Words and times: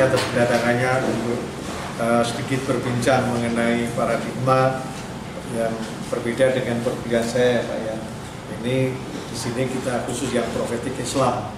kasih 0.00 0.16
atas 0.16 0.24
kedatangannya 0.32 0.92
untuk 1.12 1.40
uh, 2.00 2.24
sedikit 2.24 2.64
berbincang 2.72 3.20
mengenai 3.36 3.84
paradigma 3.92 4.80
yang 5.52 5.76
berbeda 6.08 6.56
dengan 6.56 6.80
perbedaan 6.80 7.28
saya 7.28 7.60
Pak 7.68 7.78
ya. 7.84 7.96
Ini 8.64 8.96
di 8.96 9.36
sini 9.36 9.68
kita 9.68 10.08
khusus 10.08 10.32
yang 10.32 10.48
profetik 10.56 10.96
Islam 10.96 11.52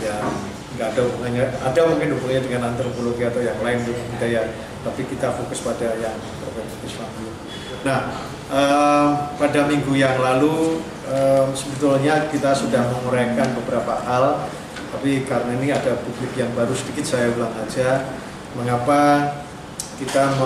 yang 0.00 0.24
nggak 0.72 0.88
ada 0.96 1.00
hubungannya, 1.04 1.44
ada 1.52 1.80
mungkin 1.84 2.16
hubungannya 2.16 2.42
dengan 2.48 2.72
antropologi 2.72 3.28
atau 3.28 3.44
yang 3.44 3.60
lain 3.60 3.84
budaya, 3.84 4.48
tapi 4.88 5.04
kita 5.04 5.28
fokus 5.36 5.60
pada 5.60 5.92
yang 6.00 6.16
profetik 6.40 6.80
Islam 6.88 7.12
dulu. 7.20 7.32
Nah, 7.84 8.08
um, 8.48 9.36
pada 9.36 9.68
minggu 9.68 9.92
yang 10.00 10.16
lalu 10.16 10.80
um, 11.12 11.52
sebetulnya 11.52 12.24
kita 12.32 12.56
sudah 12.56 12.88
menguraikan 12.88 13.52
beberapa 13.52 14.00
hal, 14.00 14.48
tapi 14.92 15.24
karena 15.24 15.56
ini 15.56 15.72
ada 15.72 15.96
publik 16.04 16.36
yang 16.36 16.52
baru 16.52 16.76
sedikit 16.76 17.08
saya 17.08 17.32
ulang 17.32 17.56
aja, 17.56 18.12
mengapa 18.52 19.32
kita 19.96 20.36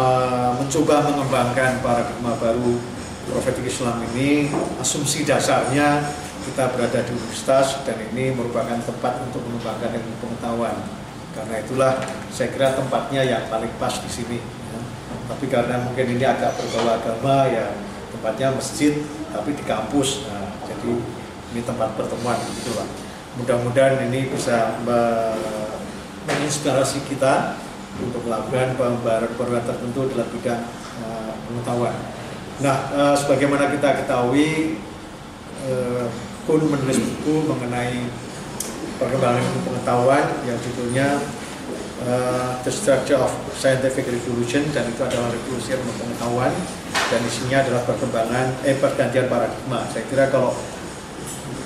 mencoba 0.55 1.11
mengembangkan 1.11 1.83
paradigma 1.83 2.39
baru 2.39 2.79
profetik 3.27 3.67
Islam 3.67 4.07
ini 4.15 4.47
asumsi 4.79 5.27
dasarnya 5.27 6.07
kita 6.47 6.71
berada 6.71 7.03
di 7.03 7.11
universitas 7.11 7.83
dan 7.83 7.99
ini 8.15 8.31
merupakan 8.31 8.79
tempat 8.79 9.19
untuk 9.27 9.43
mengembangkan 9.51 9.99
ilmu 9.99 10.15
pengetahuan. 10.23 10.79
Karena 11.35 11.59
itulah 11.59 11.93
saya 12.31 12.49
kira 12.55 12.79
tempatnya 12.79 13.27
yang 13.27 13.51
paling 13.51 13.73
pas 13.83 13.99
di 13.99 14.07
sini. 14.07 14.39
Ya. 14.39 14.79
Tapi 15.27 15.51
karena 15.51 15.83
mungkin 15.83 16.07
ini 16.07 16.23
agak 16.23 16.55
berbau 16.55 16.87
agama 16.87 17.51
ya 17.51 17.75
tempatnya 18.15 18.55
masjid 18.55 18.95
tapi 19.35 19.59
di 19.59 19.65
kampus. 19.67 20.23
Nah, 20.31 20.55
jadi 20.71 20.93
ini 21.51 21.61
tempat 21.67 21.99
pertemuan 21.99 22.39
gitu 22.63 22.79
lah. 22.79 22.87
Mudah-mudahan 23.37 24.09
ini 24.09 24.33
bisa 24.33 24.81
menginspirasi 26.27 27.05
kita 27.07 27.61
untuk 28.01 28.25
melakukan 28.29 28.77
pembaharan-pembaharan 28.77 29.65
tertentu 29.65 30.01
dalam 30.13 30.29
bidang 30.29 30.63
uh, 31.01 31.33
pengetahuan. 31.49 31.97
Nah, 32.61 32.77
uh, 32.93 33.15
sebagaimana 33.17 33.73
kita 33.73 34.05
ketahui, 34.05 34.81
uh, 35.69 36.09
pun 36.45 36.61
menulis 36.63 37.01
buku 37.03 37.51
mengenai 37.51 38.07
perkembangan 39.03 39.45
pengetahuan 39.67 40.25
yang 40.47 40.59
judulnya 40.63 41.19
The 42.63 42.71
Structure 42.71 43.19
of 43.19 43.35
Scientific 43.59 44.07
Revolution 44.07 44.63
dan 44.71 44.87
itu 44.87 45.03
adalah 45.03 45.27
revolusi 45.35 45.75
pengetahuan 45.75 46.55
dan 47.11 47.21
isinya 47.27 47.67
adalah 47.67 47.83
perkembangan 47.83 48.63
eh 48.63 48.79
pergantian 48.79 49.27
paradigma. 49.27 49.83
Saya 49.91 50.07
kira 50.07 50.31
kalau 50.31 50.55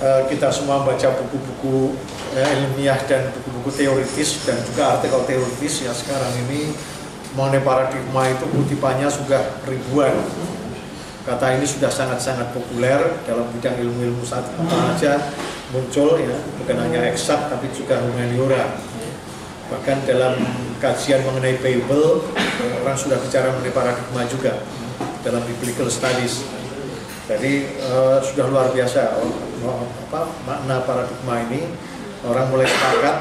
uh, 0.00 0.26
kita 0.26 0.48
semua 0.48 0.82
baca 0.82 1.08
buku-buku 1.20 1.94
uh, 2.34 2.56
ilmiah 2.56 2.98
dan 3.06 3.30
buku-buku 3.36 3.70
teoritis 3.76 4.42
dan 4.48 4.58
juga 4.64 4.98
artikel 4.98 5.20
teoritis 5.28 5.84
ya 5.84 5.92
sekarang 5.94 6.32
ini. 6.48 6.72
Mengenai 7.30 7.62
paradigma 7.62 8.26
itu 8.26 8.42
kutipannya 8.50 9.06
sudah 9.06 9.62
ribuan. 9.62 10.10
Kata 11.22 11.54
ini 11.54 11.62
sudah 11.62 11.86
sangat-sangat 11.86 12.50
populer 12.50 12.98
dalam 13.22 13.46
bidang 13.54 13.78
ilmu-ilmu 13.78 14.26
saat 14.26 14.50
aja 14.58 15.30
muncul 15.70 16.18
ya 16.18 16.34
bukan 16.58 16.76
hanya 16.82 17.06
eksak 17.06 17.46
tapi 17.46 17.70
juga 17.70 18.02
humaniora. 18.02 18.74
Bahkan 19.70 20.10
dalam 20.10 20.42
kajian 20.82 21.22
mengenai 21.22 21.62
Bible 21.62 22.26
orang 22.82 22.98
sudah 22.98 23.14
bicara 23.22 23.54
mengenai 23.54 23.78
paradigma 23.78 24.26
juga 24.26 24.58
dalam 25.22 25.46
biblical 25.46 25.86
studies. 25.86 26.42
Jadi 27.30 27.78
uh, 27.86 28.18
sudah 28.18 28.50
luar 28.50 28.74
biasa 28.74 29.22
apa 29.68 30.32
makna 30.48 30.80
paradigma 30.86 31.44
ini 31.50 31.68
orang 32.24 32.48
mulai 32.48 32.68
sepakat 32.68 33.16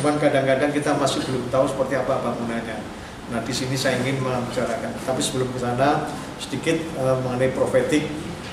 cuman 0.00 0.14
kadang-kadang 0.16 0.70
kita 0.72 0.96
masih 0.96 1.20
belum 1.24 1.48
tahu 1.52 1.64
seperti 1.68 2.00
apa 2.00 2.20
bangunannya 2.20 3.02
Nah, 3.32 3.40
di 3.40 3.54
sini 3.56 3.72
saya 3.72 3.96
ingin 4.04 4.20
membicarakan. 4.20 4.92
Tapi 5.08 5.20
sebelum 5.24 5.48
ke 5.56 5.58
sana, 5.64 6.04
sedikit 6.36 6.76
uh, 7.00 7.16
mengenai 7.24 7.48
profetik. 7.56 8.04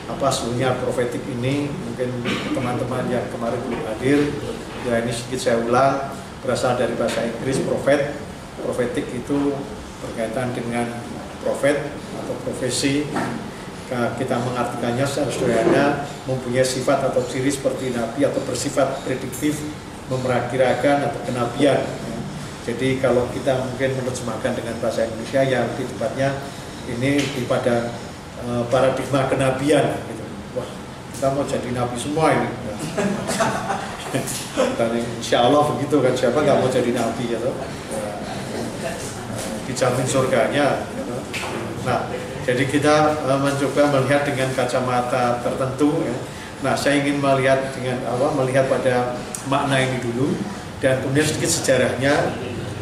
Apa 0.07 0.31
sebenarnya 0.31 0.79
profetik 0.79 1.19
ini? 1.27 1.67
Mungkin 1.67 2.23
teman-teman 2.55 3.03
yang 3.11 3.27
kemarin 3.27 3.59
belum 3.67 3.83
hadir, 3.91 4.19
ya 4.87 5.03
ini 5.03 5.11
sedikit 5.11 5.39
saya 5.43 5.57
ulang. 5.67 6.15
Berasal 6.39 6.79
dari 6.79 6.95
bahasa 6.95 7.27
Inggris, 7.27 7.59
profet. 7.67 8.15
Profetik 8.63 9.03
itu 9.11 9.51
berkaitan 9.99 10.55
dengan 10.55 10.87
profet 11.43 11.91
atau 12.23 12.35
profesi. 12.47 13.03
Kita 13.89 14.35
mengartikannya 14.37 15.01
secara 15.01 15.33
sederhana 15.33 15.85
mempunyai 16.29 16.61
sifat 16.61 17.09
atau 17.09 17.25
ciri 17.25 17.49
seperti 17.49 17.89
nabi 17.89 18.21
atau 18.21 18.37
bersifat 18.45 19.01
prediktif, 19.01 19.65
memerakirakan 20.13 21.09
atau 21.09 21.19
kenabian 21.25 21.81
jadi 22.69 23.01
kalau 23.01 23.25
kita 23.33 23.57
mungkin 23.65 23.97
menerjemahkan 23.97 24.53
dengan 24.53 24.77
bahasa 24.77 25.09
Indonesia 25.09 25.41
yang 25.41 25.65
lebih 25.73 25.89
tepatnya 25.89 26.37
ini 26.85 27.17
di 27.17 27.41
pada 27.49 27.89
uh, 28.45 28.61
paradigma 28.69 29.25
kenabian 29.25 29.97
gitu. 30.05 30.23
Wah, 30.53 30.69
kita 31.09 31.27
mau 31.33 31.41
jadi 31.49 31.69
nabi 31.73 31.97
semua 31.97 32.29
ini. 32.29 32.49
Dan 34.77 35.01
insya 35.01 35.49
Allah 35.49 35.65
begitu 35.73 35.97
kan 35.97 36.13
siapa 36.13 36.45
nggak 36.45 36.57
mau 36.61 36.69
jadi 36.69 36.93
nabi 36.93 37.33
ya 37.33 37.41
toh? 37.41 37.57
dijamin 39.65 40.05
surganya. 40.05 40.85
Gitu. 40.93 41.15
Nah, 41.89 42.05
jadi 42.49 42.65
kita 42.65 42.95
uh, 43.29 43.37
mencoba 43.37 43.93
melihat 43.93 44.25
dengan 44.25 44.49
kacamata 44.57 45.37
tertentu. 45.45 46.01
Ya. 46.01 46.17
Nah, 46.65 46.73
saya 46.73 46.97
ingin 46.97 47.21
melihat 47.21 47.77
dengan 47.77 48.01
apa? 48.09 48.33
Melihat 48.41 48.65
pada 48.65 49.13
makna 49.45 49.77
ini 49.77 50.01
dulu 50.01 50.33
dan 50.81 50.97
kemudian 51.05 51.29
sedikit 51.29 51.51
sejarahnya 51.61 52.33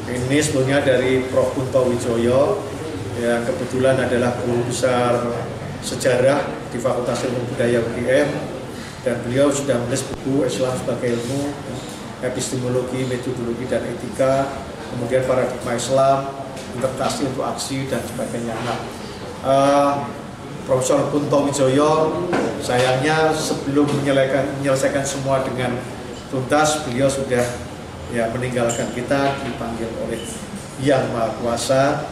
ini 0.07 0.39
sebelumnya 0.39 0.79
dari 0.79 1.27
Prof. 1.27 1.51
Kunto 1.51 1.83
Wijoyo 1.91 2.63
yang 3.19 3.43
kebetulan 3.43 3.99
adalah 3.99 4.39
guru 4.39 4.63
besar 4.71 5.19
sejarah 5.83 6.47
di 6.71 6.79
Fakultas 6.79 7.27
Ilmu 7.27 7.51
Budaya 7.51 7.83
UGM 7.83 8.29
dan 9.03 9.19
beliau 9.27 9.51
sudah 9.51 9.75
menulis 9.83 10.07
buku 10.15 10.47
Islam 10.47 10.79
sebagai 10.79 11.19
ilmu 11.19 11.51
epistemologi, 12.23 13.03
metodologi 13.03 13.67
dan 13.67 13.83
etika 13.83 14.47
kemudian 14.95 15.27
paradigma 15.27 15.75
Islam 15.75 16.17
interpretasi 16.77 17.29
untuk 17.29 17.45
aksi 17.45 17.89
dan 17.89 18.01
sebagainya 18.05 18.55
nah, 18.63 18.79
uh, 19.47 20.03
Profesor 20.67 21.07
Kunto 21.09 21.47
Wijoyo 21.47 22.27
sayangnya 22.59 23.31
sebelum 23.31 23.87
menyelesaikan, 24.03 24.59
menyelesaikan 24.59 25.05
semua 25.07 25.39
dengan 25.47 25.71
tuntas 26.27 26.83
beliau 26.83 27.07
sudah 27.07 27.43
ya 28.11 28.27
meninggalkan 28.35 28.91
kita 28.91 29.39
dipanggil 29.47 29.87
oleh 30.03 30.19
yang 30.83 31.07
maha 31.15 31.31
kuasa 31.39 32.11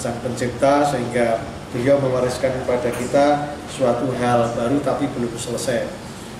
sang 0.00 0.16
pencipta 0.24 0.80
sehingga 0.88 1.44
beliau 1.76 2.00
mewariskan 2.00 2.56
kepada 2.64 2.88
kita 2.96 3.26
suatu 3.68 4.08
hal 4.16 4.48
baru 4.56 4.80
tapi 4.80 5.04
belum 5.12 5.36
selesai 5.36 5.84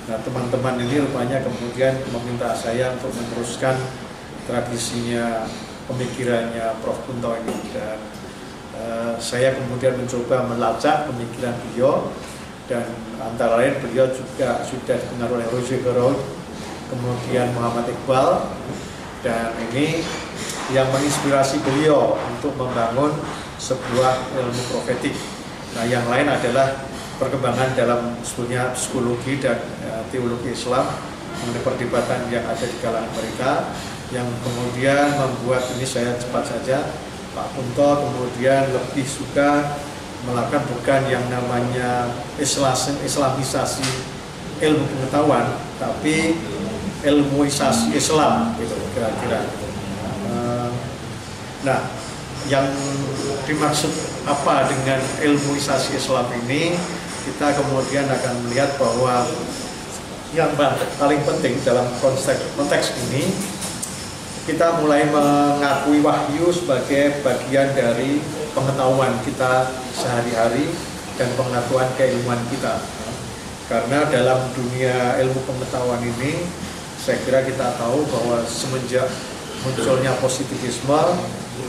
nah 0.09 0.17
teman-teman 0.25 0.81
ini 0.81 1.05
rupanya 1.05 1.45
kemudian 1.45 1.93
meminta 2.09 2.57
saya 2.57 2.97
untuk 2.97 3.13
meneruskan 3.15 3.77
tradisinya 4.49 5.45
pemikirannya 5.87 6.81
Prof. 6.83 6.99
Kunto 7.05 7.37
ini 7.37 7.57
dan 7.77 7.99
uh, 8.81 9.15
saya 9.21 9.53
kemudian 9.53 10.01
mencoba 10.01 10.49
melacak 10.49 11.05
pemikiran 11.13 11.53
beliau 11.69 12.09
dan 12.65 12.89
antara 13.21 13.61
lain 13.61 13.77
beliau 13.85 14.09
juga 14.09 14.65
sudah 14.65 14.97
dipengaruhi 14.97 15.45
oleh 15.45 15.49
Roger 15.53 15.79
Gerold 15.85 16.19
kemudian 16.89 17.53
Muhammad 17.53 17.87
Iqbal 17.93 18.49
dan 19.21 19.53
ini 19.69 20.01
yang 20.73 20.89
menginspirasi 20.91 21.61
beliau 21.61 22.17
untuk 22.31 22.55
membangun 22.57 23.13
sebuah 23.61 24.33
ilmu 24.39 24.63
profetik. 24.73 25.13
Nah, 25.77 25.85
yang 25.85 26.07
lain 26.09 26.27
adalah 26.27 26.89
perkembangan 27.21 27.77
dalam 27.77 28.17
sebetulnya 28.25 28.73
psikologi 28.73 29.37
dan 29.39 29.61
ya, 29.85 30.01
teologi 30.09 30.57
Islam 30.57 30.89
mengenai 31.45 31.63
perdebatan 31.63 32.21
yang 32.33 32.45
ada 32.49 32.65
di 32.65 32.77
kalangan 32.81 33.13
mereka 33.13 33.51
yang 34.11 34.27
kemudian 34.43 35.15
membuat 35.15 35.63
ini 35.77 35.87
saya 35.87 36.17
cepat 36.19 36.43
saja 36.49 36.83
Pak 37.31 37.47
Kunto 37.55 37.91
kemudian 38.07 38.75
lebih 38.75 39.07
suka 39.07 39.79
melakukan 40.27 40.67
bukan 40.69 41.01
yang 41.09 41.25
namanya 41.33 42.11
Islamisasi 42.41 43.87
ilmu 44.61 44.85
pengetahuan 44.85 45.57
tapi 45.81 46.37
ilmuisasi 47.01 47.97
Islam 47.97 48.53
gitu 48.61 48.77
kira-kira. 48.93 49.41
Eh, 50.29 50.69
nah, 51.65 51.81
yang 52.49 52.69
dimaksud 53.49 53.93
apa 54.29 54.69
dengan 54.69 55.01
ilmuisasi 55.25 55.97
Islam 55.97 56.29
ini 56.45 56.77
kita 57.25 57.57
kemudian 57.57 58.05
akan 58.09 58.35
melihat 58.49 58.77
bahwa 58.77 59.25
yang 60.37 60.53
paling 61.01 61.21
penting 61.27 61.59
dalam 61.67 61.89
konteks, 61.99 62.55
konteks 62.55 62.95
ini 63.09 63.35
kita 64.51 64.83
mulai 64.83 65.07
mengakui 65.07 66.03
wahyu 66.03 66.51
sebagai 66.51 67.23
bagian 67.23 67.71
dari 67.71 68.19
pengetahuan 68.51 69.15
kita 69.23 69.71
sehari-hari 69.95 70.75
dan 71.15 71.31
pengetahuan 71.39 71.87
keilmuan 71.95 72.43
kita. 72.51 72.83
Karena 73.71 74.11
dalam 74.11 74.51
dunia 74.51 75.23
ilmu 75.23 75.47
pengetahuan 75.47 76.03
ini 76.03 76.51
saya 76.99 77.23
kira 77.23 77.47
kita 77.47 77.79
tahu 77.79 78.03
bahwa 78.11 78.43
semenjak 78.43 79.07
munculnya 79.63 80.19
positivisme 80.19 80.99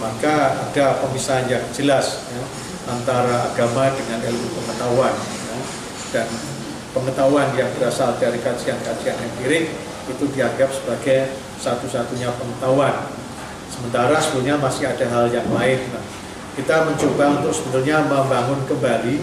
maka 0.01 0.66
ada 0.66 1.06
pemisahan 1.06 1.45
yang 1.45 1.62
jelas 1.78 2.25
ya, 2.33 2.44
antara 2.89 3.54
agama 3.54 3.94
dengan 3.94 4.25
ilmu 4.25 4.48
pengetahuan 4.57 5.13
ya, 5.22 5.57
dan 6.18 6.28
pengetahuan 6.98 7.54
yang 7.54 7.69
berasal 7.78 8.18
dari 8.18 8.42
kajian-kajian 8.42 9.22
empirik 9.22 9.69
itu 10.10 10.25
dianggap 10.33 10.74
sebagai 10.74 11.30
satu-satunya 11.61 12.33
pengetahuan. 12.33 13.05
Sementara 13.69 14.17
sebenarnya 14.17 14.57
masih 14.57 14.89
ada 14.89 15.05
hal 15.07 15.25
yang 15.29 15.47
lain. 15.53 15.79
Nah, 15.93 16.03
kita 16.57 16.89
mencoba 16.89 17.39
untuk 17.39 17.53
sebenarnya 17.55 18.03
membangun 18.09 18.59
kembali 18.67 19.17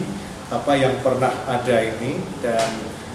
apa 0.48 0.72
yang 0.78 0.96
pernah 1.04 1.28
ada 1.44 1.76
ini 1.84 2.24
dan 2.40 2.64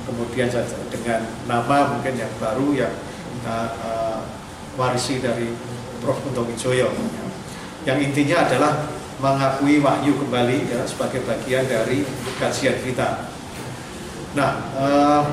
kemudian 0.06 0.52
dengan 0.94 1.26
nama 1.50 1.98
mungkin 1.98 2.14
yang 2.14 2.30
baru 2.38 2.68
yang 2.78 2.94
uh, 3.48 3.72
uh, 3.82 4.20
warisi 4.78 5.18
dari 5.18 5.50
Prof. 6.04 6.20
Kunto 6.22 6.44
Wijoyo. 6.44 6.92
Yang 7.88 8.12
intinya 8.12 8.46
adalah 8.46 8.86
mengakui 9.24 9.80
wahyu 9.80 10.20
kembali 10.20 10.68
ya, 10.68 10.84
sebagai 10.84 11.24
bagian 11.24 11.64
dari 11.66 12.04
kajian 12.38 12.78
kita. 12.84 13.32
Nah, 14.38 14.52
uh, 14.78 15.24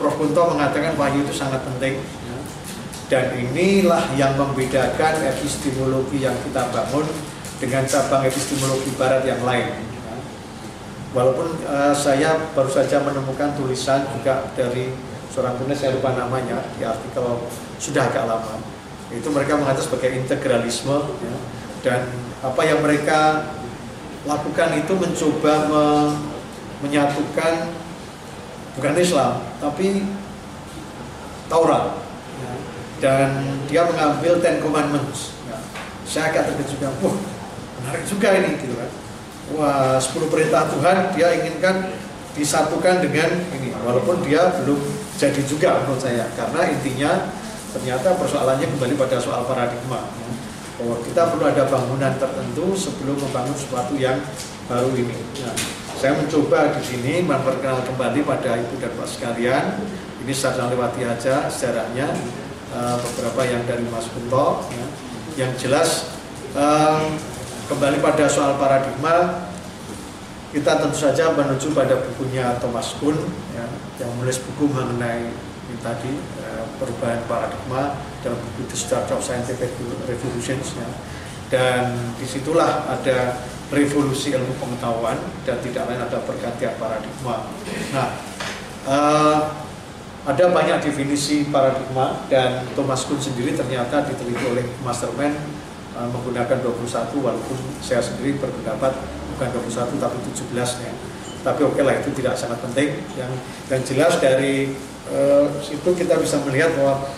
Prof. 0.00 0.16
Kunto 0.16 0.56
mengatakan 0.56 0.96
wahyu 0.96 1.26
itu 1.26 1.34
sangat 1.34 1.60
penting. 1.66 1.98
Dan 3.08 3.32
inilah 3.32 4.04
yang 4.20 4.36
membedakan 4.36 5.24
epistemologi 5.24 6.20
yang 6.20 6.36
kita 6.44 6.68
bangun 6.68 7.08
dengan 7.56 7.82
cabang 7.88 8.22
epistemologi 8.28 8.92
barat 9.00 9.24
yang 9.24 9.40
lain. 9.42 9.72
Walaupun 11.16 11.64
uh, 11.64 11.96
saya 11.96 12.36
baru 12.52 12.68
saja 12.68 13.00
menemukan 13.00 13.56
tulisan 13.56 14.04
juga 14.12 14.52
dari 14.52 14.92
seorang 15.32 15.56
penulis 15.56 15.80
saya 15.80 15.96
lupa 15.96 16.12
namanya 16.12 16.60
di 16.76 16.84
artikel 16.84 17.48
sudah 17.80 18.12
agak 18.12 18.28
lama. 18.28 18.60
Itu 19.08 19.32
mereka 19.32 19.56
mengatakan 19.56 19.88
sebagai 19.88 20.12
integralisme 20.20 20.98
ya. 21.24 21.36
dan 21.80 22.00
apa 22.44 22.60
yang 22.60 22.84
mereka 22.84 23.48
lakukan 24.28 24.70
itu 24.76 24.92
mencoba 24.92 25.54
me 25.64 25.84
menyatukan 26.84 27.74
bukan 28.78 28.94
Islam 28.94 29.42
tapi 29.58 30.06
Taurat 31.48 31.98
ya. 32.38 32.52
Dan 32.98 33.42
dia 33.70 33.86
mengambil 33.86 34.42
Ten 34.42 34.58
Commandments 34.58 35.34
ya. 35.46 35.58
saya 36.02 36.34
agak 36.34 36.50
terkejut 36.50 36.78
juga 36.78 36.88
wah 37.02 37.16
menarik 37.78 38.04
juga 38.06 38.28
ini 38.34 38.50
gitu 38.58 38.74
kan 38.74 38.90
wah 39.54 39.96
10 39.96 40.32
perintah 40.32 40.66
Tuhan 40.70 40.96
dia 41.14 41.28
inginkan 41.38 41.94
disatukan 42.34 43.02
dengan 43.02 43.30
ini 43.54 43.74
walaupun 43.82 44.22
dia 44.26 44.50
belum 44.62 44.78
jadi 45.18 45.42
juga 45.46 45.82
menurut 45.82 46.02
saya 46.02 46.30
karena 46.38 46.60
intinya 46.70 47.12
ternyata 47.74 48.14
persoalannya 48.18 48.66
kembali 48.66 48.94
pada 48.94 49.18
soal 49.18 49.42
paradigma 49.46 50.06
bahwa 50.78 50.96
kita 51.02 51.22
perlu 51.34 51.44
ada 51.50 51.66
bangunan 51.66 52.14
tertentu 52.22 52.70
sebelum 52.78 53.18
membangun 53.18 53.56
sesuatu 53.58 53.98
yang 53.98 54.22
baru 54.70 54.94
ini. 54.94 55.16
Ya. 55.34 55.50
Saya 55.98 56.14
mencoba 56.14 56.70
di 56.78 56.82
sini 56.86 57.26
memperkenal 57.26 57.82
kembali 57.82 58.22
pada 58.22 58.54
ibu 58.62 58.78
dan 58.78 58.94
bapak 58.94 59.10
sekalian. 59.10 59.64
Ini 60.22 60.30
saya 60.30 60.70
lewati 60.70 61.02
aja 61.02 61.50
sejarahnya 61.50 62.14
uh, 62.74 62.96
beberapa 63.00 63.40
yang 63.46 63.62
dari 63.64 63.84
Mas 63.88 64.08
Kunto. 64.10 64.64
Ya. 64.72 64.86
Yang 65.46 65.52
jelas 65.68 65.90
um, 66.56 67.14
kembali 67.70 68.00
pada 68.00 68.26
soal 68.26 68.56
paradigma 68.56 69.46
kita 70.48 70.80
tentu 70.80 70.96
saja 70.96 71.36
menuju 71.36 71.76
pada 71.76 72.00
bukunya 72.00 72.56
Thomas 72.56 72.96
Kuhn 72.96 73.14
ya, 73.52 73.68
yang 74.00 74.10
menulis 74.16 74.40
buku 74.40 74.64
mengenai 74.72 75.28
ini 75.68 75.76
tadi 75.84 76.08
uh, 76.40 76.64
perubahan 76.80 77.20
paradigma 77.28 78.00
dalam 78.24 78.40
buku 78.40 78.64
The 78.72 78.78
Start 78.80 79.12
of 79.12 79.20
Scientific 79.20 79.68
Revolutions 80.08 80.72
ya. 80.72 80.88
dan 81.52 81.92
di 82.16 82.24
situlah 82.24 82.88
ada 82.88 83.36
revolusi 83.68 84.32
ilmu 84.32 84.56
pengetahuan 84.56 85.20
dan 85.44 85.60
tidak 85.60 85.84
lain 85.92 86.00
ada 86.00 86.24
pergantian 86.24 86.72
paradigma. 86.80 87.44
Nah, 87.92 88.08
uh, 88.88 89.67
ada 90.28 90.44
banyak 90.52 90.84
definisi 90.84 91.48
paradigma 91.48 92.20
dan 92.28 92.68
Thomas 92.76 93.08
Kuhn 93.08 93.16
sendiri 93.16 93.56
ternyata 93.56 94.04
diteliti 94.04 94.44
oleh 94.44 94.60
Masterman 94.84 95.32
uh, 95.96 96.04
menggunakan 96.12 96.60
21 96.60 97.16
walaupun 97.16 97.56
saya 97.80 98.04
sendiri 98.04 98.36
berpendapat 98.36 98.92
bukan 99.32 99.48
21 99.56 99.96
tapi 99.96 100.16
17 100.28 100.84
ya. 100.84 100.92
Tapi 101.40 101.60
oke 101.64 101.80
lah 101.80 101.96
itu 101.96 102.12
tidak 102.12 102.36
sangat 102.36 102.60
penting. 102.60 103.00
Yang 103.16 103.32
dan 103.72 103.80
jelas 103.88 104.12
dari 104.20 104.76
uh, 105.08 105.48
situ 105.64 105.96
kita 105.96 106.20
bisa 106.20 106.36
melihat 106.44 106.76
bahwa 106.76 107.08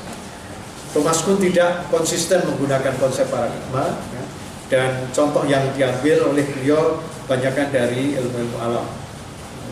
Thomas 0.94 1.18
Kuhn 1.26 1.42
tidak 1.42 1.90
konsisten 1.90 2.46
menggunakan 2.46 2.94
konsep 2.94 3.26
paradigma 3.26 3.90
ya 4.14 4.22
dan 4.70 5.10
contoh 5.10 5.42
yang 5.50 5.66
diambil 5.74 6.30
oleh 6.30 6.46
beliau 6.46 7.02
banyakkan 7.26 7.74
dari 7.74 8.14
ilmu-ilmu 8.14 8.58
alam. 8.62 8.86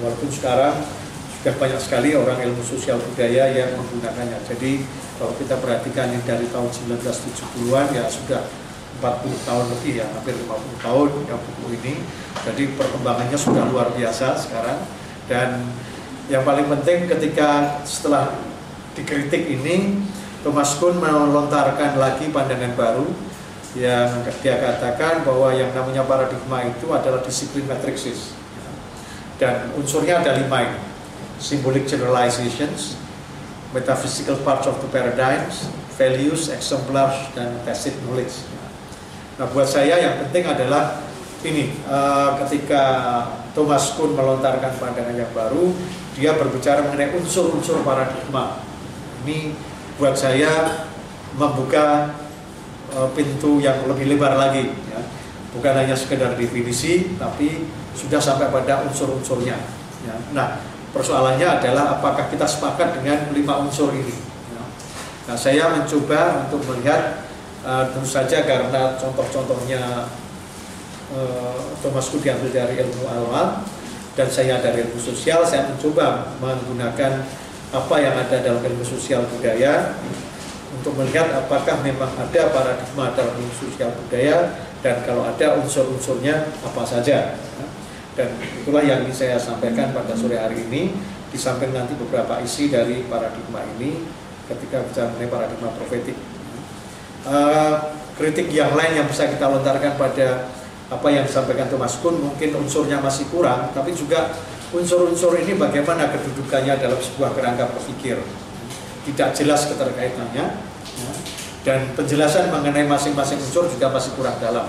Walaupun 0.03 0.27
sekarang 0.27 0.98
sudah 1.39 1.55
banyak 1.55 1.79
sekali 1.79 2.19
orang 2.19 2.35
ilmu 2.51 2.67
sosial 2.67 2.99
budaya 2.99 3.47
yang 3.55 3.71
menggunakannya. 3.79 4.43
Jadi 4.43 4.83
kalau 5.23 5.31
kita 5.39 5.55
perhatikan 5.63 6.11
ini 6.11 6.19
dari 6.27 6.51
tahun 6.51 6.67
1970-an 6.67 7.95
ya 7.95 8.11
sudah 8.11 8.43
40 8.99 9.47
tahun 9.47 9.65
lebih 9.79 10.03
ya, 10.03 10.07
hampir 10.11 10.35
50 10.35 10.83
tahun 10.83 11.11
ya 11.31 11.39
buku 11.39 11.67
ini. 11.79 11.95
Jadi 12.43 12.75
perkembangannya 12.75 13.39
sudah 13.39 13.71
luar 13.71 13.95
biasa 13.95 14.35
sekarang. 14.35 14.83
Dan 15.31 15.63
yang 16.27 16.43
paling 16.43 16.67
penting 16.67 17.07
ketika 17.07 17.79
setelah 17.87 18.35
dikritik 18.99 19.47
ini, 19.47 20.03
Thomas 20.43 20.75
Kuhn 20.75 20.99
melontarkan 20.99 22.03
lagi 22.03 22.35
pandangan 22.35 22.75
baru 22.75 23.07
yang 23.79 24.27
dia 24.43 24.59
katakan 24.59 25.23
bahwa 25.23 25.55
yang 25.55 25.71
namanya 25.71 26.03
paradigma 26.03 26.67
itu 26.67 26.91
adalah 26.91 27.23
disiplin 27.23 27.63
matrixis 27.69 28.35
dan 29.39 29.71
unsurnya 29.79 30.19
ada 30.25 30.35
lima 30.35 30.67
ini 30.67 30.88
symbolic 31.39 31.87
generalizations 31.87 32.99
metaphysical 33.73 34.37
parts 34.43 34.67
of 34.67 34.77
the 34.83 34.89
paradigms 34.91 35.71
values, 35.99 36.47
exemplars, 36.55 37.15
dan 37.35 37.59
tacit 37.67 37.95
knowledge 38.07 38.47
nah 39.39 39.47
buat 39.51 39.67
saya 39.67 39.99
yang 39.99 40.15
penting 40.27 40.45
adalah 40.47 41.03
ini 41.47 41.71
uh, 41.87 42.35
ketika 42.43 42.83
Thomas 43.55 43.95
Kuhn 43.95 44.15
melontarkan 44.15 44.75
pandangan 44.79 45.15
yang 45.15 45.31
baru 45.31 45.71
dia 46.19 46.35
berbicara 46.35 46.83
mengenai 46.83 47.15
unsur-unsur 47.15 47.87
paradigma 47.87 48.59
ini 49.23 49.55
buat 49.99 50.19
saya 50.19 50.87
membuka 51.39 52.11
Eh, 52.89 53.09
pintu 53.13 53.61
yang 53.61 53.85
lebih 53.85 54.17
lebar 54.17 54.33
lagi 54.33 54.65
ya. 54.89 55.01
bukan 55.53 55.77
hanya 55.77 55.93
sekedar 55.93 56.33
definisi 56.41 57.21
tapi 57.21 57.69
sudah 57.93 58.17
sampai 58.17 58.49
pada 58.49 58.81
unsur-unsurnya 58.89 59.61
ya. 60.09 60.15
nah 60.33 60.57
persoalannya 60.99 61.47
adalah 61.47 61.95
apakah 61.95 62.27
kita 62.27 62.43
sepakat 62.43 62.99
dengan 62.99 63.31
lima 63.31 63.63
unsur 63.63 63.95
ini 63.95 64.19
nah 65.31 65.37
saya 65.39 65.71
mencoba 65.71 66.49
untuk 66.49 66.67
melihat 66.67 67.23
uh, 67.63 67.87
tentu 67.95 68.09
saja 68.09 68.43
karena 68.43 68.99
contoh-contohnya 68.99 70.11
uh, 71.15 71.59
Thomas 71.79 72.11
Kuhn 72.11 72.25
diambil 72.25 72.51
dari 72.51 72.75
ilmu 72.83 73.07
alam 73.07 73.63
dan 74.19 74.27
saya 74.27 74.59
dari 74.59 74.83
ilmu 74.83 74.99
sosial 74.99 75.47
saya 75.47 75.71
mencoba 75.71 76.35
menggunakan 76.43 77.23
apa 77.69 77.95
yang 78.01 78.17
ada 78.17 78.41
dalam 78.41 78.65
ilmu 78.65 78.83
sosial 78.83 79.23
budaya 79.29 79.95
untuk 80.73 80.97
melihat 80.97 81.29
apakah 81.37 81.85
memang 81.85 82.09
ada 82.17 82.49
paradigma 82.49 83.13
dalam 83.13 83.37
sosial 83.53 83.93
budaya 83.93 84.57
dan 84.81 85.03
kalau 85.03 85.27
ada 85.27 85.59
unsur-unsurnya 85.59 86.55
apa 86.63 86.83
saja. 86.87 87.35
Dan 88.19 88.35
itulah 88.35 88.83
yang 88.83 89.07
saya 89.15 89.39
sampaikan 89.39 89.95
pada 89.95 90.19
sore 90.19 90.35
hari 90.35 90.67
ini, 90.67 90.91
di 91.31 91.39
nanti 91.71 91.95
beberapa 91.95 92.43
isi 92.43 92.67
dari 92.67 93.07
paradigma 93.07 93.63
ini 93.79 94.03
ketika 94.51 94.83
bicara 94.83 95.07
mengenai 95.15 95.31
paradigma 95.31 95.71
profetik. 95.79 96.19
Uh, 97.23 97.95
kritik 98.19 98.51
yang 98.51 98.75
lain 98.75 98.99
yang 98.99 99.07
bisa 99.07 99.31
kita 99.31 99.47
lontarkan 99.47 99.95
pada 99.95 100.51
apa 100.89 101.09
yang 101.13 101.23
disampaikan 101.23 101.71
Thomas 101.71 102.01
Kuhn 102.03 102.19
mungkin 102.19 102.59
unsurnya 102.59 102.99
masih 102.99 103.31
kurang, 103.31 103.71
tapi 103.71 103.95
juga 103.95 104.35
unsur-unsur 104.75 105.39
ini 105.39 105.55
bagaimana 105.55 106.11
kedudukannya 106.11 106.75
dalam 106.81 106.99
sebuah 106.99 107.33
kerangka 107.33 107.71
berpikir 107.73 108.19
tidak 109.09 109.33
jelas 109.33 109.65
keterkaitannya 109.73 110.45
ya. 110.53 111.11
dan 111.65 111.89
penjelasan 111.97 112.53
mengenai 112.53 112.85
masing-masing 112.85 113.41
unsur 113.41 113.65
juga 113.73 113.89
masih 113.89 114.13
kurang 114.13 114.37
dalam 114.37 114.69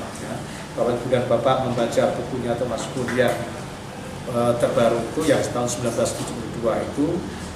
ya. 0.79 0.87
Bapak 0.87 0.93
Ibu 0.95 1.07
dan 1.11 1.23
Bapak 1.27 1.55
membaca 1.67 2.03
bukunya 2.15 2.51
Thomas 2.55 2.83
Kuhn 2.95 3.09
yang 3.19 3.35
e, 4.31 4.37
terbaru 4.63 5.03
itu 5.11 5.21
yang 5.27 5.43
tahun 5.43 5.67
1972 5.67 6.63
itu 6.63 7.07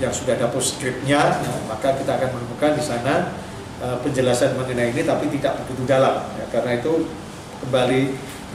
yang 0.04 0.12
sudah 0.12 0.36
ada 0.36 0.52
postscriptnya 0.52 1.22
ya, 1.40 1.54
maka 1.72 1.96
kita 1.96 2.20
akan 2.20 2.30
menemukan 2.36 2.72
di 2.76 2.84
sana 2.84 3.32
e, 3.80 3.88
penjelasan 4.04 4.60
mengenai 4.60 4.92
ini 4.92 5.08
tapi 5.08 5.32
tidak 5.32 5.64
begitu 5.64 5.88
dalam 5.88 6.28
ya. 6.36 6.46
karena 6.52 6.84
itu 6.84 7.08
kembali 7.64 8.02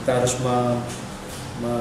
kita 0.03 0.11
harus 0.21 0.37
me, 0.45 0.57
me, 1.65 1.73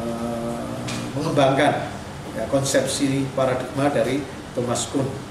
mengembangkan 1.12 1.92
ya, 2.32 2.48
konsepsi 2.48 3.28
paradigma 3.36 3.92
dari 3.92 4.24
Thomas 4.56 4.88
Kuhn 4.88 5.28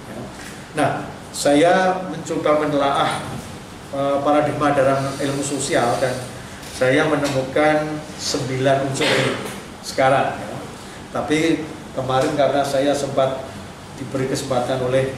Nah, 0.77 1.09
saya 1.33 2.05
mencoba 2.05 2.61
menelaah 2.61 3.17
uh, 3.89 4.21
paradigma 4.21 4.77
dalam 4.77 5.09
ilmu 5.17 5.41
sosial 5.41 5.97
dan 5.97 6.13
saya 6.77 7.09
menemukan 7.09 7.97
sembilan 8.21 8.85
unsur 8.85 9.09
ini 9.09 9.33
sekarang. 9.81 10.37
Ya. 10.37 10.57
Tapi 11.09 11.65
kemarin 11.97 12.37
karena 12.37 12.61
saya 12.61 12.93
sempat 12.93 13.41
diberi 13.97 14.29
kesempatan 14.29 14.85
oleh 14.85 15.09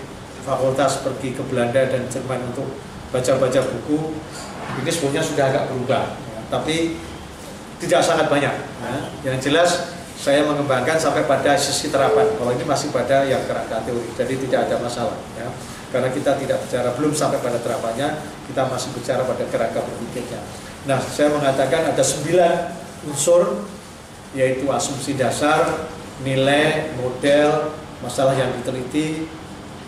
fakultas 0.47 1.03
pergi 1.03 1.35
ke 1.35 1.43
Belanda 1.51 1.83
dan 1.83 2.07
Jerman 2.07 2.47
untuk 2.55 2.79
baca-baca 3.11 3.59
buku, 3.59 4.15
ini 4.79 4.87
sebenarnya 4.87 5.23
sudah 5.27 5.45
agak 5.51 5.63
berubah. 5.67 6.15
Ya. 6.15 6.39
Tapi 6.47 6.95
tidak 7.83 8.07
sangat 8.07 8.31
banyak. 8.31 8.55
Ya. 8.55 8.95
Yang 9.27 9.51
jelas 9.51 9.99
saya 10.15 10.47
mengembangkan 10.47 10.95
sampai 10.95 11.27
pada 11.27 11.59
sisi 11.59 11.91
terapan. 11.91 12.39
Kalau 12.39 12.55
ini 12.55 12.63
masih 12.63 12.87
pada 12.95 13.27
yang 13.27 13.43
kerangka 13.43 13.83
teori, 13.83 14.07
jadi 14.15 14.33
tidak 14.47 14.59
ada 14.71 14.75
masalah. 14.79 15.19
Ya 15.35 15.51
karena 15.89 16.09
kita 16.13 16.37
tidak 16.37 16.61
bicara 16.69 16.93
belum 16.93 17.13
sampai 17.17 17.41
pada 17.41 17.57
terapannya, 17.57 18.21
kita 18.45 18.61
masih 18.69 18.93
bicara 18.93 19.25
pada 19.25 19.41
kerangka 19.49 19.81
berpikirnya. 19.81 20.37
Nah, 20.87 20.99
saya 21.01 21.33
mengatakan 21.35 21.91
ada 21.91 21.99
sembilan 21.99 22.71
unsur, 23.09 23.67
yaitu 24.31 24.69
asumsi 24.71 25.19
dasar, 25.19 25.89
nilai, 26.23 26.95
model, 26.95 27.75
masalah 27.99 28.37
yang 28.37 28.53
diteliti, 28.59 29.27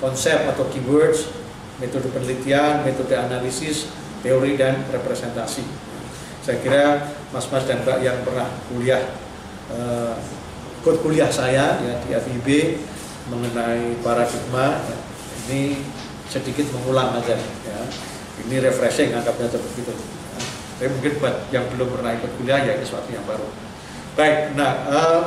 konsep 0.04 0.50
atau 0.52 0.68
keywords, 0.68 1.32
metode 1.80 2.12
penelitian, 2.12 2.84
metode 2.84 3.16
analisis, 3.16 3.88
teori 4.20 4.60
dan 4.60 4.84
representasi. 4.92 5.64
Saya 6.42 6.58
kira 6.60 6.84
mas-mas 7.32 7.64
dan 7.70 7.86
mbak 7.86 8.02
yang 8.02 8.18
pernah 8.26 8.50
kuliah, 8.68 9.04
eh, 9.72 10.14
ikut 10.82 11.06
kuliah 11.06 11.30
saya 11.30 11.78
ya, 11.80 11.94
di 12.04 12.10
FIB 12.18 12.48
mengenai 13.30 14.02
paradigma, 14.02 14.82
ya, 14.82 14.98
ini 15.48 15.80
sedikit 16.32 16.64
mengulang 16.74 17.16
aja 17.20 17.36
ya 17.38 17.80
ini 18.48 18.58
refreshing 18.64 19.12
anggapnya 19.14 19.52
seperti 19.52 19.84
itu. 19.84 19.94
Tapi 20.82 20.98
mungkin 20.98 21.14
buat 21.22 21.46
yang 21.54 21.70
belum 21.78 21.94
pernah 21.94 22.18
ikut 22.18 22.42
kuliah 22.42 22.58
ya 22.66 22.74
sesuatu 22.82 23.06
yang 23.14 23.22
baru. 23.30 23.46
Baik 24.18 24.58
nah 24.58 24.82
uh, 24.90 25.22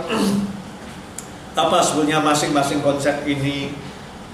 apa 1.54 1.78
sebenarnya 1.78 2.18
masing-masing 2.26 2.82
konsep 2.82 3.22
ini 3.22 3.70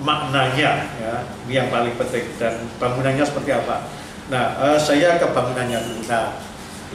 maknanya 0.01 0.89
ya. 0.97 1.15
Ini 1.45 1.53
yang 1.61 1.69
paling 1.69 1.93
penting. 2.01 2.25
Dan 2.41 2.65
bangunannya 2.81 3.21
seperti 3.21 3.53
apa? 3.53 3.85
Nah 4.33 4.57
uh, 4.65 4.79
saya 4.81 5.21
ke 5.21 5.29
bangunannya 5.29 5.77
dulu. 5.93 6.09
Nah 6.09 6.41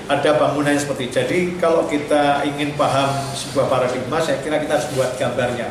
ada 0.10 0.32
bangunannya 0.42 0.82
seperti 0.82 1.14
jadi 1.14 1.62
kalau 1.62 1.86
kita 1.86 2.50
ingin 2.50 2.74
paham 2.74 3.30
sebuah 3.30 3.70
paradigma 3.70 4.18
saya 4.18 4.42
kira 4.42 4.58
kita 4.58 4.82
harus 4.82 4.90
buat 4.98 5.14
gambarnya. 5.22 5.70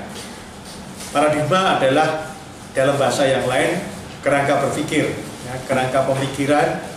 Paradigma 1.11 1.83
adalah 1.83 2.39
dalam 2.71 2.95
bahasa 3.03 3.27
yang 3.27 3.51
lain 3.51 3.83
kerangka 4.23 4.63
berpikir, 4.63 5.11
ya, 5.43 5.55
kerangka 5.67 6.07
pemikiran, 6.07 6.94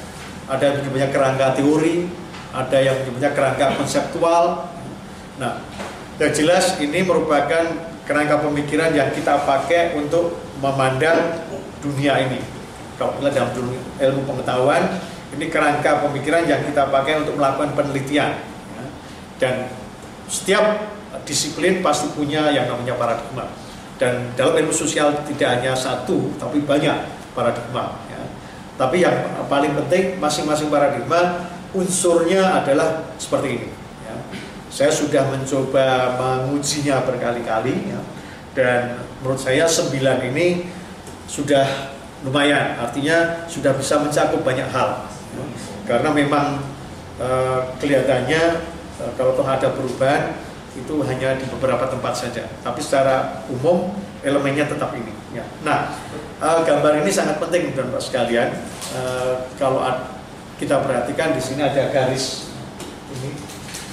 ada 0.48 0.64
yang 0.64 0.76
menyebutnya 0.82 1.10
kerangka 1.12 1.48
teori, 1.60 2.08
ada 2.56 2.78
yang 2.80 2.96
menyebutnya 3.04 3.32
kerangka 3.36 3.66
konseptual. 3.76 4.72
Nah, 5.38 5.62
yang 6.18 6.32
jelas 6.34 6.80
ini 6.80 7.04
merupakan 7.04 7.64
kerangka 8.08 8.42
pemikiran 8.42 8.96
yang 8.96 9.12
kita 9.12 9.44
pakai 9.44 9.94
untuk 10.00 10.40
memandang 10.64 11.44
dunia 11.84 12.18
ini. 12.24 12.40
Kalau 12.98 13.14
kita 13.22 13.30
dalam 13.30 13.54
ilmu 14.02 14.22
pengetahuan, 14.26 14.98
ini 15.38 15.46
kerangka 15.54 16.02
pemikiran 16.08 16.50
yang 16.50 16.66
kita 16.66 16.90
pakai 16.90 17.22
untuk 17.22 17.38
melakukan 17.38 17.78
penelitian. 17.78 18.42
Dan 19.38 19.70
setiap 20.26 20.98
disiplin 21.28 21.86
pasti 21.86 22.10
punya 22.16 22.50
yang 22.50 22.66
namanya 22.66 22.98
paradigma 22.98 23.46
dan 23.98 24.30
dalam 24.38 24.54
ilmu 24.62 24.74
sosial 24.74 25.26
tidak 25.26 25.58
hanya 25.58 25.74
satu 25.74 26.30
tapi 26.38 26.62
banyak 26.62 26.94
paradigma. 27.34 27.98
Tapi 28.78 29.02
yang 29.02 29.14
paling 29.50 29.74
penting 29.74 30.22
masing-masing 30.22 30.70
paradigma 30.70 31.50
unsurnya 31.74 32.62
adalah 32.64 33.10
seperti 33.18 33.60
ini 33.60 33.70
ya. 34.06 34.16
saya 34.70 34.92
sudah 34.94 35.28
mencoba 35.34 36.16
mengujinya 36.16 37.02
berkali-kali 37.04 37.92
ya. 37.92 38.00
dan 38.54 39.02
menurut 39.20 39.42
saya 39.42 39.66
sembilan 39.66 40.30
ini 40.30 40.70
sudah 41.28 41.92
lumayan 42.24 42.78
artinya 42.80 43.50
sudah 43.50 43.74
bisa 43.76 44.00
mencakup 44.00 44.46
banyak 44.46 44.70
hal 44.70 45.10
ya. 45.10 45.44
karena 45.86 46.10
memang 46.14 46.62
e, 47.18 47.30
kelihatannya 47.82 48.44
e, 48.98 49.04
kalau 49.18 49.34
toh 49.34 49.46
ada 49.46 49.74
perubahan 49.74 50.48
itu 50.78 50.94
hanya 51.04 51.34
di 51.42 51.46
beberapa 51.50 51.90
tempat 51.90 52.14
saja, 52.14 52.46
tapi 52.62 52.80
secara 52.86 53.42
umum 53.50 53.98
elemennya 54.22 54.70
tetap 54.70 54.94
ini. 54.94 55.10
Ya. 55.34 55.42
Nah, 55.66 55.98
uh, 56.42 56.62
gambar 56.66 57.02
ini 57.02 57.12
sangat 57.14 57.42
penting 57.42 57.74
dan 57.74 57.90
pak 57.90 58.02
sekalian. 58.02 58.50
Uh, 58.94 59.46
kalau 59.58 59.82
kita 60.58 60.82
perhatikan 60.82 61.38
di 61.38 61.42
sini 61.42 61.62
ada 61.62 61.90
garis 61.94 62.50
ini. 63.14 63.30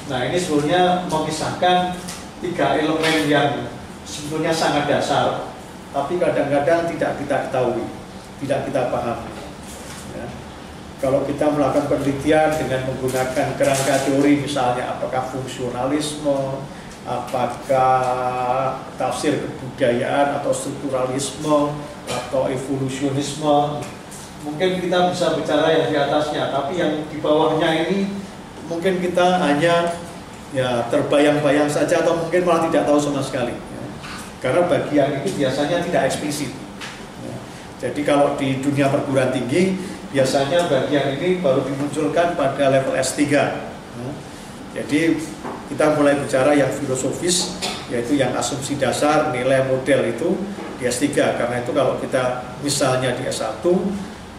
Nah, 0.08 0.20
ini 0.28 0.36
sebetulnya 0.36 1.08
memisahkan 1.08 1.96
tiga 2.44 2.76
elemen 2.76 3.24
yang 3.28 3.68
sebetulnya 4.04 4.52
sangat 4.52 4.84
dasar, 4.84 5.48
tapi 5.96 6.20
kadang-kadang 6.20 6.88
tidak 6.92 7.16
kita 7.20 7.36
ketahui, 7.48 7.84
tidak 8.44 8.68
kita 8.68 8.80
pahami. 8.92 9.32
Ya. 10.12 10.26
Kalau 11.00 11.24
kita 11.24 11.52
melakukan 11.52 11.88
penelitian 11.88 12.48
dengan 12.56 12.80
menggunakan 12.88 13.46
kerangka 13.56 13.94
teori 14.08 14.44
misalnya 14.44 14.96
apakah 14.96 15.24
fungsionalisme, 15.32 16.64
apakah 17.04 18.80
tafsir 18.96 19.36
kebudayaan 19.36 20.40
atau 20.40 20.52
strukturalisme 20.52 21.76
atau 22.08 22.52
evolusionisme 22.52 23.80
mungkin 24.44 24.70
kita 24.84 24.98
bisa 25.08 25.26
bicara 25.40 25.72
yang 25.72 25.86
di 25.88 25.96
atasnya 25.96 26.52
tapi 26.52 26.76
yang 26.76 27.08
di 27.08 27.16
bawahnya 27.24 27.88
ini 27.88 28.12
mungkin 28.68 29.00
kita 29.00 29.40
hanya 29.40 29.96
ya 30.52 30.86
terbayang-bayang 30.92 31.66
saja 31.66 32.04
atau 32.04 32.20
mungkin 32.20 32.44
malah 32.44 32.68
tidak 32.68 32.84
tahu 32.86 33.00
sama 33.00 33.24
sekali 33.24 33.56
ya. 33.56 33.82
karena 34.38 34.68
bagian 34.68 35.08
ini 35.20 35.30
biasanya 35.34 35.82
tidak 35.82 36.12
eksplisit 36.12 36.52
ya. 37.24 37.34
jadi 37.88 38.00
kalau 38.04 38.36
di 38.36 38.60
dunia 38.60 38.92
perguruan 38.92 39.32
tinggi 39.32 39.80
biasanya 40.14 40.70
bagian 40.70 41.18
ini 41.18 41.42
baru 41.42 41.64
dimunculkan 41.66 42.38
pada 42.38 42.70
level 42.70 42.94
S3 42.94 43.20
ya. 43.32 43.48
jadi 44.78 45.18
kita 45.72 45.96
mulai 45.96 46.20
bicara 46.20 46.52
yang 46.52 46.70
filosofis 46.70 47.58
yaitu 47.88 48.16
yang 48.16 48.32
asumsi 48.36 48.76
dasar 48.76 49.32
nilai 49.34 49.66
model 49.68 50.00
itu 50.06 50.38
di 50.78 50.84
S3 50.88 51.14
karena 51.14 51.56
itu 51.62 51.70
kalau 51.70 51.98
kita 51.98 52.54
misalnya 52.60 53.14
di 53.14 53.24
S1 53.28 53.62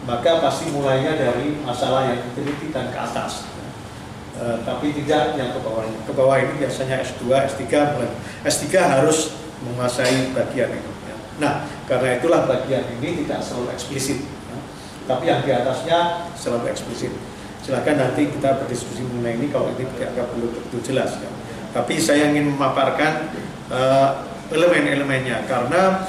maka 0.06 0.38
pasti 0.38 0.70
mulainya 0.70 1.18
dari 1.18 1.58
masalah 1.66 2.12
yang 2.12 2.20
diteliti 2.30 2.70
dan 2.70 2.94
ke 2.94 2.98
atas 2.98 3.48
e, 4.38 4.62
tapi 4.62 4.94
tidak 4.94 5.34
yang 5.34 5.50
ke 5.50 5.60
bawah 5.60 5.82
ke 5.82 6.12
bawah 6.14 6.36
ini 6.38 6.62
biasanya 6.62 7.02
S2 7.02 7.26
S3 7.26 7.62
mulai 7.96 8.10
S3 8.46 8.64
harus 8.78 9.34
menguasai 9.66 10.30
bagian 10.36 10.70
itu 10.70 10.90
ya. 11.10 11.16
nah 11.42 11.54
karena 11.90 12.22
itulah 12.22 12.46
bagian 12.46 12.86
ini 13.00 13.26
tidak 13.26 13.42
selalu 13.42 13.74
eksplisit 13.74 14.22
ya. 14.22 14.58
tapi 15.10 15.26
yang 15.26 15.42
di 15.42 15.50
atasnya 15.50 16.30
selalu 16.38 16.70
eksplisit 16.70 17.10
silakan 17.66 17.98
nanti 17.98 18.30
kita 18.30 18.62
berdiskusi 18.62 19.02
mengenai 19.02 19.42
ini 19.42 19.50
kalau 19.50 19.74
ini 19.74 19.90
dianggap 19.98 20.30
belum 20.38 20.54
begitu 20.54 20.94
jelas 20.94 21.18
ya. 21.18 21.26
Tapi 21.74 21.98
saya 21.98 22.30
ingin 22.30 22.54
memaparkan 22.54 23.26
uh, 23.74 24.22
elemen-elemennya 24.54 25.50
karena 25.50 26.06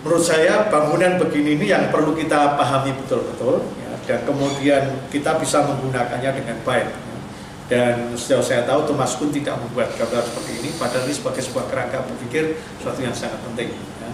menurut 0.00 0.24
saya 0.24 0.68
bangunan 0.72 1.20
begini 1.20 1.60
ini 1.60 1.66
yang 1.68 1.92
perlu 1.92 2.16
kita 2.16 2.56
pahami 2.56 2.96
betul-betul 3.04 3.60
ya, 3.84 3.92
dan 4.08 4.18
kemudian 4.24 4.82
kita 5.12 5.36
bisa 5.36 5.60
menggunakannya 5.68 6.30
dengan 6.40 6.56
baik. 6.64 6.88
Ya. 6.88 7.16
Dan 7.70 7.94
sejauh 8.18 8.42
saya 8.42 8.66
tahu 8.66 8.88
Thomas 8.88 9.14
Kuhn 9.14 9.30
tidak 9.30 9.60
membuat 9.60 9.94
gambar 9.94 10.26
seperti 10.26 10.58
ini, 10.64 10.68
padahal 10.74 11.06
ini 11.06 11.14
sebagai 11.14 11.42
sebuah 11.44 11.70
kerangka 11.70 12.02
berpikir 12.02 12.58
sesuatu 12.80 13.00
yang 13.04 13.14
sangat 13.14 13.38
penting. 13.46 13.76
Ya. 13.76 14.10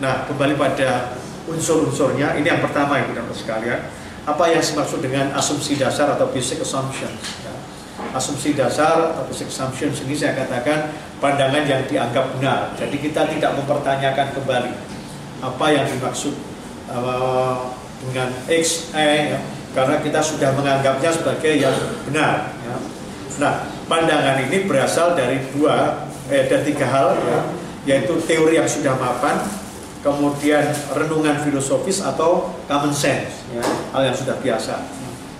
Nah, 0.00 0.14
kembali 0.26 0.56
pada 0.56 1.14
unsur-unsurnya, 1.46 2.34
ini 2.40 2.48
yang 2.48 2.64
pertama 2.64 2.98
ibu 2.98 3.12
dan 3.12 3.28
sekalian 3.30 3.80
apa 4.28 4.44
yang 4.52 4.60
dimaksud 4.60 5.00
dengan 5.00 5.32
asumsi 5.32 5.80
dasar 5.80 6.12
atau 6.12 6.28
basic 6.28 6.60
assumptions 6.60 7.40
ya. 7.40 7.52
asumsi 8.12 8.52
dasar 8.52 9.16
atau 9.16 9.24
basic 9.24 9.48
assumptions 9.48 10.04
ini 10.04 10.12
saya 10.12 10.36
katakan 10.36 10.92
pandangan 11.24 11.64
yang 11.64 11.80
dianggap 11.88 12.36
benar 12.36 12.76
jadi 12.76 12.96
kita 13.00 13.22
tidak 13.32 13.56
mempertanyakan 13.56 14.28
kembali 14.36 14.89
apa 15.40 15.66
yang 15.72 15.88
dimaksud 15.88 16.36
uh, 16.92 17.72
dengan 18.00 18.32
X, 18.48 18.92
E 18.96 19.36
ya, 19.36 19.40
karena 19.76 20.00
kita 20.00 20.20
sudah 20.24 20.52
menganggapnya 20.56 21.10
sebagai 21.12 21.52
yang 21.60 21.76
benar 22.08 22.56
ya. 22.64 22.76
nah 23.40 23.52
pandangan 23.88 24.44
ini 24.48 24.64
berasal 24.64 25.16
dari 25.16 25.40
dua 25.52 26.08
eh, 26.28 26.48
dari 26.48 26.62
tiga 26.72 26.86
hal 26.88 27.16
ya, 27.20 27.40
yaitu 27.88 28.16
teori 28.24 28.56
yang 28.56 28.68
sudah 28.68 28.96
mapan 28.96 29.40
kemudian 30.00 30.64
renungan 30.96 31.44
filosofis 31.44 32.00
atau 32.00 32.56
common 32.64 32.92
sense, 32.92 33.44
ya, 33.52 33.60
hal 33.92 34.02
yang 34.08 34.16
sudah 34.16 34.36
biasa. 34.40 34.80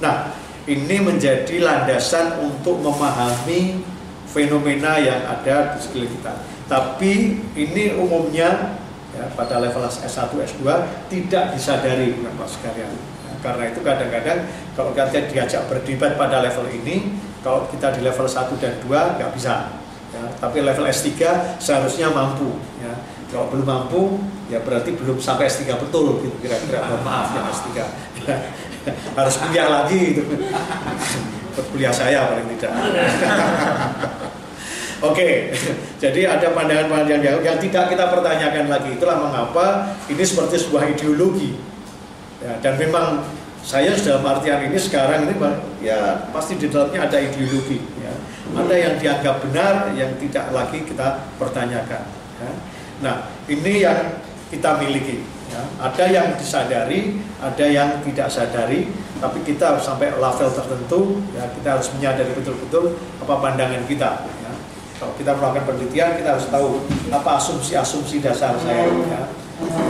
Nah, 0.04 0.36
ini 0.68 1.00
menjadi 1.00 1.64
landasan 1.64 2.36
untuk 2.44 2.80
memahami 2.84 3.80
fenomena 4.28 5.00
yang 5.00 5.24
ada 5.24 5.76
di 5.76 5.78
sekeliling 5.80 6.12
kita. 6.20 6.34
Tapi 6.68 7.40
ini 7.56 7.96
umumnya 7.96 8.78
ya, 9.20 9.28
pada 9.36 9.60
level 9.60 9.84
S1, 9.84 10.32
S2 10.32 10.64
tidak 11.12 11.44
disadari 11.52 12.16
Bapak 12.16 12.48
sekalian. 12.48 12.88
Ya. 12.88 13.32
Karena 13.44 13.68
itu 13.68 13.84
kadang-kadang 13.84 14.48
kalau 14.72 14.96
kita 14.96 15.28
diajak 15.28 15.68
berdebat 15.68 16.16
pada 16.16 16.40
level 16.40 16.64
ini, 16.72 17.20
kalau 17.44 17.68
kita 17.68 17.92
di 17.92 18.00
level 18.00 18.24
1 18.24 18.56
dan 18.56 18.80
2 18.80 19.20
nggak 19.20 19.30
bisa. 19.36 19.76
Ya, 20.10 20.24
tapi 20.40 20.64
level 20.64 20.88
S3 20.88 21.12
seharusnya 21.60 22.08
mampu. 22.08 22.56
Ya. 22.80 22.96
Kalau 23.30 23.46
belum 23.46 23.62
mampu, 23.62 24.18
ya 24.50 24.58
berarti 24.58 24.90
belum 24.96 25.22
sampai 25.22 25.46
S3 25.46 25.70
betul 25.78 26.18
gitu 26.24 26.34
kira-kira. 26.42 26.82
Mohon 26.88 27.02
maaf 27.06 27.28
ya 27.30 27.42
S3. 27.46 27.68
Harus 29.14 29.34
kuliah 29.38 29.68
lagi 29.70 30.16
itu. 30.16 30.24
Kuliah 31.70 31.92
saya 31.94 32.26
paling 32.26 32.48
tidak. 32.56 32.72
Oke, 35.00 35.56
jadi 36.02 36.20
ada 36.28 36.52
pandangan-pandangan 36.52 37.24
yang, 37.24 37.40
yang 37.40 37.56
tidak 37.56 37.88
kita 37.88 38.04
pertanyakan 38.12 38.68
lagi. 38.68 38.92
Itulah 39.00 39.16
mengapa 39.16 39.96
ini 40.12 40.20
seperti 40.20 40.60
sebuah 40.60 40.92
ideologi. 40.92 41.56
Ya, 42.40 42.56
dan 42.60 42.76
memang 42.76 43.24
saya 43.64 43.92
dalam 43.96 44.24
artian 44.24 44.64
ini 44.68 44.76
sekarang 44.80 45.28
ini 45.28 45.36
ya 45.84 46.28
pasti 46.32 46.56
di 46.60 46.68
dalamnya 46.68 47.08
ada 47.08 47.16
ideologi. 47.16 47.80
Ya. 48.00 48.12
Ada 48.50 48.74
yang 48.76 48.94
dianggap 49.00 49.36
benar, 49.46 49.74
yang 49.96 50.12
tidak 50.20 50.52
lagi 50.52 50.84
kita 50.84 51.32
pertanyakan. 51.40 52.02
Ya. 52.40 52.50
Nah, 53.00 53.14
ini 53.48 53.72
yang 53.80 54.20
kita 54.52 54.80
miliki. 54.80 55.24
Ya. 55.48 55.62
Ada 55.80 56.04
yang 56.12 56.26
disadari, 56.36 57.20
ada 57.40 57.66
yang 57.66 58.04
tidak 58.04 58.28
sadari, 58.28 58.90
tapi 59.20 59.38
kita 59.44 59.76
sampai 59.80 60.12
level 60.16 60.50
tertentu, 60.50 61.00
ya 61.36 61.44
kita 61.52 61.78
harus 61.78 61.88
menyadari 61.96 62.32
betul-betul 62.32 62.96
apa 63.20 63.34
pandangan 63.38 63.84
kita. 63.84 64.10
Kalau 65.00 65.16
kita 65.16 65.32
melakukan 65.32 65.64
penelitian, 65.64 66.12
kita 66.20 66.36
harus 66.36 66.52
tahu 66.52 66.84
apa 67.08 67.30
asumsi-asumsi 67.40 68.20
dasar 68.20 68.52
saya. 68.60 68.84
Ya. 68.84 69.32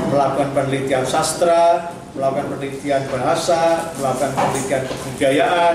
Melakukan 0.06 0.54
penelitian 0.54 1.02
sastra, 1.02 1.90
melakukan 2.14 2.54
penelitian 2.54 3.10
bahasa, 3.10 3.90
melakukan 3.98 4.30
penelitian 4.38 4.86
kebudayaan. 4.86 5.74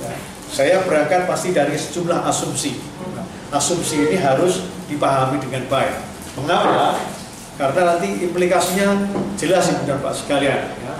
Ya. 0.00 0.12
Saya 0.48 0.80
berangkat 0.88 1.28
pasti 1.28 1.52
dari 1.52 1.76
sejumlah 1.76 2.24
asumsi. 2.24 2.80
Nah, 3.12 3.28
asumsi 3.52 4.08
ini 4.08 4.16
harus 4.16 4.64
dipahami 4.88 5.36
dengan 5.44 5.68
baik. 5.68 6.00
Mengapa? 6.40 7.04
Karena 7.60 7.80
nanti 7.84 8.08
implikasinya 8.24 8.96
jelas 9.36 9.76
ibu 9.76 9.84
dan 9.84 10.00
pak 10.00 10.16
sekalian. 10.16 10.72
Ya. 10.80 10.96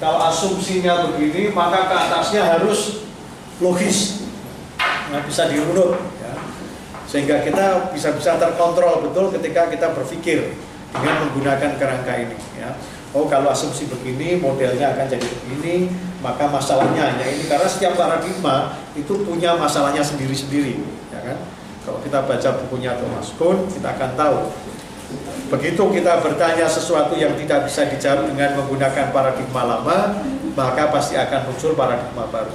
Kalau 0.00 0.16
asumsinya 0.32 1.12
begini, 1.12 1.52
maka 1.52 1.92
ke 1.92 1.96
atasnya 2.08 2.56
harus 2.56 3.04
logis, 3.60 4.24
nggak 5.12 5.28
bisa 5.28 5.52
dirunut 5.52 6.16
sehingga 7.08 7.40
kita 7.40 7.88
bisa-bisa 7.96 8.36
terkontrol 8.36 9.00
betul 9.08 9.32
ketika 9.32 9.72
kita 9.72 9.96
berpikir 9.96 10.52
dengan 10.92 11.24
menggunakan 11.24 11.80
kerangka 11.80 12.12
ini 12.20 12.36
ya. 12.60 12.76
Oh 13.16 13.24
kalau 13.24 13.48
asumsi 13.48 13.88
begini 13.88 14.36
modelnya 14.36 14.92
akan 14.92 15.08
jadi 15.08 15.24
begini 15.24 15.88
maka 16.20 16.44
masalahnya 16.52 17.08
hanya 17.08 17.24
ini. 17.24 17.48
Karena 17.48 17.64
setiap 17.64 17.96
paradigma 17.96 18.76
itu 18.92 19.24
punya 19.24 19.56
masalahnya 19.56 20.04
sendiri-sendiri 20.04 20.84
ya 21.08 21.20
kan? 21.24 21.40
Kalau 21.88 22.04
kita 22.04 22.28
baca 22.28 22.48
bukunya 22.60 22.92
Thomas 23.00 23.32
Kuhn 23.40 23.64
kita 23.72 23.96
akan 23.96 24.12
tahu. 24.12 24.38
Begitu 25.48 25.80
kita 25.80 26.20
bertanya 26.20 26.68
sesuatu 26.68 27.16
yang 27.16 27.32
tidak 27.40 27.64
bisa 27.64 27.88
dijawab 27.88 28.28
dengan 28.28 28.60
menggunakan 28.60 29.08
paradigma 29.08 29.64
lama 29.64 30.20
maka 30.52 30.92
pasti 30.92 31.16
akan 31.16 31.48
muncul 31.48 31.72
paradigma 31.72 32.28
baru. 32.28 32.52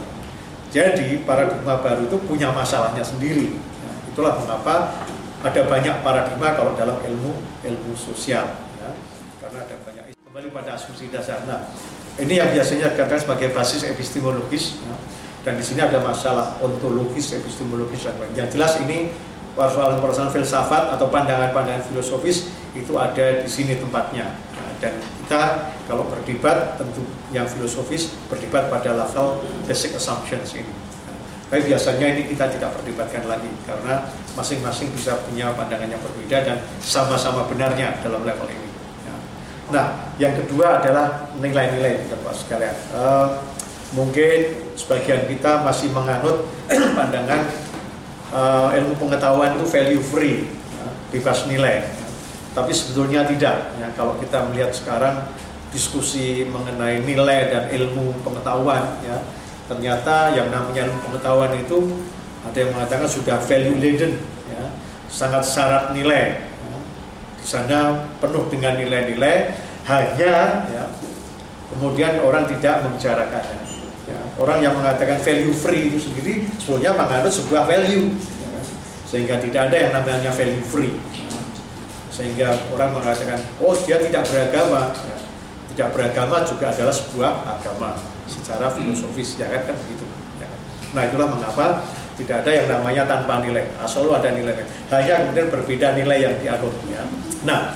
Jadi 0.70 1.26
paradigma 1.26 1.82
baru 1.82 2.06
itu 2.06 2.22
punya 2.30 2.54
masalahnya 2.54 3.02
sendiri 3.02 3.73
Itulah 4.14 4.38
mengapa 4.38 4.94
ada 5.42 5.62
banyak 5.66 6.06
paradigma 6.06 6.54
kalau 6.54 6.78
dalam 6.78 7.02
ilmu 7.02 7.34
ilmu 7.66 7.92
sosial, 7.98 8.46
ya. 8.78 8.94
karena 9.42 9.66
ada 9.66 9.76
banyak 9.82 10.04
kembali 10.14 10.48
pada 10.54 10.78
asumsi 10.78 11.10
dasar. 11.10 11.42
Nah, 11.50 11.66
ini 12.22 12.38
yang 12.38 12.54
biasanya 12.54 12.94
dikatakan 12.94 13.26
sebagai 13.26 13.50
basis 13.58 13.82
epistemologis, 13.90 14.78
ya. 14.86 14.96
dan 15.42 15.58
di 15.58 15.66
sini 15.66 15.82
ada 15.82 15.98
masalah 15.98 16.62
ontologis, 16.62 17.34
epistemologis 17.34 18.06
dan 18.06 18.16
Yang 18.38 18.50
jelas 18.54 18.74
ini 18.86 19.12
persoalan-persoalan 19.58 20.30
filsafat 20.30 20.94
atau 20.94 21.10
pandangan-pandangan 21.10 21.82
filosofis 21.90 22.54
itu 22.78 22.94
ada 22.98 23.42
di 23.42 23.50
sini 23.50 23.82
tempatnya. 23.82 24.30
Nah, 24.30 24.72
dan 24.78 24.94
kita 25.26 25.42
kalau 25.90 26.06
berdebat 26.06 26.78
tentu 26.78 27.02
yang 27.34 27.50
filosofis 27.50 28.14
berdebat 28.30 28.70
pada 28.70 28.94
level 28.94 29.42
basic 29.66 29.98
assumptions 29.98 30.54
ini. 30.54 30.93
Tapi 31.50 31.70
biasanya 31.70 32.08
ini 32.18 32.22
kita 32.34 32.50
tidak 32.50 32.74
perdebatkan 32.78 33.30
lagi 33.30 33.52
karena 33.68 34.10
masing-masing 34.34 34.90
bisa 34.96 35.22
punya 35.28 35.54
pandangan 35.54 35.86
yang 35.86 36.02
berbeda 36.02 36.38
dan 36.42 36.58
sama-sama 36.82 37.46
benarnya 37.46 38.00
dalam 38.02 38.26
level 38.26 38.50
ini. 38.50 38.70
Ya. 39.06 39.16
Nah, 39.70 39.86
yang 40.18 40.34
kedua 40.34 40.82
adalah 40.82 41.30
nilai-nilai, 41.38 42.10
Bapak 42.10 42.34
sekalian. 42.34 42.74
Uh, 42.90 43.38
mungkin 43.94 44.66
sebagian 44.74 45.30
kita 45.30 45.62
masih 45.62 45.94
menganut 45.94 46.50
pandangan 46.98 47.46
uh, 48.34 48.74
ilmu 48.74 48.98
pengetahuan 48.98 49.54
itu 49.54 49.66
value 49.70 50.02
free, 50.02 50.50
ya, 50.50 50.86
bebas 51.14 51.46
nilai. 51.46 51.86
Tapi 52.54 52.74
sebetulnya 52.74 53.26
tidak. 53.30 53.78
Ya, 53.78 53.88
kalau 53.94 54.18
kita 54.18 54.50
melihat 54.50 54.74
sekarang 54.74 55.30
diskusi 55.70 56.46
mengenai 56.50 57.02
nilai 57.02 57.50
dan 57.50 57.64
ilmu 57.70 58.14
pengetahuan, 58.26 58.98
ya, 59.06 59.22
ternyata 59.68 60.36
yang 60.36 60.52
namanya 60.52 60.92
pengetahuan 61.08 61.56
itu 61.56 62.04
ada 62.44 62.58
yang 62.60 62.72
mengatakan 62.76 63.08
sudah 63.08 63.40
value 63.40 63.80
laden 63.80 64.20
ya, 64.52 64.64
sangat 65.08 65.44
syarat 65.48 65.96
nilai 65.96 66.44
ya. 66.44 66.78
di 67.40 67.46
sana 67.48 67.80
penuh 68.20 68.44
dengan 68.52 68.76
nilai-nilai 68.76 69.56
hanya 69.88 70.68
ya, 70.68 70.84
kemudian 71.72 72.20
orang 72.20 72.44
tidak 72.52 72.84
membicarakannya 72.84 73.60
ya. 74.12 74.20
orang 74.36 74.60
yang 74.60 74.76
mengatakan 74.76 75.16
value 75.24 75.56
free 75.56 75.88
itu 75.88 76.12
sendiri 76.12 76.44
sebetulnya 76.60 76.92
menganut 77.00 77.32
sebuah 77.32 77.64
value 77.64 78.20
ya. 78.20 78.62
sehingga 79.08 79.40
tidak 79.40 79.72
ada 79.72 79.78
yang 79.80 79.92
namanya 79.96 80.32
value 80.36 80.66
free 80.68 80.94
sehingga 82.12 82.60
orang 82.76 82.92
mengatakan 82.92 83.40
oh 83.64 83.74
dia 83.88 83.96
tidak 83.96 84.28
beragama 84.28 84.92
ya. 84.92 85.18
tidak 85.72 85.88
beragama 85.96 86.44
juga 86.44 86.68
adalah 86.76 86.92
sebuah 86.92 87.32
agama 87.48 88.13
secara 88.28 88.72
filosofis 88.72 89.36
ya 89.40 89.48
kan, 89.52 89.72
kan 89.72 89.76
begitu. 89.88 90.06
Ya. 90.40 90.48
Nah 90.96 91.02
itulah 91.10 91.28
mengapa 91.32 91.84
tidak 92.14 92.46
ada 92.46 92.52
yang 92.54 92.68
namanya 92.70 93.04
tanpa 93.10 93.42
nilai, 93.42 93.66
asal 93.82 94.06
ada 94.14 94.30
nilai. 94.30 94.54
Hanya 94.94 95.26
kemudian 95.26 95.48
berbeda 95.50 95.88
nilai 95.98 96.18
yang 96.22 96.36
dianut. 96.38 96.76
Ya. 96.88 97.02
Nah 97.44 97.74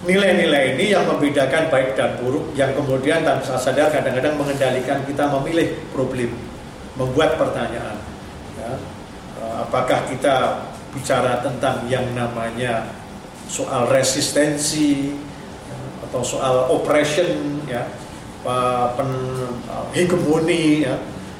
nilai-nilai 0.00 0.76
ini 0.76 0.96
yang 0.96 1.04
membedakan 1.04 1.68
baik 1.68 1.92
dan 1.96 2.16
buruk, 2.20 2.56
yang 2.56 2.72
kemudian 2.72 3.20
tanpa 3.20 3.56
sadar 3.60 3.92
kadang-kadang 3.92 4.36
mengendalikan 4.36 5.04
kita 5.04 5.28
memilih 5.28 5.76
problem, 5.92 6.32
membuat 6.96 7.36
pertanyaan. 7.36 8.00
Ya. 8.56 8.72
Eh, 9.40 9.54
apakah 9.64 10.08
kita 10.08 10.64
bicara 10.92 11.44
tentang 11.44 11.86
yang 11.86 12.04
namanya 12.16 12.90
soal 13.50 13.86
resistensi 13.90 15.14
ya, 15.66 15.76
atau 16.08 16.22
soal 16.22 16.70
oppression 16.70 17.62
ya 17.66 17.86
pen, 18.96 19.10
hegemoni 19.92 20.84
ya, 20.84 20.94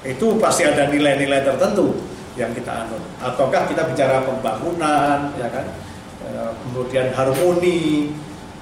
itu 0.05 0.37
pasti 0.41 0.65
ada 0.65 0.89
nilai-nilai 0.89 1.45
tertentu 1.45 1.97
yang 2.37 2.53
kita 2.57 2.87
anut. 2.87 3.03
Ataukah 3.21 3.69
kita 3.69 3.89
bicara 3.89 4.25
pembangunan, 4.25 5.33
ya 5.37 5.49
kan, 5.53 5.67
e, 6.25 6.31
kemudian 6.65 7.13
harmoni, 7.13 8.13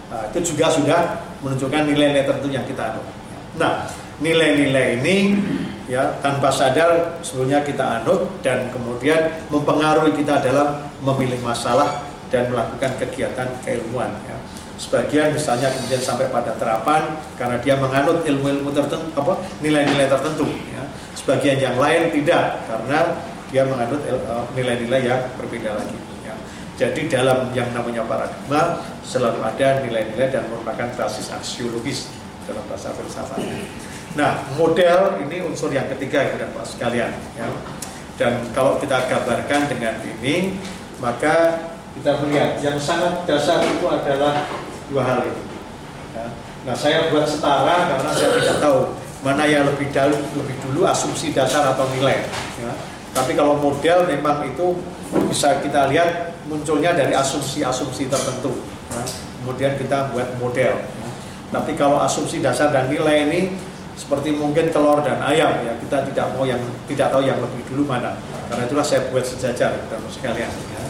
itu 0.08 0.38
juga 0.54 0.72
sudah 0.72 1.00
menunjukkan 1.44 1.82
nilai-nilai 1.86 2.24
tertentu 2.26 2.50
yang 2.50 2.66
kita 2.66 2.96
anut. 2.96 3.06
Nah, 3.58 3.86
nilai-nilai 4.18 4.98
ini 5.02 5.16
ya 5.86 6.18
tanpa 6.20 6.50
sadar 6.50 7.22
sebenarnya 7.22 7.64
kita 7.64 8.02
anut 8.02 8.42
dan 8.42 8.68
kemudian 8.74 9.46
mempengaruhi 9.48 10.12
kita 10.14 10.42
dalam 10.42 10.84
memilih 11.00 11.38
masalah 11.40 12.02
dan 12.28 12.50
melakukan 12.50 12.92
kegiatan 13.00 13.48
keilmuan. 13.62 14.12
Ya 14.26 14.36
sebagian 14.78 15.34
misalnya 15.34 15.74
kemudian 15.74 15.98
sampai 15.98 16.30
pada 16.30 16.54
terapan 16.54 17.18
karena 17.34 17.58
dia 17.58 17.74
menganut 17.74 18.22
ilmu-ilmu 18.22 18.70
tertentu 18.70 19.10
apa 19.18 19.34
nilai-nilai 19.58 20.06
tertentu 20.06 20.46
ya. 20.70 20.86
sebagian 21.18 21.58
yang 21.58 21.76
lain 21.76 22.14
tidak 22.14 22.62
karena 22.70 22.98
dia 23.50 23.66
menganut 23.66 23.98
eh, 24.06 24.44
nilai-nilai 24.54 25.00
yang 25.02 25.20
berbeda 25.34 25.74
lagi 25.74 25.98
ya. 26.22 26.34
jadi 26.78 27.00
dalam 27.10 27.50
yang 27.58 27.66
namanya 27.74 28.06
paradigma 28.06 28.86
selalu 29.02 29.42
ada 29.42 29.82
nilai-nilai 29.82 30.30
dan 30.30 30.46
merupakan 30.46 30.86
basis 30.94 31.34
aksiologis 31.34 32.14
dalam 32.46 32.62
bahasa 32.70 32.94
filsafat 32.94 33.42
nah 34.14 34.46
model 34.54 35.18
ini 35.26 35.42
unsur 35.42 35.74
yang 35.74 35.90
ketiga 35.90 36.22
ya 36.22 36.46
Pak 36.54 36.64
sekalian 36.64 37.10
ya. 37.34 37.50
dan 38.14 38.46
kalau 38.54 38.78
kita 38.78 39.10
gambarkan 39.10 39.66
dengan 39.66 39.98
ini 40.06 40.54
maka 41.02 41.66
kita 41.98 42.14
melihat 42.22 42.62
yang 42.62 42.78
sangat 42.78 43.26
dasar 43.26 43.58
itu 43.66 43.86
adalah 43.90 44.46
dua 44.88 45.02
hal 45.04 45.20
itu. 45.24 45.42
Ya. 46.16 46.26
Nah 46.68 46.74
saya 46.76 47.08
buat 47.12 47.28
setara 47.28 47.94
karena 47.94 48.10
saya 48.12 48.28
tidak 48.36 48.56
tahu 48.60 48.78
mana 49.22 49.44
yang 49.44 49.66
lebih 49.68 49.90
dulu, 49.92 50.16
lebih 50.44 50.56
dulu 50.64 50.80
asumsi 50.88 51.32
dasar 51.32 51.72
atau 51.76 51.86
nilai. 51.92 52.26
Ya. 52.60 52.72
Tapi 53.12 53.32
kalau 53.36 53.56
model 53.58 54.08
memang 54.08 54.44
itu 54.44 54.78
bisa 55.28 55.58
kita 55.64 55.88
lihat 55.88 56.36
munculnya 56.48 56.92
dari 56.96 57.12
asumsi-asumsi 57.16 58.08
tertentu. 58.08 58.56
Ya. 58.92 59.02
Kemudian 59.44 59.72
kita 59.80 60.12
buat 60.12 60.36
model. 60.40 60.74
Ya. 60.80 61.08
Tapi 61.48 61.72
kalau 61.76 62.00
asumsi 62.00 62.44
dasar 62.44 62.72
dan 62.72 62.92
nilai 62.92 63.28
ini 63.28 63.40
seperti 63.98 64.30
mungkin 64.30 64.70
telur 64.70 65.02
dan 65.02 65.18
ayam 65.18 65.58
ya 65.66 65.74
kita 65.82 66.06
tidak 66.06 66.30
mau 66.38 66.46
yang 66.46 66.62
tidak 66.86 67.10
tahu 67.10 67.26
yang 67.26 67.34
lebih 67.42 67.66
dulu 67.66 67.82
mana 67.82 68.14
karena 68.46 68.62
itulah 68.70 68.86
saya 68.86 69.10
buat 69.10 69.26
sejajar 69.26 69.74
dan 69.90 70.00
sekalian 70.06 70.46
ya. 70.46 70.82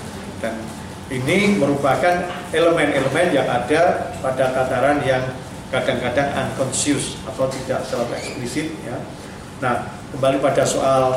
dan 0.44 0.54
ini 1.08 1.56
merupakan 1.56 2.28
elemen-elemen 2.52 3.32
yang 3.32 3.48
ada 3.48 4.12
pada 4.20 4.44
tataran 4.52 5.00
yang 5.04 5.24
kadang-kadang 5.72 6.28
unconscious 6.36 7.16
atau 7.24 7.48
tidak 7.48 7.80
secara 7.84 8.16
eksplisit 8.16 8.72
ya. 8.84 8.96
Nah, 9.60 9.88
kembali 10.12 10.40
pada 10.40 10.64
soal 10.68 11.16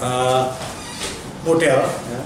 uh, 0.00 0.44
model 1.44 1.80
ya. 1.88 2.20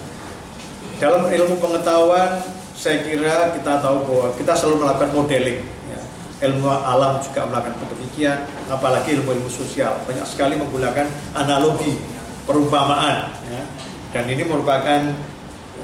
Dalam 1.03 1.27
ilmu 1.27 1.59
pengetahuan 1.59 2.42
saya 2.75 3.03
kira 3.07 3.55
kita 3.55 3.79
tahu 3.83 4.07
bahwa 4.07 4.29
kita 4.35 4.53
selalu 4.59 4.77
melakukan 4.87 5.11
modeling 5.14 5.61
ya. 5.90 6.01
Ilmu 6.51 6.66
alam 6.66 7.23
juga 7.23 7.47
melakukan 7.47 7.79
demikian, 7.94 8.38
apalagi 8.66 9.18
ilmu-ilmu 9.18 9.51
sosial 9.51 10.03
banyak 10.03 10.27
sekali 10.27 10.59
menggunakan 10.59 11.07
analogi, 11.35 11.94
perumpamaan 12.42 13.31
ya. 13.51 13.62
Dan 14.14 14.31
ini 14.31 14.47
merupakan 14.47 15.14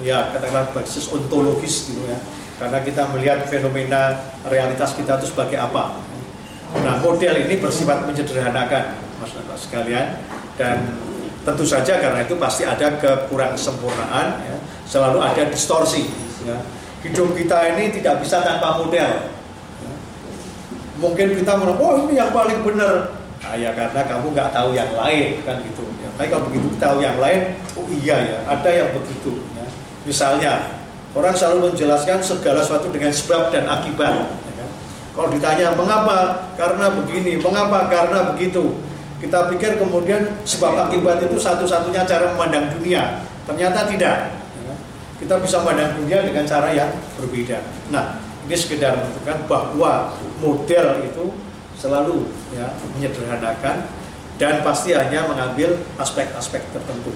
ya 0.01 0.33
katakanlah 0.33 0.71
basis 0.73 1.11
ontologis 1.11 1.91
gitu 1.91 2.03
ya 2.07 2.19
karena 2.61 2.79
kita 2.85 3.09
melihat 3.11 3.45
fenomena 3.49 4.21
realitas 4.47 4.93
kita 4.95 5.17
itu 5.19 5.33
sebagai 5.33 5.57
apa 5.57 5.97
nah 6.87 7.03
model 7.03 7.35
ini 7.35 7.59
bersifat 7.59 8.07
menyederhanakan 8.07 8.95
mas 9.19 9.33
sekalian 9.59 10.23
dan 10.55 10.87
tentu 11.43 11.65
saja 11.65 11.97
karena 11.99 12.21
itu 12.23 12.37
pasti 12.37 12.69
ada 12.69 13.01
kekurang 13.01 13.57
sempurnaan 13.57 14.45
ya. 14.45 14.57
selalu 14.85 15.19
ada 15.25 15.49
distorsi 15.49 16.05
ya. 16.45 16.57
hidup 17.01 17.33
kita 17.33 17.75
ini 17.77 17.97
tidak 17.97 18.21
bisa 18.21 18.45
tanpa 18.45 18.77
model 18.77 19.41
mungkin 21.01 21.33
kita 21.33 21.53
merasa 21.57 21.81
oh 21.81 21.95
ini 22.05 22.21
yang 22.21 22.31
paling 22.31 22.61
benar 22.61 23.17
nah, 23.41 23.57
ya 23.57 23.73
karena 23.73 24.01
kamu 24.05 24.27
nggak 24.37 24.53
tahu 24.53 24.77
yang 24.77 24.93
lain 24.93 25.41
kan 25.49 25.57
gitu 25.65 25.83
ya. 26.05 26.09
tapi 26.21 26.29
kalau 26.29 26.45
begitu 26.53 26.69
tahu 26.77 26.97
yang 27.01 27.17
lain 27.17 27.57
oh 27.81 27.89
iya 27.89 28.17
ya 28.21 28.39
ada 28.45 28.69
yang 28.69 28.93
begitu 28.93 29.40
Misalnya, 30.11 30.75
orang 31.15 31.31
selalu 31.31 31.71
menjelaskan 31.71 32.19
segala 32.19 32.67
sesuatu 32.67 32.91
dengan 32.91 33.15
sebab 33.15 33.55
dan 33.55 33.71
akibat. 33.71 34.27
Ya 34.27 34.53
kan? 34.59 34.69
Kalau 35.15 35.29
ditanya 35.31 35.71
mengapa, 35.79 36.51
karena 36.59 36.91
begini, 36.99 37.39
mengapa, 37.39 37.87
karena 37.87 38.35
begitu. 38.35 38.75
Kita 39.23 39.47
pikir 39.47 39.79
kemudian 39.79 40.35
sebab 40.43 40.91
akibat 40.91 41.23
itu 41.23 41.39
satu-satunya 41.39 42.03
cara 42.11 42.35
memandang 42.35 42.75
dunia. 42.75 43.23
Ternyata 43.47 43.87
tidak. 43.87 44.35
Ya 44.35 44.63
kan? 44.67 44.79
Kita 45.23 45.35
bisa 45.39 45.63
memandang 45.63 45.95
dunia 46.03 46.27
dengan 46.27 46.43
cara 46.43 46.75
yang 46.75 46.91
berbeda. 47.15 47.63
Nah, 47.95 48.19
ini 48.51 48.57
sekedar 48.59 48.99
menunjukkan 48.99 49.47
bahwa 49.47 50.19
model 50.43 51.07
itu 51.07 51.31
selalu 51.79 52.27
ya 52.51 52.67
menyederhanakan 52.99 53.87
dan 54.43 54.59
pasti 54.67 54.91
hanya 54.91 55.31
mengambil 55.31 55.79
aspek-aspek 56.03 56.67
tertentu. 56.75 57.15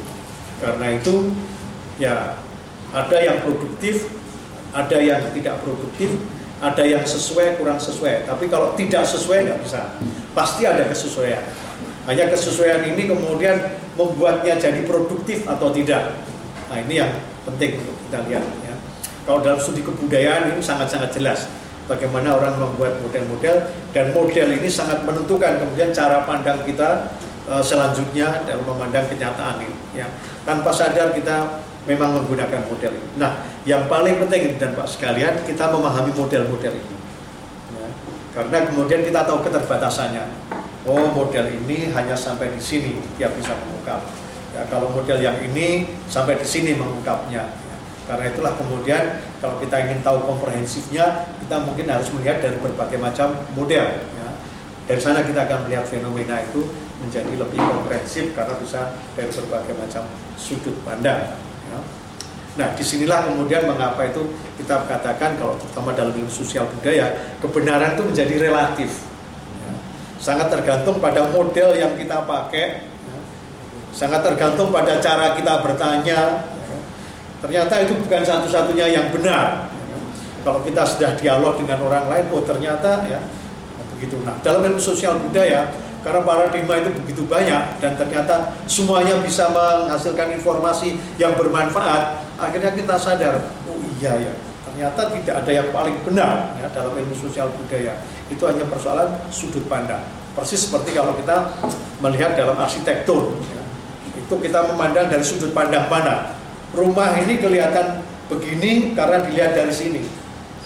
Karena 0.63 0.95
itu 0.95 1.35
ya 1.99 2.39
ada 2.95 3.19
yang 3.19 3.43
produktif, 3.43 4.07
ada 4.71 4.99
yang 5.03 5.21
tidak 5.35 5.59
produktif, 5.67 6.15
ada 6.63 6.83
yang 6.87 7.03
sesuai, 7.03 7.59
kurang 7.59 7.83
sesuai. 7.83 8.31
Tapi 8.31 8.47
kalau 8.47 8.79
tidak 8.79 9.03
sesuai 9.03 9.51
nggak 9.51 9.61
bisa. 9.67 9.99
Pasti 10.31 10.63
ada 10.65 10.87
kesesuaian. 10.87 11.43
Hanya 12.07 12.31
kesesuaian 12.31 12.87
ini 12.87 13.11
kemudian 13.11 13.59
membuatnya 13.99 14.55
jadi 14.57 14.87
produktif 14.87 15.43
atau 15.45 15.75
tidak. 15.75 16.15
Nah 16.71 16.79
ini 16.87 17.03
yang 17.03 17.13
penting 17.43 17.83
untuk 17.83 17.97
kita 18.07 18.19
lihat. 18.31 18.45
Ya. 18.63 18.75
Kalau 19.27 19.41
dalam 19.43 19.59
studi 19.59 19.83
kebudayaan 19.83 20.55
ini 20.55 20.63
sangat-sangat 20.63 21.11
jelas 21.17 21.51
bagaimana 21.85 22.37
orang 22.37 22.57
membuat 22.57 23.01
model-model 23.01 23.57
dan 23.93 24.07
model 24.17 24.49
ini 24.57 24.69
sangat 24.69 25.05
menentukan 25.05 25.61
kemudian 25.61 25.93
cara 25.93 26.25
pandang 26.25 26.61
kita 26.65 27.13
uh, 27.49 27.61
selanjutnya 27.61 28.45
dalam 28.45 28.65
memandang 28.69 29.09
kenyataan 29.09 29.65
ini. 29.65 29.77
Ya. 29.97 30.07
Tanpa 30.45 30.71
sadar 30.77 31.17
kita 31.17 31.61
memang 31.85 32.17
menggunakan 32.21 32.65
model 32.65 32.93
ini. 32.97 33.09
Nah, 33.21 33.45
yang 33.69 33.89
paling 33.89 34.17
penting 34.25 34.57
dan 34.57 34.73
Pak 34.73 34.89
sekalian, 34.89 35.45
kita 35.45 35.69
memahami 35.69 36.13
model-model 36.17 36.75
ini. 36.75 36.97
Ya, 37.77 37.87
karena 38.33 38.57
kemudian 38.69 39.01
kita 39.05 39.21
tahu 39.25 39.45
keterbatasannya. 39.45 40.25
Oh, 40.85 41.09
model 41.17 41.49
ini 41.49 41.89
hanya 41.97 42.13
sampai 42.13 42.53
di 42.53 42.61
sini 42.61 43.01
dia 43.17 43.33
bisa 43.33 43.57
mengungkap. 43.57 44.01
Ya, 44.53 44.63
kalau 44.69 44.93
model 44.93 45.21
yang 45.21 45.37
ini 45.41 45.97
sampai 46.09 46.41
di 46.41 46.47
sini 46.49 46.77
mengungkapnya. 46.77 47.45
Ya, 47.49 47.77
karena 48.05 48.25
itulah 48.33 48.53
kemudian 48.57 49.21
kalau 49.41 49.61
kita 49.61 49.77
ingin 49.89 50.01
tahu 50.05 50.25
komprehensifnya, 50.29 51.29
kita 51.41 51.57
mungkin 51.65 51.89
harus 51.89 52.09
melihat 52.13 52.41
dari 52.41 52.57
berbagai 52.61 53.01
macam 53.01 53.33
model. 53.57 53.87
Ya. 53.97 54.29
Dari 54.85 55.01
sana 55.01 55.25
kita 55.25 55.49
akan 55.49 55.69
melihat 55.69 55.89
fenomena 55.89 56.45
itu 56.45 56.69
menjadi 57.01 57.33
lebih 57.37 57.61
komprehensif 57.61 58.37
karena 58.37 58.57
bisa 58.61 58.93
dari 59.17 59.33
berbagai 59.33 59.75
macam 59.77 60.05
sudut 60.37 60.77
pandang. 60.85 61.37
Ya. 61.75 61.79
Nah, 62.55 62.69
di 62.79 62.87
sinilah 62.87 63.27
kemudian 63.27 63.67
mengapa 63.67 64.07
itu 64.07 64.31
kita 64.63 64.87
katakan 64.87 65.35
kalau 65.35 65.59
terutama 65.59 65.91
dalam 65.91 66.15
ilmu 66.15 66.31
sosial 66.31 66.71
budaya, 66.71 67.11
kebenaran 67.43 67.99
itu 67.99 68.07
menjadi 68.07 68.35
relatif. 68.39 69.03
Ya. 69.67 69.75
Sangat 70.23 70.55
tergantung 70.55 71.03
pada 71.03 71.27
model 71.35 71.75
yang 71.75 71.99
kita 71.99 72.23
pakai, 72.23 72.87
sangat 73.91 74.23
tergantung 74.23 74.71
pada 74.71 75.03
cara 75.03 75.35
kita 75.35 75.67
bertanya. 75.67 76.47
Ya. 76.47 76.79
Ternyata 77.43 77.75
itu 77.83 77.99
bukan 77.99 78.23
satu-satunya 78.23 78.87
yang 78.87 79.11
benar. 79.11 79.67
Kalau 80.47 80.63
kita 80.63 80.87
sudah 80.87 81.17
dialog 81.19 81.59
dengan 81.59 81.83
orang 81.83 82.07
lain, 82.07 82.25
oh 82.31 82.45
ternyata 82.47 83.03
ya 83.11 83.19
begitu. 83.97 84.21
Nah, 84.23 84.37
dalam 84.45 84.63
ilmu 84.63 84.79
sosial 84.79 85.17
budaya, 85.19 85.73
karena 86.05 86.21
paradigma 86.21 86.77
itu 86.79 86.91
begitu 87.03 87.23
banyak 87.25 87.81
dan 87.81 87.97
ternyata 87.97 88.53
semuanya 88.69 89.17
bisa 89.25 89.49
menghasilkan 89.49 90.37
informasi 90.37 91.01
yang 91.17 91.33
bermanfaat 91.35 92.21
akhirnya 92.37 92.77
kita 92.77 92.95
sadar 93.01 93.41
oh 93.65 93.81
iya 93.99 94.31
ya 94.31 94.35
ternyata 94.75 95.07
tidak 95.07 95.35
ada 95.47 95.53
yang 95.55 95.69
paling 95.71 95.95
benar 96.03 96.51
ya, 96.59 96.67
dalam 96.75 96.99
ilmu 96.99 97.15
sosial 97.15 97.47
budaya. 97.55 97.95
Itu 98.27 98.43
hanya 98.51 98.67
persoalan 98.67 99.07
sudut 99.31 99.63
pandang. 99.71 100.03
Persis 100.35 100.67
seperti 100.67 100.99
kalau 100.99 101.15
kita 101.15 101.47
melihat 102.03 102.35
dalam 102.35 102.59
arsitektur 102.59 103.39
ya, 103.55 103.63
itu 104.19 104.35
kita 104.35 104.67
memandang 104.67 105.07
dari 105.07 105.23
sudut 105.23 105.55
pandang 105.55 105.87
mana? 105.87 106.35
Rumah 106.75 107.23
ini 107.23 107.39
kelihatan 107.39 108.03
begini 108.27 108.99
karena 108.99 109.23
dilihat 109.23 109.55
dari 109.55 109.71
sini. 109.71 110.03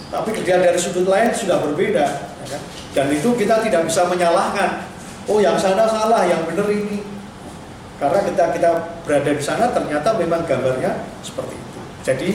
Tapi 0.09 0.33
dilihat 0.41 0.65
dari 0.65 0.79
sudut 0.81 1.05
lain 1.05 1.29
sudah 1.29 1.61
berbeda 1.61 2.05
ya 2.17 2.45
kan? 2.49 2.61
dan 2.97 3.05
itu 3.13 3.29
kita 3.37 3.61
tidak 3.61 3.85
bisa 3.85 4.09
menyalahkan 4.09 4.88
oh 5.29 5.39
yang 5.39 5.55
sana 5.55 5.85
salah, 5.85 6.25
yang 6.25 6.43
benar 6.49 6.67
ini. 6.73 7.05
Karena 7.99 8.19
kita 8.23 8.43
kita 8.55 8.71
berada 9.03 9.31
di 9.35 9.43
sana 9.43 9.69
ternyata 9.69 10.15
memang 10.15 10.47
gambarnya 10.47 11.03
seperti 11.21 11.55
itu. 11.55 11.79
Jadi 12.01 12.29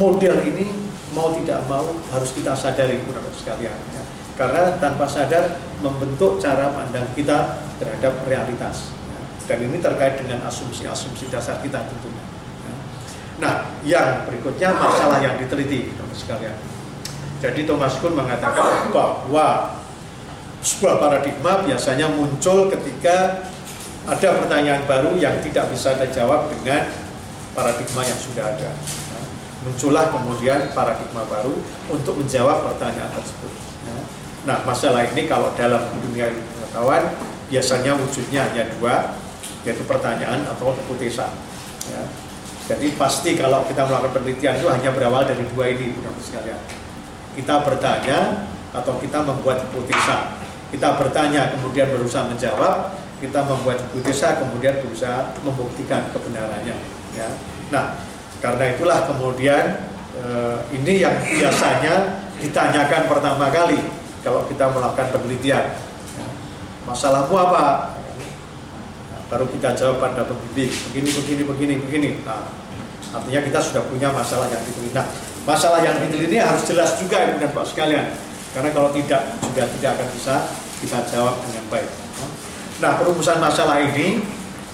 model 0.00 0.36
ini 0.42 0.66
mau 1.12 1.32
tidak 1.36 1.64
mau 1.68 1.84
harus 2.12 2.30
kita 2.32 2.56
sadari 2.56 2.98
kurang 3.04 3.24
sekalian. 3.36 3.76
Ya. 3.92 4.02
Karena 4.36 4.76
tanpa 4.80 5.04
sadar 5.08 5.60
membentuk 5.84 6.40
cara 6.40 6.72
pandang 6.72 7.04
kita 7.12 7.60
terhadap 7.76 8.16
realitas. 8.24 8.96
Ya. 9.12 9.20
Dan 9.44 9.68
ini 9.68 9.76
terkait 9.80 10.20
dengan 10.20 10.44
asumsi-asumsi 10.48 11.28
dasar 11.28 11.60
kita 11.60 11.84
tentunya. 11.84 12.24
Ya. 12.64 12.74
Nah, 13.40 13.54
yang 13.84 14.24
berikutnya 14.24 14.72
masalah 14.72 15.20
yang 15.20 15.36
diteliti, 15.36 15.92
teman 15.92 16.16
sekalian. 16.16 16.56
Jadi 17.44 17.68
Thomas 17.68 18.00
Kuhn 18.00 18.16
mengatakan 18.16 18.88
bahwa 18.88 19.76
sebuah 20.66 20.98
paradigma 20.98 21.62
biasanya 21.62 22.10
muncul 22.10 22.66
ketika 22.66 23.46
ada 24.02 24.28
pertanyaan 24.42 24.82
baru 24.82 25.14
yang 25.14 25.38
tidak 25.38 25.70
bisa 25.70 25.94
dijawab 25.94 26.50
dengan 26.50 26.90
paradigma 27.54 28.02
yang 28.02 28.18
sudah 28.18 28.50
ada. 28.50 28.70
Muncullah 29.62 30.10
kemudian 30.10 30.74
paradigma 30.74 31.22
baru 31.30 31.54
untuk 31.86 32.18
menjawab 32.18 32.66
pertanyaan 32.66 33.14
tersebut. 33.14 33.50
Nah, 34.46 34.62
masalah 34.62 35.06
ini 35.10 35.26
kalau 35.26 35.50
dalam 35.58 35.90
dunia 36.02 36.30
pengetahuan 36.30 37.14
biasanya 37.50 37.98
wujudnya 37.98 38.46
hanya 38.46 38.70
dua, 38.78 39.14
yaitu 39.66 39.82
pertanyaan 39.86 40.46
atau 40.46 40.70
hipotesa. 40.70 41.34
Ya. 41.90 42.02
Jadi 42.66 42.94
pasti 42.94 43.38
kalau 43.38 43.62
kita 43.66 43.86
melakukan 43.86 44.22
penelitian 44.22 44.58
itu 44.58 44.66
hanya 44.70 44.90
berawal 44.94 45.26
dari 45.26 45.42
dua 45.50 45.70
ini, 45.70 45.94
bukan 45.98 46.14
sekalian. 46.22 46.58
Kita 47.34 47.62
bertanya 47.62 48.46
atau 48.70 48.98
kita 49.02 49.22
membuat 49.26 49.66
hipotesa 49.66 50.45
kita 50.70 50.98
bertanya 50.98 51.54
kemudian 51.54 51.90
berusaha 51.90 52.26
menjawab. 52.26 53.06
Kita 53.16 53.48
membuat 53.48 53.80
hipotesa 53.80 54.36
kemudian 54.36 54.76
berusaha 54.84 55.32
membuktikan 55.40 56.04
kebenarannya 56.12 56.76
ya. 57.16 57.28
Nah 57.72 57.96
karena 58.44 58.76
itulah 58.76 59.08
kemudian 59.08 59.88
eh, 60.20 60.58
ini 60.76 61.00
yang 61.00 61.16
biasanya 61.24 62.20
ditanyakan 62.36 63.08
pertama 63.08 63.48
kali 63.48 63.80
kalau 64.20 64.44
kita 64.44 64.68
melakukan 64.68 65.16
penelitian 65.16 65.64
ya, 66.12 66.26
masalahmu 66.84 67.32
apa? 67.40 67.96
Baru 69.32 69.48
kita 69.48 69.72
jawab 69.72 69.96
pada 69.96 70.28
pembimbing. 70.28 70.68
Begini 70.92 71.08
begini 71.08 71.42
begini 71.48 71.74
begini. 71.88 72.10
Nah, 72.20 72.52
artinya 73.16 73.40
kita 73.48 73.58
sudah 73.64 73.82
punya 73.88 74.12
masalah 74.12 74.52
yang 74.52 74.60
diteliti. 74.60 74.92
Nah 74.92 75.08
masalah 75.46 75.80
yang 75.80 75.96
diteliti 76.02 76.36
harus 76.36 76.66
jelas 76.66 76.98
juga 76.98 77.22
ibu 77.22 77.38
dan 77.38 77.50
pak 77.54 77.64
sekalian 77.70 78.06
karena 78.56 78.72
kalau 78.72 78.88
tidak 78.96 79.36
juga 79.44 79.68
tidak 79.68 79.90
akan 80.00 80.08
bisa 80.16 80.34
kita 80.80 81.04
jawab 81.12 81.36
dengan 81.44 81.64
baik. 81.68 81.92
Nah, 82.80 82.96
perumusan 82.96 83.36
masalah 83.36 83.84
ini 83.84 84.24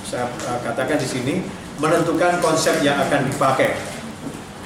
saya 0.06 0.30
uh, 0.30 0.58
katakan 0.62 1.02
di 1.02 1.08
sini 1.10 1.34
menentukan 1.82 2.38
konsep 2.38 2.78
yang 2.86 2.94
akan 3.02 3.26
dipakai, 3.26 3.74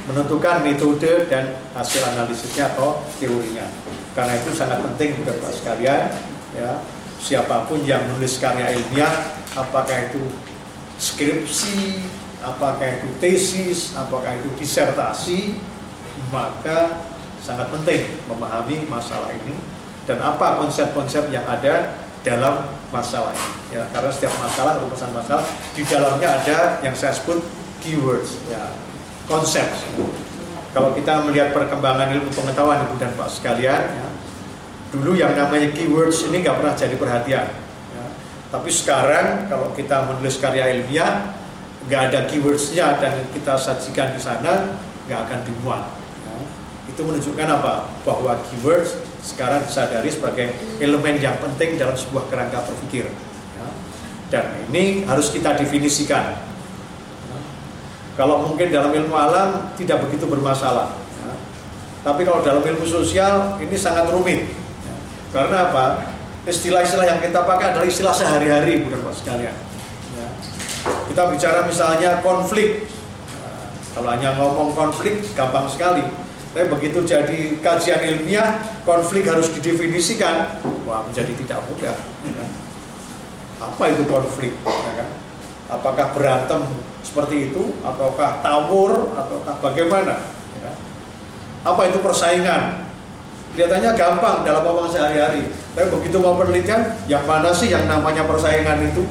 menentukan 0.05 0.61
metode 0.61 1.33
dan 1.33 1.57
hasil 1.73 2.05
analisisnya 2.13 2.77
atau 2.77 3.01
teorinya. 3.17 3.65
Karena 4.13 4.37
itu 4.37 4.53
sangat 4.53 4.85
penting 4.85 5.25
Bapak 5.25 5.53
sekalian, 5.65 6.13
ya 6.53 6.85
siapa 7.17 7.65
pun 7.65 7.81
yang 7.89 8.05
menulis 8.13 8.37
karya 8.37 8.77
ilmiah, 8.77 9.33
apakah 9.57 10.13
itu 10.13 10.29
skripsi, 11.01 12.05
apakah 12.45 13.01
itu 13.01 13.09
tesis, 13.17 13.97
apakah 13.97 14.37
itu 14.37 14.49
disertasi, 14.61 15.57
maka 16.29 17.01
sangat 17.47 17.71
penting 17.71 18.19
memahami 18.27 18.91
masalah 18.91 19.31
ini 19.31 19.55
dan 20.03 20.19
apa 20.19 20.59
konsep-konsep 20.59 21.31
yang 21.31 21.47
ada 21.47 21.95
dalam 22.27 22.67
masalah 22.91 23.31
ini. 23.31 23.79
Ya, 23.79 23.83
karena 23.95 24.11
setiap 24.11 24.35
masalah, 24.43 24.83
rumusan 24.83 25.15
masalah, 25.15 25.47
di 25.79 25.87
dalamnya 25.87 26.43
ada 26.43 26.83
yang 26.83 26.95
saya 26.99 27.15
sebut 27.15 27.39
keywords, 27.79 28.43
ya, 28.51 28.75
konsep. 29.31 29.63
Kalau 30.75 30.91
kita 30.95 31.23
melihat 31.23 31.55
perkembangan 31.55 32.11
ilmu 32.19 32.31
pengetahuan 32.35 32.83
ibu 32.83 32.99
dan 32.99 33.15
pak 33.15 33.31
sekalian, 33.31 33.83
ya, 33.95 34.09
dulu 34.91 35.15
yang 35.15 35.39
namanya 35.39 35.71
keywords 35.71 36.27
ini 36.27 36.43
nggak 36.43 36.57
pernah 36.63 36.75
jadi 36.75 36.95
perhatian. 36.99 37.47
Ya. 37.95 38.05
Tapi 38.51 38.71
sekarang 38.71 39.47
kalau 39.47 39.71
kita 39.75 40.07
menulis 40.11 40.39
karya 40.39 40.75
ilmiah, 40.79 41.35
nggak 41.87 42.03
ada 42.11 42.21
keywordsnya 42.27 42.99
dan 42.99 43.27
kita 43.31 43.55
sajikan 43.55 44.15
di 44.15 44.21
sana, 44.23 44.79
nggak 45.07 45.21
akan 45.31 45.41
dimuat. 45.47 45.96
Itu 46.97 47.05
menunjukkan 47.05 47.45
apa? 47.61 47.93
Bahwa 48.09 48.41
keywords 48.49 48.97
sekarang 49.21 49.61
disadari 49.69 50.09
sebagai 50.09 50.49
elemen 50.81 51.21
yang 51.21 51.37
penting 51.37 51.77
dalam 51.77 51.93
sebuah 51.93 52.25
kerangka 52.33 52.65
berpikir. 52.73 53.13
Ya. 53.61 53.69
Dan 54.33 54.65
ini 54.73 55.05
harus 55.05 55.29
kita 55.29 55.61
definisikan. 55.61 56.41
Ya. 57.29 57.39
Kalau 58.17 58.49
mungkin 58.49 58.73
dalam 58.73 58.97
ilmu 58.97 59.13
alam 59.13 59.77
tidak 59.77 60.09
begitu 60.09 60.25
bermasalah. 60.25 60.97
Ya. 61.21 61.37
Tapi 62.01 62.25
kalau 62.25 62.41
dalam 62.41 62.65
ilmu 62.65 62.89
sosial 62.89 63.61
ini 63.61 63.77
sangat 63.77 64.09
rumit. 64.09 64.49
Karena 65.37 65.69
apa? 65.69 66.17
Istilah-istilah 66.49 67.05
yang 67.05 67.21
kita 67.21 67.45
pakai 67.45 67.77
adalah 67.77 67.85
istilah 67.85 68.17
sehari-hari, 68.17 68.89
bukan 68.89 69.05
Pak 69.05 69.21
sekalian. 69.21 69.53
Kita 71.13 71.29
bicara 71.29 71.69
misalnya 71.69 72.25
konflik. 72.25 72.89
Kalau 73.93 74.09
hanya 74.17 74.33
ngomong 74.41 74.73
konflik, 74.73 75.21
gampang 75.37 75.69
sekali 75.69 76.25
tapi 76.57 76.73
begitu 76.73 77.05
jadi 77.05 77.61
kajian 77.61 78.01
ilmiah, 78.01 78.65
konflik 78.89 79.29
harus 79.29 79.53
didefinisikan, 79.53 80.57
wah 80.89 81.05
menjadi 81.05 81.37
tidak 81.45 81.61
mudah. 81.69 81.93
Ya. 82.25 82.45
Apa 83.61 83.93
itu 83.93 84.09
konflik? 84.09 84.57
Ya 84.65 84.93
kan? 85.05 85.09
Apakah 85.69 86.17
berantem 86.17 86.65
seperti 87.05 87.53
itu, 87.53 87.77
ataukah 87.85 88.41
tawur, 88.41 89.13
ataukah 89.13 89.61
bagaimana? 89.61 90.33
Ya. 90.65 90.73
Apa 91.61 91.93
itu 91.93 92.01
persaingan? 92.01 92.89
Kelihatannya 93.53 93.93
gampang 93.93 94.41
dalam 94.49 94.65
ngomong 94.65 94.89
sehari-hari, 94.89 95.53
tapi 95.77 95.93
begitu 95.93 96.17
mau 96.25 96.41
penelitian, 96.41 96.97
yang 97.05 97.29
mana 97.29 97.53
sih 97.53 97.69
yang 97.69 97.85
namanya 97.85 98.25
persaingan 98.25 98.81
itu? 98.81 99.05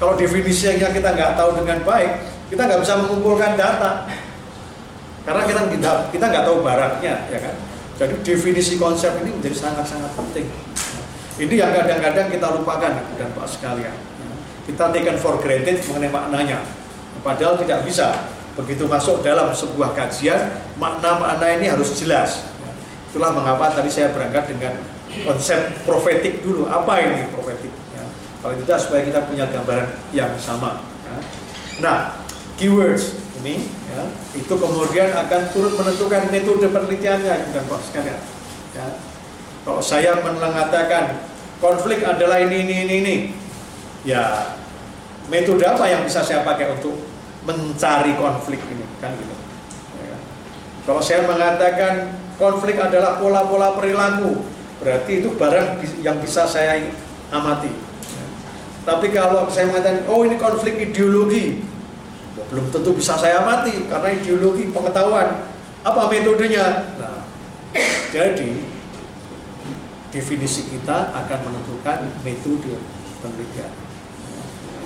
Kalau 0.00 0.16
definisinya 0.16 0.96
kita 0.96 1.12
nggak 1.12 1.36
tahu 1.36 1.60
dengan 1.60 1.84
baik, 1.84 2.24
kita 2.48 2.64
nggak 2.64 2.80
bisa 2.80 3.04
mengumpulkan 3.04 3.52
data 3.52 4.08
karena 5.26 5.42
kita 5.46 5.60
tidak 5.72 5.94
kita 6.14 6.24
nggak 6.28 6.44
tahu 6.44 6.56
baratnya 6.60 7.14
ya 7.30 7.38
kan? 7.40 7.56
Jadi 7.98 8.14
definisi 8.22 8.78
konsep 8.78 9.10
ini 9.22 9.34
menjadi 9.34 9.56
sangat-sangat 9.58 10.14
penting. 10.14 10.46
Ini 11.38 11.54
yang 11.54 11.70
kadang-kadang 11.74 12.30
kita 12.30 12.46
lupakan 12.54 12.92
dan 12.94 13.28
pak 13.34 13.46
sekalian 13.46 14.08
kita 14.68 14.92
taken 14.92 15.16
for 15.16 15.40
granted 15.40 15.80
mengenai 15.88 16.12
maknanya. 16.12 16.60
Padahal 17.24 17.56
tidak 17.56 17.88
bisa 17.88 18.28
begitu 18.52 18.84
masuk 18.84 19.24
dalam 19.24 19.48
sebuah 19.56 19.96
kajian 19.96 20.52
makna-makna 20.76 21.56
ini 21.56 21.72
harus 21.72 21.96
jelas. 21.96 22.44
Itulah 23.08 23.32
mengapa 23.32 23.72
tadi 23.72 23.88
saya 23.88 24.12
berangkat 24.12 24.52
dengan 24.52 24.76
konsep 25.24 25.72
profetik 25.88 26.44
dulu. 26.44 26.68
Apa 26.68 27.00
ini 27.00 27.32
profetik? 27.32 27.72
Ya. 27.96 28.04
kalau 28.44 28.54
tidak 28.60 28.78
supaya 28.78 29.02
kita 29.08 29.20
punya 29.24 29.48
gambaran 29.48 29.88
yang 30.12 30.30
sama 30.36 30.84
ya. 31.08 31.16
nah 31.80 31.98
keywords 32.60 33.16
ini 33.42 33.62
ya, 33.90 34.02
itu 34.34 34.54
kemudian 34.54 35.14
akan 35.14 35.40
turut 35.54 35.74
menentukan 35.78 36.26
metode 36.30 36.66
penelitiannya 36.66 37.34
dan 37.54 37.62
Pak 37.66 37.80
sekalian. 37.86 38.20
Ya. 38.74 38.86
Kalau 39.62 39.82
saya 39.84 40.18
mengatakan 40.22 41.22
konflik 41.62 42.02
adalah 42.02 42.40
ini 42.42 42.66
ini 42.66 42.74
ini 42.86 42.94
ini, 43.04 43.16
ya 44.06 44.54
metode 45.28 45.62
apa 45.62 45.84
yang 45.86 46.02
bisa 46.02 46.24
saya 46.24 46.42
pakai 46.42 46.72
untuk 46.78 46.98
mencari 47.44 48.16
konflik 48.16 48.60
ini 48.66 48.84
kan 48.98 49.14
gitu. 49.14 49.34
Ya. 50.02 50.16
Kalau 50.88 51.00
saya 51.04 51.26
mengatakan 51.28 52.16
konflik 52.40 52.80
adalah 52.80 53.20
pola-pola 53.20 53.76
perilaku, 53.76 54.42
berarti 54.80 55.22
itu 55.22 55.34
barang 55.36 55.84
yang 56.02 56.18
bisa 56.18 56.48
saya 56.48 56.80
amati. 57.28 57.70
Ya. 57.70 58.24
Tapi 58.88 59.12
kalau 59.12 59.46
saya 59.52 59.68
mengatakan 59.68 60.08
oh 60.08 60.24
ini 60.24 60.40
konflik 60.40 60.80
ideologi, 60.80 61.60
belum 62.48 62.72
tentu 62.72 62.96
bisa 62.96 63.14
saya 63.16 63.44
mati 63.44 63.88
karena 63.88 64.08
ideologi 64.12 64.72
pengetahuan. 64.72 65.48
Apa 65.84 66.08
metodenya? 66.08 66.96
Nah, 66.96 67.28
jadi 68.10 68.50
definisi 70.08 70.66
kita 70.72 71.12
akan 71.12 71.38
menentukan 71.44 72.08
metode 72.24 72.80
penelitian 73.20 73.88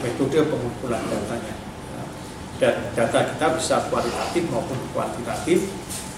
metode 0.03 0.39
pengumpulan 0.51 1.03
datanya. 1.07 1.55
Dan 2.59 2.75
data 2.95 3.35
kita 3.35 3.47
bisa 3.59 3.77
kualitatif 3.91 4.47
maupun 4.51 4.79
kuantitatif 4.95 5.67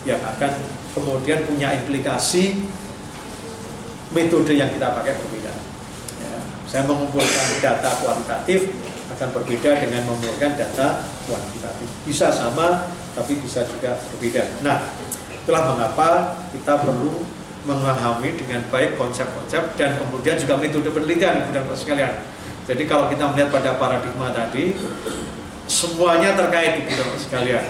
yang 0.05 0.21
akan 0.21 0.53
kemudian 0.93 1.45
punya 1.49 1.73
implikasi 1.73 2.65
metode 4.13 4.53
yang 4.53 4.69
kita 4.69 4.93
pakai 4.93 5.17
berbeda. 5.17 5.53
Ya, 6.21 6.37
saya 6.69 6.83
mengumpulkan 6.85 7.49
data 7.65 7.91
kualitatif 8.01 8.73
akan 9.15 9.29
berbeda 9.31 9.71
dengan 9.79 10.03
mengumpulkan 10.11 10.59
data 10.59 11.07
kuantitatif. 11.31 11.89
Bisa 12.03 12.35
sama, 12.35 12.91
tapi 13.15 13.39
bisa 13.39 13.63
juga 13.65 13.95
berbeda. 13.95 14.43
Nah, 14.67 14.91
itulah 15.31 15.75
mengapa 15.75 16.39
kita 16.51 16.83
perlu 16.83 17.23
memahami 17.65 18.37
dengan 18.37 18.61
baik 18.69 19.01
konsep-konsep 19.01 19.79
dan 19.81 19.97
kemudian 19.97 20.37
juga 20.37 20.61
metode 20.61 20.91
penelitian, 20.93 21.49
dan 21.49 21.65
sekalian. 21.73 22.13
Jadi 22.69 22.83
kalau 22.85 23.09
kita 23.09 23.29
melihat 23.33 23.49
pada 23.53 23.77
paradigma 23.81 24.33
tadi, 24.33 24.77
semuanya 25.65 26.37
terkait, 26.37 26.85
ibu 26.85 27.17
sekalian. 27.17 27.65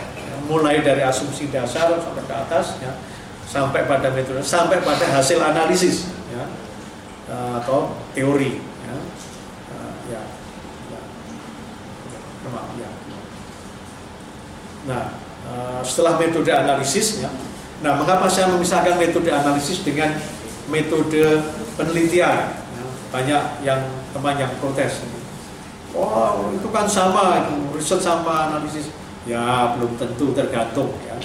Mulai 0.50 0.84
dari 0.84 1.00
asumsi 1.00 1.48
dasar 1.48 1.94
sampai 1.98 2.24
ke 2.26 2.34
atas, 2.34 2.76
ya, 2.82 2.92
sampai 3.48 3.86
pada 3.88 4.12
metode, 4.12 4.44
sampai 4.44 4.82
pada 4.82 5.08
hasil 5.14 5.40
analisis, 5.40 6.10
ya, 6.28 6.44
atau 7.58 7.96
teori. 8.12 8.73
Nah, 14.84 15.16
eh, 15.48 15.80
setelah 15.80 16.20
metode 16.20 16.52
analisis, 16.52 17.24
ya, 17.24 17.30
nah 17.80 17.96
mengapa 17.96 18.28
saya 18.28 18.52
memisahkan 18.52 19.00
metode 19.00 19.32
analisis 19.32 19.80
dengan 19.80 20.12
metode 20.68 21.40
penelitian? 21.80 22.52
Ya, 22.52 22.84
banyak 23.08 23.42
yang 23.64 23.80
teman 24.12 24.36
yang 24.36 24.52
protes. 24.60 25.04
Oh, 25.94 26.50
itu 26.52 26.68
kan 26.68 26.84
sama, 26.84 27.46
itu 27.46 27.54
riset 27.78 28.00
sama 28.02 28.52
analisis. 28.52 28.92
Ya, 29.24 29.72
belum 29.78 29.96
tentu 29.96 30.36
tergantung. 30.36 30.92
Ya. 31.08 31.16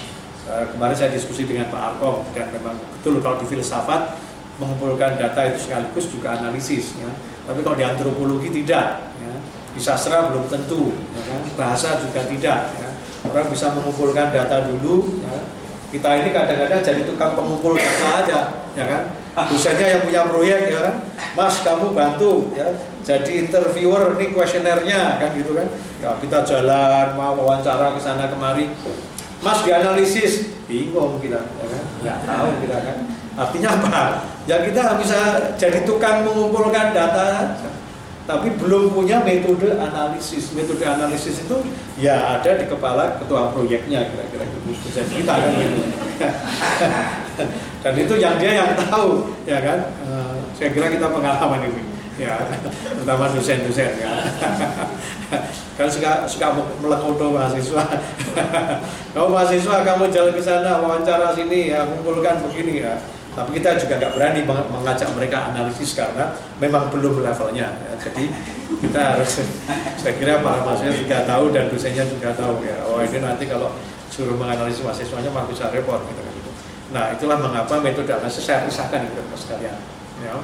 Kemarin 0.49 0.97
saya 0.97 1.13
diskusi 1.13 1.45
dengan 1.45 1.69
Pak 1.69 1.93
Arkom 1.93 2.25
dan 2.33 2.49
memang 2.49 2.73
betul 2.73 3.21
kalau 3.21 3.37
di 3.37 3.45
filsafat 3.45 4.17
mengumpulkan 4.57 5.13
data 5.19 5.45
itu 5.45 5.67
sekaligus 5.67 6.09
juga 6.09 6.39
analisis. 6.39 6.95
Ya. 6.97 7.11
Tapi 7.45 7.59
kalau 7.61 7.75
di 7.75 7.85
antropologi 7.85 8.49
tidak. 8.63 9.03
Ya. 9.19 9.33
Di 9.69 9.81
sastra 9.83 10.31
belum 10.31 10.49
tentu, 10.49 10.89
ya 11.13 11.21
kan? 11.29 11.41
bahasa 11.53 12.01
juga 12.01 12.25
tidak. 12.25 12.59
Ya 12.81 12.88
orang 13.27 13.47
bisa 13.51 13.75
mengumpulkan 13.75 14.31
data 14.31 14.69
dulu 14.71 15.19
ya. 15.19 15.43
kita 15.89 16.09
ini 16.23 16.29
kadang-kadang 16.31 16.81
jadi 16.85 17.01
tukang 17.03 17.35
pengumpul 17.35 17.75
data 17.75 18.07
aja 18.23 18.39
ya 18.77 18.85
kan? 18.85 19.03
Dosennya 19.49 19.87
yang 19.87 20.01
punya 20.03 20.21
proyek 20.27 20.71
ya 20.71 20.79
kan? 20.83 20.95
Mas 21.35 21.63
kamu 21.63 21.95
bantu 21.95 22.51
ya. 22.55 22.67
Jadi 23.03 23.47
interviewer 23.47 24.19
ini 24.19 24.35
kuesionernya 24.35 25.17
kan 25.17 25.29
gitu 25.33 25.55
kan? 25.55 25.67
Ya 26.03 26.13
kita 26.19 26.45
jalan 26.45 27.15
mau 27.15 27.33
wawancara 27.35 27.95
ke 27.95 27.99
sana 28.03 28.27
kemari. 28.27 28.69
Mas 29.39 29.63
dianalisis. 29.63 30.51
Bingung 30.67 31.17
kita 31.23 31.41
ya 31.41 31.65
kan? 31.65 31.83
Nggak 32.03 32.17
tahu 32.27 32.49
kita 32.67 32.77
kan? 32.83 32.97
Artinya 33.39 33.69
apa? 33.79 33.99
Ya 34.45 34.57
kita 34.67 34.99
bisa 34.99 35.19
jadi 35.55 35.87
tukang 35.87 36.27
mengumpulkan 36.27 36.91
data 36.91 37.55
tapi 38.29 38.53
belum 38.61 38.93
punya 38.93 39.25
metode 39.25 39.73
analisis. 39.73 40.53
Metode 40.53 40.85
analisis 40.85 41.41
itu 41.41 41.57
ya 41.97 42.37
ada 42.37 42.61
di 42.61 42.69
kepala 42.69 43.17
ketua 43.17 43.49
proyeknya 43.49 44.05
kira-kira 44.05 44.45
gitu. 44.45 44.69
Dosen 44.85 45.07
kita 45.09 45.33
kan 45.33 45.49
gitu. 45.57 45.81
Dan 47.81 47.93
itu 47.97 48.13
yang 48.21 48.37
dia 48.37 48.61
yang 48.61 48.69
tahu, 48.77 49.33
ya 49.49 49.57
kan? 49.65 49.89
Uh, 50.05 50.37
saya 50.53 50.69
kira 50.75 50.91
kita 50.91 51.07
pengalaman 51.07 51.71
ini, 51.71 51.81
ya, 52.19 52.35
terutama 52.91 53.31
dosen-dosen 53.31 53.95
ya. 53.95 54.11
kan 55.79 55.87
suka 55.87 56.27
suka 56.27 56.59
melekodo 56.83 57.31
mahasiswa. 57.31 57.87
kamu 59.15 59.27
mahasiswa, 59.31 59.75
kamu 59.87 60.11
jalan 60.11 60.35
ke 60.35 60.43
sana, 60.43 60.83
wawancara 60.83 61.31
sini, 61.31 61.71
ya, 61.71 61.87
kumpulkan 61.87 62.43
begini 62.43 62.83
ya 62.83 62.99
tapi 63.39 63.55
kita 63.55 63.79
juga 63.79 63.95
nggak 64.03 64.13
berani 64.19 64.39
mengajak 64.43 65.15
mereka 65.15 65.55
analisis 65.55 65.95
karena 65.95 66.35
memang 66.59 66.91
belum 66.91 67.23
levelnya. 67.23 67.71
Ya. 67.71 67.93
jadi 67.95 68.27
kita 68.83 68.99
harus 69.15 69.47
saya 69.95 70.13
kira 70.19 70.43
para 70.43 70.59
mahasiswa 70.59 70.91
juga 70.91 71.23
tahu 71.23 71.55
dan 71.55 71.71
dosennya 71.71 72.03
juga 72.03 72.35
tahu 72.35 72.59
ya. 72.67 72.83
Oh 72.83 72.99
ini 72.99 73.23
nanti 73.23 73.47
kalau 73.47 73.71
suruh 74.11 74.35
menganalisis 74.35 74.83
mahasiswanya 74.83 75.31
malah 75.31 75.47
bisa 75.47 75.71
repot 75.71 76.03
gitu 76.11 76.19
kan. 76.19 76.35
Nah 76.91 77.15
itulah 77.15 77.39
mengapa 77.39 77.79
metode 77.79 78.11
analisis 78.11 78.43
saya 78.43 78.67
pisahkan 78.67 79.07
itu 79.07 79.23
sekalian. 79.39 79.79
Ya. 80.19 80.35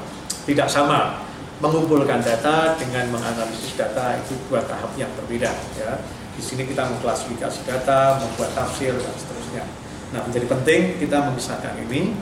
tidak 0.47 0.71
sama. 0.71 1.19
Mengumpulkan 1.59 2.19
data 2.19 2.75
dengan 2.79 3.11
menganalisis 3.11 3.75
data 3.75 4.15
itu 4.19 4.39
dua 4.47 4.63
tahap 4.63 4.95
yang 4.95 5.11
berbeda 5.19 5.51
ya. 5.75 5.99
Di 6.35 6.43
sini 6.43 6.63
kita 6.63 6.87
mengklasifikasi 6.87 7.59
data 7.67 8.23
membuat 8.23 8.55
tafsir 8.55 8.95
dan 8.95 9.15
seterusnya. 9.19 9.63
Nah 10.15 10.23
menjadi 10.23 10.47
penting 10.47 10.81
kita 10.99 11.27
memisahkan 11.31 11.75
ini 11.87 12.15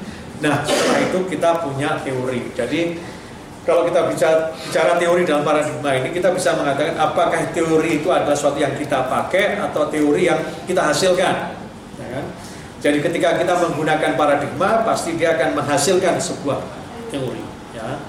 Nah, 0.43 0.59
setelah 0.67 0.99
itu 0.99 1.19
kita 1.31 1.63
punya 1.63 2.03
teori. 2.03 2.51
Jadi 2.51 2.99
kalau 3.63 3.87
kita 3.87 4.11
bicara, 4.11 4.51
bicara 4.51 4.99
teori 4.99 5.23
dalam 5.23 5.47
paradigma 5.47 5.95
ini, 5.95 6.11
kita 6.11 6.35
bisa 6.35 6.51
mengatakan 6.59 6.99
apakah 6.99 7.47
teori 7.55 8.03
itu 8.03 8.11
adalah 8.11 8.35
sesuatu 8.35 8.59
yang 8.59 8.75
kita 8.75 9.07
pakai 9.07 9.55
atau 9.63 9.87
teori 9.87 10.27
yang 10.27 10.43
kita 10.67 10.83
hasilkan. 10.83 11.55
Ya 11.95 12.07
kan? 12.11 12.25
Jadi 12.83 12.99
ketika 12.99 13.39
kita 13.39 13.55
menggunakan 13.55 14.19
paradigma, 14.19 14.83
pasti 14.83 15.15
dia 15.15 15.39
akan 15.39 15.55
menghasilkan 15.55 16.19
sebuah 16.19 16.59
teori. 17.07 17.43
Ya. 17.71 18.03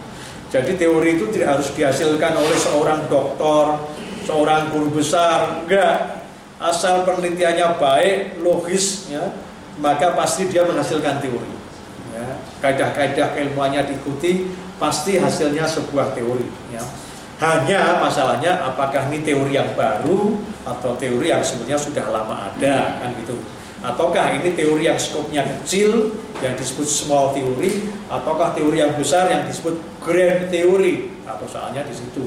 Jadi 0.51 0.75
teori 0.75 1.15
itu 1.15 1.31
tidak 1.31 1.59
harus 1.59 1.71
dihasilkan 1.71 2.35
oleh 2.35 2.59
seorang 2.59 3.07
doktor, 3.07 3.79
seorang 4.27 4.75
guru 4.75 4.91
besar, 4.91 5.63
enggak. 5.63 6.27
Asal 6.59 7.07
penelitiannya 7.07 7.79
baik, 7.79 8.43
logis, 8.43 9.07
ya, 9.11 9.31
maka 9.79 10.19
pasti 10.19 10.51
dia 10.51 10.67
menghasilkan 10.67 11.23
teori 11.23 11.64
ya, 12.15 12.39
kaidah-kaidah 12.63 13.35
ilmuannya 13.35 13.83
diikuti 13.91 14.55
pasti 14.79 15.19
hasilnya 15.19 15.67
sebuah 15.67 16.15
teori 16.15 16.47
ya. 16.71 16.83
hanya 17.43 17.99
masalahnya 17.99 18.63
apakah 18.63 19.11
ini 19.11 19.27
teori 19.27 19.59
yang 19.59 19.75
baru 19.75 20.39
atau 20.63 20.95
teori 20.95 21.35
yang 21.35 21.43
sebenarnya 21.43 21.79
sudah 21.79 22.07
lama 22.09 22.55
ada 22.55 23.03
kan 23.03 23.11
gitu 23.19 23.37
ataukah 23.85 24.41
ini 24.41 24.57
teori 24.57 24.89
yang 24.89 24.97
skopnya 24.97 25.45
kecil 25.45 26.17
yang 26.41 26.57
disebut 26.57 26.89
small 26.89 27.37
theory 27.37 27.85
ataukah 28.09 28.57
teori 28.57 28.81
yang 28.81 28.97
besar 28.97 29.29
yang 29.29 29.45
disebut 29.45 29.77
grand 30.01 30.49
theory 30.49 31.13
atau 31.29 31.45
soalnya 31.45 31.85
di 31.85 31.93
situ 31.93 32.25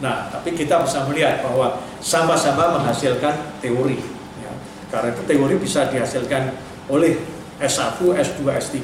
nah 0.00 0.32
tapi 0.32 0.56
kita 0.56 0.80
bisa 0.80 1.04
melihat 1.04 1.44
bahwa 1.44 1.76
sama-sama 2.00 2.80
menghasilkan 2.80 3.60
teori 3.60 4.00
ya. 4.40 4.52
karena 4.88 5.12
itu 5.12 5.22
teori 5.28 5.54
bisa 5.60 5.92
dihasilkan 5.92 6.56
oleh 6.88 7.20
S1, 7.60 8.00
S2, 8.00 8.40
S3 8.48 8.80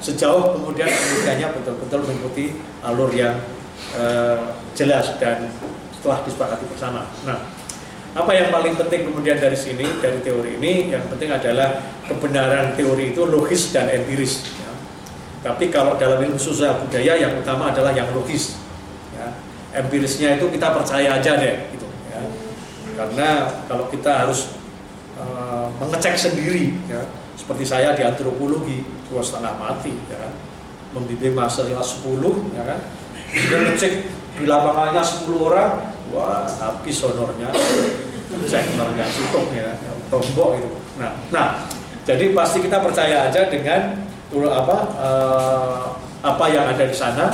sejauh 0.00 0.56
kemudian 0.56 0.88
penelitiannya 0.88 1.48
betul-betul 1.60 2.00
mengikuti 2.08 2.56
alur 2.80 3.12
yang 3.12 3.36
uh, 3.92 4.56
jelas 4.72 5.20
dan 5.20 5.52
setelah 5.92 6.24
disepakati 6.24 6.64
bersama. 6.72 7.04
Nah, 7.28 7.44
apa 8.16 8.32
yang 8.32 8.48
paling 8.48 8.72
penting 8.80 9.12
kemudian 9.12 9.36
dari 9.36 9.52
sini 9.52 9.84
dari 10.00 10.24
teori 10.24 10.56
ini 10.56 10.88
yang 10.88 11.04
penting 11.12 11.28
adalah 11.28 11.76
kebenaran 12.08 12.72
teori 12.72 13.12
itu 13.12 13.28
logis 13.28 13.76
dan 13.76 13.92
empiris. 13.92 14.48
Ya. 14.56 14.72
Tapi 15.52 15.68
kalau 15.68 16.00
dalam 16.00 16.16
ilmu 16.24 16.40
sosial 16.40 16.80
budaya 16.80 17.20
yang 17.20 17.36
utama 17.36 17.68
adalah 17.68 17.92
yang 17.92 18.08
logis. 18.16 18.56
Ya. 19.12 19.28
Empirisnya 19.76 20.40
itu 20.40 20.48
kita 20.48 20.72
percaya 20.72 21.20
aja 21.20 21.36
deh, 21.36 21.68
gitu. 21.76 21.84
Ya. 22.08 22.24
Karena 22.96 23.28
kalau 23.68 23.92
kita 23.92 24.24
harus 24.24 24.56
uh, 25.20 25.68
mengecek 25.76 26.16
sendiri, 26.16 26.72
ya, 26.88 27.04
seperti 27.46 27.62
saya 27.62 27.94
di 27.94 28.02
antropologi 28.02 28.82
dua 29.06 29.22
setengah 29.22 29.54
mati 29.54 29.94
ya 30.10 30.18
kan? 30.18 30.34
Membimbing 30.98 31.30
mahasiswa 31.30 31.78
10 31.78 32.58
ya 32.58 32.62
kan? 32.66 32.82
Dia 33.30 33.58
ngecek 33.62 33.92
di 34.34 34.50
lapangannya 34.50 34.98
10 34.98 35.30
orang 35.46 35.94
wah 36.10 36.42
habis 36.42 36.98
honornya. 37.06 37.46
Cek 38.50 38.74
nggak 38.74 39.10
cukup 39.14 39.54
ya 39.54 39.78
tombok 40.10 40.58
itu. 40.58 40.74
Nah 40.98 41.14
nah 41.30 41.62
jadi 42.02 42.34
pasti 42.34 42.66
kita 42.66 42.82
percaya 42.82 43.30
aja 43.30 43.46
dengan 43.46 43.94
apa 44.34 44.76
uh, 44.98 45.94
apa 46.26 46.44
yang 46.50 46.66
ada 46.66 46.82
di 46.82 46.98
sana. 46.98 47.30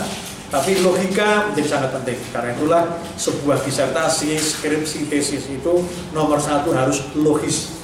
Tapi 0.52 0.84
logika 0.84 1.48
menjadi 1.48 1.80
sangat 1.80 1.96
penting. 1.96 2.20
Karena 2.28 2.52
itulah 2.52 3.00
sebuah 3.16 3.64
disertasi 3.64 4.36
skripsi 4.36 5.08
tesis 5.08 5.48
itu 5.48 5.80
nomor 6.12 6.36
satu 6.36 6.76
harus 6.76 7.00
logis 7.16 7.81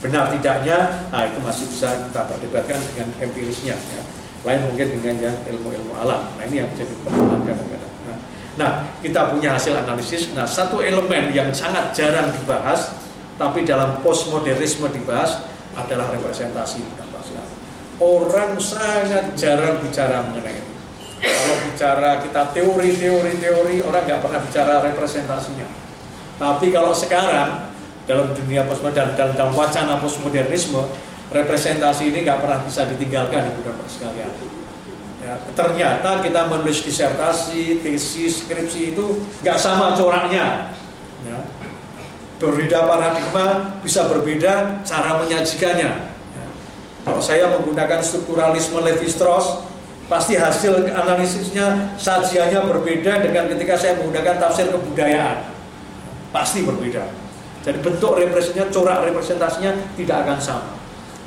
benar 0.00 0.28
tidaknya 0.32 1.08
nah 1.08 1.24
itu 1.24 1.38
masih 1.40 1.64
bisa 1.72 1.88
kita 2.08 2.20
perdebatkan 2.28 2.78
dengan 2.92 3.08
empirisnya 3.20 3.76
ya. 3.76 4.02
lain 4.44 4.62
mungkin 4.70 4.86
dengan 5.00 5.14
yang 5.18 5.36
ilmu-ilmu 5.42 5.90
alam. 5.98 6.30
Nah 6.38 6.42
ini 6.46 6.62
yang 6.62 6.70
menjadi 6.70 6.94
persoalan 7.02 7.42
kadang-kadang. 7.42 7.92
Nah, 8.06 8.16
nah 8.54 8.70
kita 9.02 9.34
punya 9.34 9.58
hasil 9.58 9.74
analisis. 9.74 10.30
Nah 10.38 10.46
satu 10.46 10.78
elemen 10.86 11.34
yang 11.34 11.50
sangat 11.50 11.90
jarang 11.90 12.30
dibahas 12.30 12.94
tapi 13.34 13.66
dalam 13.66 13.98
postmodernisme 14.06 14.86
dibahas 14.94 15.42
adalah 15.74 16.14
representasi 16.14 17.06
orang 18.00 18.60
sangat 18.60 19.32
jarang 19.36 19.80
bicara 19.80 20.24
mengenai 20.28 20.56
ini. 20.56 20.74
Kalau 21.16 21.56
bicara 21.64 22.10
kita 22.20 22.42
teori 22.52 22.90
teori 23.00 23.32
teori 23.40 23.76
orang 23.80 24.02
nggak 24.04 24.20
pernah 24.20 24.40
bicara 24.44 24.74
representasinya. 24.84 25.68
Tapi 26.36 26.68
kalau 26.68 26.92
sekarang 26.92 27.65
dalam 28.06 28.30
dunia 28.32 28.62
postmodern 28.64 29.18
dan 29.18 29.34
dalam 29.34 29.52
wacana 29.52 29.98
postmodernisme 29.98 30.78
representasi 31.34 32.14
ini 32.14 32.22
nggak 32.22 32.38
pernah 32.38 32.62
bisa 32.62 32.86
ditinggalkan 32.86 33.50
ibu 33.50 33.60
dan 33.66 33.74
sekalian. 33.90 34.30
Ya, 35.26 35.34
ternyata 35.58 36.22
kita 36.22 36.46
menulis 36.46 36.86
disertasi, 36.86 37.82
tesis, 37.82 38.46
skripsi 38.46 38.94
itu 38.94 39.26
nggak 39.42 39.58
sama 39.58 39.98
coraknya. 39.98 40.70
Ya. 41.26 41.38
Berbeda 42.38 42.86
paradigma 42.86 43.74
bisa 43.82 44.06
berbeda 44.06 44.86
cara 44.86 45.18
menyajikannya. 45.18 45.90
Ya. 46.14 46.46
Kalau 47.02 47.18
saya 47.18 47.50
menggunakan 47.58 47.98
strukturalisme 48.06 48.78
Levi-Strauss, 48.86 49.66
pasti 50.06 50.38
hasil 50.38 50.94
analisisnya 50.94 51.98
sajiannya 51.98 52.62
berbeda 52.70 53.26
dengan 53.26 53.50
ketika 53.50 53.74
saya 53.74 53.98
menggunakan 53.98 54.38
tafsir 54.38 54.70
kebudayaan. 54.70 55.50
Pasti 56.30 56.62
berbeda. 56.62 57.25
Jadi 57.66 57.82
bentuk 57.82 58.14
representasinya, 58.14 58.70
corak 58.70 58.98
representasinya 59.10 59.74
tidak 59.98 60.22
akan 60.22 60.38
sama. 60.38 60.70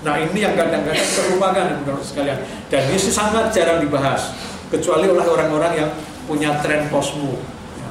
Nah 0.08 0.16
ini 0.16 0.40
yang 0.40 0.56
kadang-kadang 0.56 1.04
terlupakan 1.04 1.84
menurut 1.84 2.00
sekalian. 2.00 2.40
Dan 2.72 2.88
ini 2.88 2.96
sangat 2.96 3.52
jarang 3.52 3.84
dibahas. 3.84 4.32
Kecuali 4.72 5.12
oleh 5.12 5.28
orang-orang 5.28 5.74
yang 5.76 5.90
punya 6.24 6.56
tren 6.64 6.88
posmo. 6.88 7.36
Ya, 7.76 7.90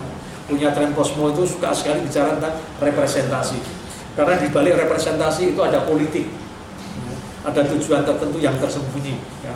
punya 0.49 0.69
tren 0.73 0.97
posmo 0.97 1.29
itu 1.29 1.45
suka 1.45 1.77
sekali 1.77 2.09
bicara 2.09 2.41
tentang 2.41 2.57
representasi. 2.81 3.61
Karena 4.17 4.41
di 4.41 4.49
balik 4.49 4.81
representasi 4.81 5.53
itu 5.53 5.61
ada 5.61 5.85
politik. 5.85 6.33
Ada 7.45 7.69
tujuan 7.77 8.09
tertentu 8.09 8.41
yang 8.41 8.57
tersembunyi. 8.57 9.21
Ya. 9.45 9.53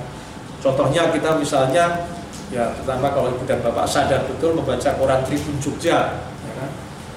Contohnya 0.60 1.08
kita 1.08 1.40
misalnya, 1.40 2.04
ya 2.52 2.76
terutama 2.76 3.08
kalau 3.08 3.32
ibu 3.32 3.42
dan 3.48 3.64
bapak 3.64 3.88
sadar 3.88 4.28
betul 4.28 4.52
membaca 4.52 4.92
koran 5.00 5.24
Tribun 5.24 5.56
Jogja. 5.58 6.20
Ya 6.20 6.52
kan? 6.60 6.70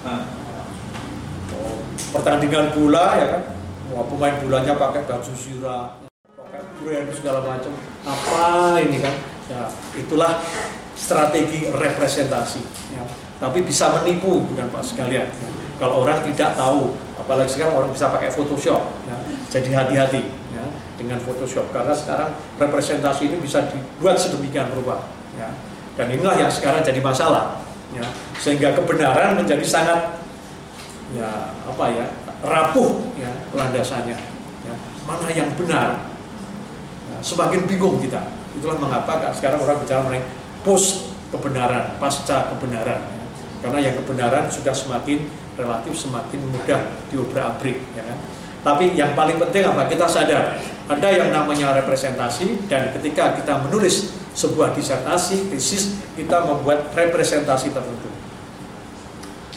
Nah, 0.08 0.22
pertandingan 2.12 2.72
bola 2.76 3.06
ya 3.20 3.28
kan 3.38 3.44
Wah, 3.94 4.02
pemain 4.10 4.36
bolanya 4.42 4.74
pakai 4.76 5.06
baju 5.06 5.34
sirah 5.38 6.02
pakai 6.36 6.62
brand 6.82 7.08
segala 7.14 7.40
macam 7.46 7.72
apa 8.04 8.82
ini 8.82 8.98
kan 9.00 9.16
ya 9.46 9.70
itulah 9.94 10.42
strategi 10.98 11.70
representasi 11.70 12.62
ya. 12.96 13.04
tapi 13.38 13.62
bisa 13.62 13.94
menipu 14.02 14.42
bukan 14.42 14.66
pak 14.74 14.82
sekalian 14.82 15.30
ya. 15.30 15.50
kalau 15.78 16.02
orang 16.02 16.26
tidak 16.26 16.58
tahu 16.58 16.98
apalagi 17.22 17.50
sekarang 17.52 17.78
orang 17.78 17.92
bisa 17.94 18.10
pakai 18.10 18.34
Photoshop 18.34 18.82
ya. 19.06 19.18
jadi 19.54 19.70
hati-hati 19.86 20.24
ya, 20.56 20.66
dengan 20.98 21.22
Photoshop 21.22 21.70
karena 21.70 21.94
sekarang 21.94 22.34
representasi 22.58 23.30
ini 23.30 23.38
bisa 23.38 23.70
dibuat 23.70 24.18
sedemikian 24.18 24.74
rupa 24.74 25.06
ya. 25.38 25.54
dan 25.94 26.10
inilah 26.10 26.42
yang 26.42 26.50
sekarang 26.50 26.82
jadi 26.82 27.00
masalah 27.06 27.62
ya. 27.94 28.04
sehingga 28.42 28.74
kebenaran 28.74 29.38
menjadi 29.38 29.62
sangat 29.62 30.25
ya 31.14 31.54
apa 31.70 31.86
ya 31.94 32.06
rapuh 32.42 33.14
ya 33.14 33.30
landasannya 33.54 34.18
ya, 34.66 34.74
mana 35.06 35.30
yang 35.30 35.54
benar 35.54 36.10
ya, 37.12 37.18
semakin 37.22 37.70
bingung 37.70 38.02
kita 38.02 38.26
itulah 38.58 38.80
mengapa 38.80 39.30
sekarang 39.36 39.62
orang 39.62 39.78
bicara 39.84 40.02
mengenai 40.02 40.26
post 40.66 41.14
kebenaran, 41.30 42.00
pasca 42.00 42.50
kebenaran. 42.56 43.02
Karena 43.60 43.80
yang 43.82 43.96
kebenaran 44.02 44.48
sudah 44.48 44.72
semakin 44.72 45.28
relatif 45.56 45.94
semakin 45.98 46.40
mudah 46.52 46.82
diobrak-abrik, 47.10 47.78
ya 47.98 48.04
kan? 48.06 48.18
Tapi 48.66 48.98
yang 48.98 49.14
paling 49.14 49.38
penting 49.38 49.62
apa? 49.62 49.86
Kita 49.86 50.10
sadar 50.10 50.58
ada 50.90 51.10
yang 51.14 51.30
namanya 51.30 51.78
representasi 51.82 52.66
dan 52.66 52.94
ketika 52.98 53.38
kita 53.38 53.62
menulis 53.62 54.14
sebuah 54.34 54.74
disertasi, 54.74 55.54
tesis, 55.54 56.02
kita 56.18 56.44
membuat 56.46 56.90
representasi 56.98 57.74
tertentu. 57.74 58.10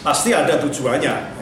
Pasti 0.05 0.31
ada 0.33 0.61
tujuannya. 0.61 1.38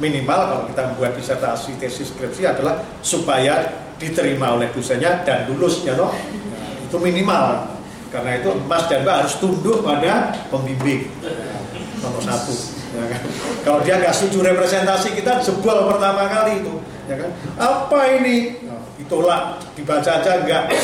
Minimal 0.00 0.40
kalau 0.48 0.64
kita 0.64 0.82
membuat 0.88 1.12
disertasi, 1.12 1.76
tesis, 1.76 2.08
skripsi 2.16 2.48
adalah 2.48 2.80
supaya 3.04 3.84
diterima 4.00 4.56
oleh 4.56 4.72
dosennya 4.72 5.20
dan 5.28 5.44
lulus 5.52 5.84
ya 5.84 5.92
loh. 5.92 6.08
Nah, 6.10 6.88
itu 6.88 6.96
minimal. 6.96 7.76
Karena 8.08 8.40
itu 8.40 8.50
Mas 8.64 8.88
dan 8.88 9.06
Mbak 9.06 9.16
harus 9.22 9.34
tunduk 9.38 9.84
pada 9.84 10.34
pembimbing 10.48 11.06
nomor 12.00 12.22
satu. 12.24 12.56
Ya 12.90 13.04
kan? 13.06 13.22
Kalau 13.62 13.80
dia 13.86 14.02
nggak 14.02 14.10
setuju 14.16 14.50
representasi 14.50 15.14
kita 15.14 15.38
jebol 15.44 15.86
pertama 15.86 16.26
kali 16.26 16.64
itu 16.64 16.74
ya 17.06 17.16
kan? 17.20 17.30
Apa 17.60 18.00
ini? 18.18 18.66
Nah, 18.66 18.82
ditolak, 18.98 19.62
dibaca 19.78 20.10
aja 20.10 20.42
enggak. 20.42 20.74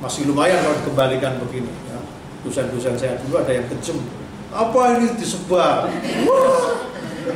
Masih 0.00 0.28
lumayan 0.28 0.60
kalau 0.60 0.76
dikembalikan 0.84 1.38
begini. 1.44 1.72
Ya. 1.88 1.98
Dosen-dosen 2.44 2.96
saya 2.96 3.20
dulu 3.24 3.40
ada 3.40 3.52
yang 3.52 3.64
kejem. 3.68 4.00
Apa 4.50 4.98
ini 4.98 5.14
disebar? 5.14 5.86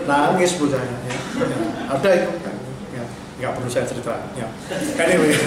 Nangis 0.09 0.57
bocahnya. 0.57 0.99
Ya. 1.07 1.17
Ada 1.93 2.11
itu. 2.17 2.31
Ya. 2.95 3.05
Nggak 3.41 3.53
perlu 3.59 3.69
saya 3.71 3.85
cerita. 3.89 4.15
Ya. 4.37 4.49
Anyway. 5.01 5.33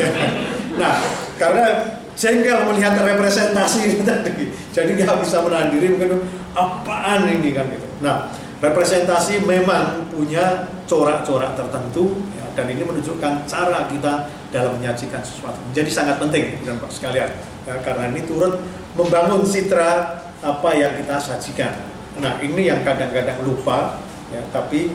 Nah, 0.77 1.01
karena 1.41 1.97
jengkel 2.13 2.69
melihat 2.69 2.93
representasi 3.01 3.97
tadi. 4.05 4.53
Jadi 4.69 4.91
nggak 4.93 5.25
bisa 5.25 5.41
menahan 5.41 5.73
diri 5.73 5.89
mungkin 5.89 6.21
apaan 6.53 7.25
ini 7.29 7.49
kan 7.53 7.65
gitu. 7.69 7.87
Nah, 8.05 8.29
representasi 8.61 9.41
memang 9.45 10.09
punya 10.09 10.69
corak-corak 10.89 11.53
tertentu 11.53 12.17
ya, 12.33 12.45
dan 12.57 12.65
ini 12.73 12.81
menunjukkan 12.81 13.45
cara 13.45 13.85
kita 13.89 14.29
dalam 14.49 14.79
menyajikan 14.79 15.21
sesuatu 15.21 15.59
menjadi 15.69 15.91
sangat 15.91 16.15
penting 16.17 16.57
dan 16.63 16.79
Pak 16.79 16.89
sekalian 16.89 17.29
ya, 17.67 17.75
karena 17.83 18.09
ini 18.09 18.23
turut 18.23 18.63
membangun 18.97 19.43
citra 19.45 20.23
apa 20.41 20.69
yang 20.73 20.97
kita 20.97 21.19
sajikan. 21.21 21.73
Nah 22.17 22.41
ini 22.41 22.65
yang 22.65 22.81
kadang-kadang 22.81 23.45
lupa 23.45 24.01
ya, 24.33 24.41
tapi 24.51 24.93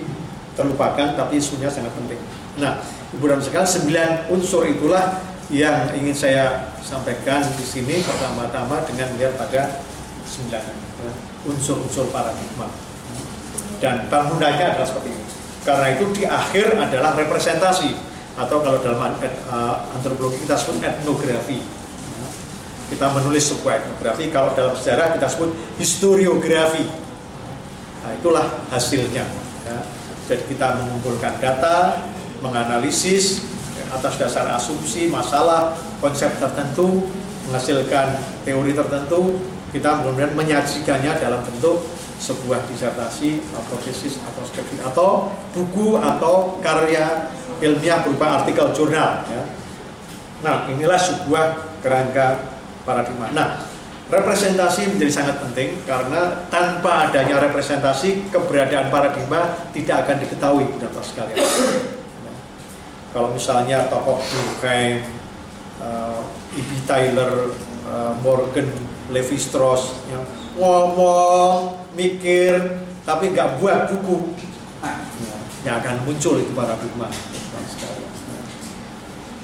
terlupakan 0.53 1.16
tapi 1.16 1.41
isunya 1.41 1.72
sangat 1.72 1.93
penting. 1.97 2.20
Nah 2.61 2.80
ibu 3.12 3.24
dan 3.28 3.41
sekalian 3.41 3.68
sembilan 3.68 4.11
unsur 4.33 4.68
itulah 4.68 5.20
yang 5.53 5.93
ingin 5.97 6.16
saya 6.16 6.72
sampaikan 6.80 7.45
di 7.57 7.64
sini 7.64 8.01
pertama-tama 8.01 8.85
dengan 8.89 9.12
melihat 9.16 9.37
pada 9.37 9.85
sembilan 10.24 10.62
ya, 11.05 11.12
unsur-unsur 11.49 12.09
paradigma 12.09 12.68
dan 13.83 14.07
bangunannya 14.07 14.78
adalah 14.78 14.87
seperti 14.87 15.11
ini. 15.11 15.24
Karena 15.66 15.87
itu 15.91 16.05
di 16.14 16.22
akhir 16.22 16.78
adalah 16.78 17.18
representasi 17.18 17.91
atau 18.39 18.62
kalau 18.62 18.78
dalam 18.78 19.03
uh, 19.03 19.76
antropologi 19.99 20.47
kita 20.47 20.55
sebut 20.55 20.78
etnografi. 20.87 21.59
Kita 22.95 23.09
menulis 23.11 23.51
sebuah 23.51 23.83
etnografi, 23.83 24.30
kalau 24.30 24.55
dalam 24.55 24.78
sejarah 24.78 25.18
kita 25.18 25.26
sebut 25.26 25.51
historiografi. 25.83 26.87
Nah, 28.03 28.11
itulah 28.14 28.46
hasilnya. 28.68 29.24
Ya. 29.62 29.78
Jadi 30.26 30.55
kita 30.55 30.78
mengumpulkan 30.82 31.38
data, 31.38 32.03
menganalisis 32.42 33.46
ya, 33.78 33.84
atas 33.94 34.18
dasar 34.18 34.50
asumsi, 34.59 35.07
masalah, 35.07 35.78
konsep 36.03 36.34
tertentu, 36.38 37.07
menghasilkan 37.46 38.18
teori 38.42 38.74
tertentu, 38.74 39.38
kita 39.70 40.03
kemudian 40.03 40.34
menyajikannya 40.36 41.16
dalam 41.16 41.40
bentuk 41.46 41.86
sebuah 42.22 42.62
disertasi 42.70 43.42
atau 43.50 43.76
tesis 43.82 44.22
atau 44.22 44.42
skripsi 44.46 44.78
atau 44.84 45.11
buku 45.57 45.98
atau 45.98 46.62
karya 46.62 47.32
ilmiah 47.59 48.03
berupa 48.07 48.42
artikel 48.42 48.70
jurnal 48.70 49.26
ya. 49.26 49.42
Nah, 50.42 50.66
inilah 50.70 50.98
sebuah 50.98 51.78
kerangka 51.82 52.42
paradigma. 52.82 53.30
Nah, 53.30 53.71
representasi 54.12 54.92
menjadi 54.92 55.12
sangat 55.24 55.40
penting 55.40 55.72
karena 55.88 56.44
tanpa 56.52 57.08
adanya 57.08 57.40
representasi 57.48 58.28
keberadaan 58.28 58.92
paradigma 58.92 59.56
tidak 59.72 60.04
akan 60.04 60.20
diketahui 60.20 60.68
sekalian. 61.00 61.40
Ya. 61.40 62.32
Kalau 63.16 63.32
misalnya 63.32 63.88
tokoh 63.88 64.20
Durkheim, 64.20 65.00
uh, 65.80 66.20
Ibi 66.52 66.76
Tyler, 66.84 67.56
uh, 67.88 68.12
Morgan, 68.20 68.68
Levi 69.08 69.40
Strauss, 69.40 69.96
ya, 70.12 70.20
ngomong 70.60 71.80
mikir 71.96 72.84
tapi 73.08 73.32
nggak 73.32 73.56
buat 73.58 73.88
buku 73.88 74.36
yang 75.64 75.80
akan 75.80 76.04
muncul 76.04 76.36
itu 76.36 76.52
paradigma 76.52 77.08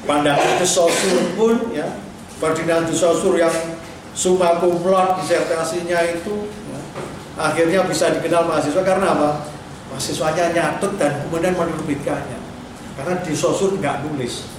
pandangan 0.04 0.56
de 0.56 0.66
Saussure 0.66 1.36
pun 1.36 1.56
ya 1.72 1.86
Ferdinand 2.40 2.86
de 2.88 2.94
Saussure 2.94 3.38
yang 3.38 3.52
summa 4.18 4.58
cum 4.58 4.82
disertasinya 5.22 6.02
itu 6.10 6.50
ya, 6.50 6.78
akhirnya 7.38 7.86
bisa 7.86 8.10
dikenal 8.18 8.50
mahasiswa 8.50 8.82
karena 8.82 9.14
apa 9.14 9.30
mahasiswanya 9.94 10.50
nyatet 10.50 10.92
dan 10.98 11.22
kemudian 11.22 11.54
menerbitkannya 11.54 12.38
karena 12.98 13.14
di 13.22 13.32
Saussure 13.38 13.78
nggak 13.78 14.02
nulis 14.10 14.50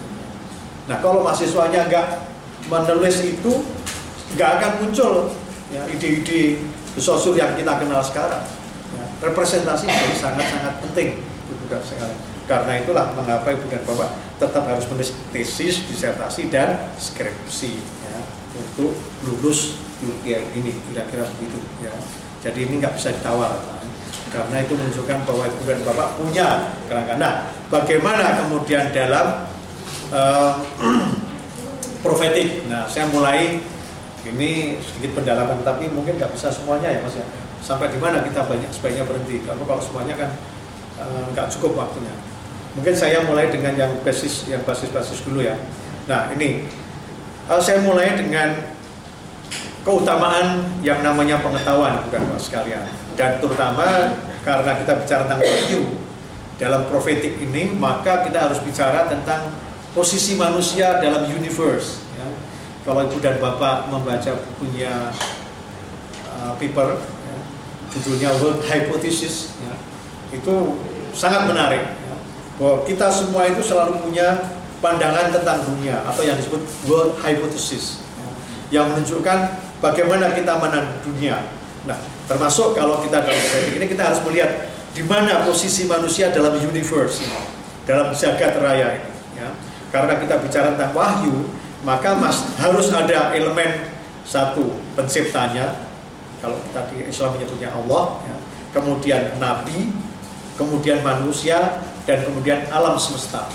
nah 0.88 1.04
kalau 1.04 1.28
mahasiswanya 1.28 1.92
nggak 1.92 2.08
menulis 2.72 3.20
itu 3.20 3.52
nggak 4.40 4.50
akan 4.64 4.72
muncul 4.80 5.36
ya 5.76 5.84
ide-ide 5.92 6.64
sosok 6.98 7.40
yang 7.40 7.54
kita 7.56 7.78
kenal 7.80 8.02
sekarang. 8.04 8.44
Ya, 8.98 9.06
representasi 9.22 9.86
menjadi 9.86 10.16
sangat-sangat 10.18 10.74
penting, 10.84 11.10
sekali. 11.86 12.16
Karena 12.50 12.82
itulah 12.82 13.14
mengapa 13.14 13.54
ibu 13.54 13.70
dan 13.70 13.86
bapak 13.86 14.10
tetap 14.42 14.64
harus 14.66 14.90
menulis 14.90 15.14
tesis, 15.30 15.86
disertasi 15.86 16.50
dan 16.50 16.90
skripsi 16.98 17.78
untuk 18.56 18.96
lulus 19.28 19.78
UGM 20.00 20.46
ini 20.58 20.72
kira-kira 20.90 21.28
begitu 21.38 21.60
ya. 21.84 21.94
Jadi 22.40 22.70
ini 22.70 22.80
nggak 22.80 22.96
bisa 22.96 23.12
ditawar 23.12 23.60
karena 24.30 24.62
itu 24.62 24.78
menunjukkan 24.78 25.18
bahwa 25.26 25.44
ibu 25.50 25.62
dan 25.66 25.82
bapak 25.82 26.10
punya 26.22 26.48
kerangka. 26.86 27.18
Nah, 27.18 27.34
bagaimana 27.74 28.46
kemudian 28.46 28.94
dalam 28.94 29.50
uh, 30.14 30.54
profetik? 32.06 32.70
Nah, 32.70 32.86
saya 32.86 33.10
mulai 33.10 33.58
ini 34.28 34.76
sedikit 34.84 35.22
pendalaman 35.22 35.64
tapi 35.64 35.88
mungkin 35.88 36.20
nggak 36.20 36.36
bisa 36.36 36.52
semuanya 36.52 36.92
ya 36.92 37.00
mas 37.00 37.16
ya 37.16 37.26
sampai 37.64 37.88
di 37.92 38.00
mana 38.00 38.20
kita 38.24 38.44
banyak 38.44 38.68
sebaiknya 38.72 39.08
berhenti 39.08 39.40
karena 39.44 39.64
kalau 39.64 39.80
semuanya 39.80 40.16
kan 40.16 40.30
eh, 41.00 41.24
nggak 41.32 41.48
uh, 41.48 41.52
cukup 41.56 41.88
waktunya 41.88 42.12
mungkin 42.76 42.94
saya 42.96 43.24
mulai 43.24 43.48
dengan 43.48 43.76
yang 43.80 43.92
basis 44.04 44.48
yang 44.52 44.64
basis-basis 44.68 45.24
dulu 45.24 45.44
ya 45.44 45.56
nah 46.08 46.32
ini 46.36 46.68
uh, 47.50 47.60
saya 47.60 47.82
mulai 47.82 48.14
dengan 48.14 48.54
keutamaan 49.82 50.70
yang 50.86 51.02
namanya 51.02 51.42
pengetahuan 51.42 52.06
bukan 52.08 52.22
mas 52.30 52.46
sekalian. 52.46 52.86
Dan 53.18 53.42
terutama 53.42 54.16
karena 54.46 54.72
kita 54.80 54.94
bicara 55.04 55.28
tentang 55.28 55.42
wahyu 55.44 55.82
dalam 56.56 56.88
profetik 56.88 57.36
ini 57.42 57.76
maka 57.76 58.24
kita 58.24 58.48
harus 58.48 58.62
bicara 58.64 59.12
tentang 59.12 59.52
posisi 59.92 60.40
manusia 60.40 61.02
dalam 61.04 61.28
universe 61.28 62.10
kalau 62.90 63.06
ibu 63.06 63.22
dan 63.22 63.38
bapak 63.38 63.92
membaca 63.92 64.34
bukunya 64.34 65.14
uh, 66.26 66.58
paper 66.58 66.98
ya, 66.98 67.38
judulnya 67.94 68.30
World 68.42 68.66
Hypothesis 68.66 69.54
ya, 69.62 69.74
itu 70.34 70.80
sangat 71.14 71.46
menarik 71.46 71.86
ya, 71.86 72.16
bahwa 72.58 72.88
kita 72.90 73.14
semua 73.14 73.46
itu 73.46 73.62
selalu 73.62 74.02
punya 74.02 74.58
pandangan 74.80 75.32
tentang 75.32 75.64
dunia 75.68 76.04
atau 76.08 76.24
yang 76.24 76.36
disebut 76.40 76.62
World 76.88 77.20
Hypothesis 77.20 78.04
ya, 78.16 78.28
yang 78.82 78.86
menunjukkan 78.92 79.38
bagaimana 79.84 80.32
kita 80.36 80.56
menang 80.60 81.00
dunia. 81.04 81.44
Nah, 81.88 82.00
termasuk 82.28 82.76
kalau 82.76 83.04
kita 83.04 83.24
dalam 83.24 83.40
politik 83.40 83.74
ini 83.76 83.86
kita 83.88 84.04
harus 84.12 84.20
melihat 84.28 84.72
di 84.92 85.04
mana 85.06 85.44
posisi 85.48 85.88
manusia 85.88 86.32
dalam 86.32 86.56
universe, 86.60 87.24
dalam 87.88 88.12
jagat 88.12 88.60
raya 88.60 89.00
ini. 89.00 89.12
Ya. 89.40 89.50
Karena 89.90 90.20
kita 90.22 90.38
bicara 90.44 90.76
tentang 90.76 90.94
wahyu, 90.94 91.50
maka 91.84 92.16
mas 92.20 92.44
harus 92.60 92.92
ada 92.92 93.32
elemen 93.32 93.90
satu 94.28 94.78
penciptanya 94.94 95.90
kalau 96.40 96.60
kita 96.70 96.82
di 96.92 97.08
Islam 97.08 97.36
menyebutnya 97.36 97.72
Allah 97.72 98.20
ya. 98.24 98.36
kemudian 98.76 99.24
nabi 99.42 99.92
kemudian 100.56 101.02
manusia 101.02 101.84
dan 102.04 102.24
kemudian 102.24 102.68
alam 102.72 103.00
semesta 103.00 103.48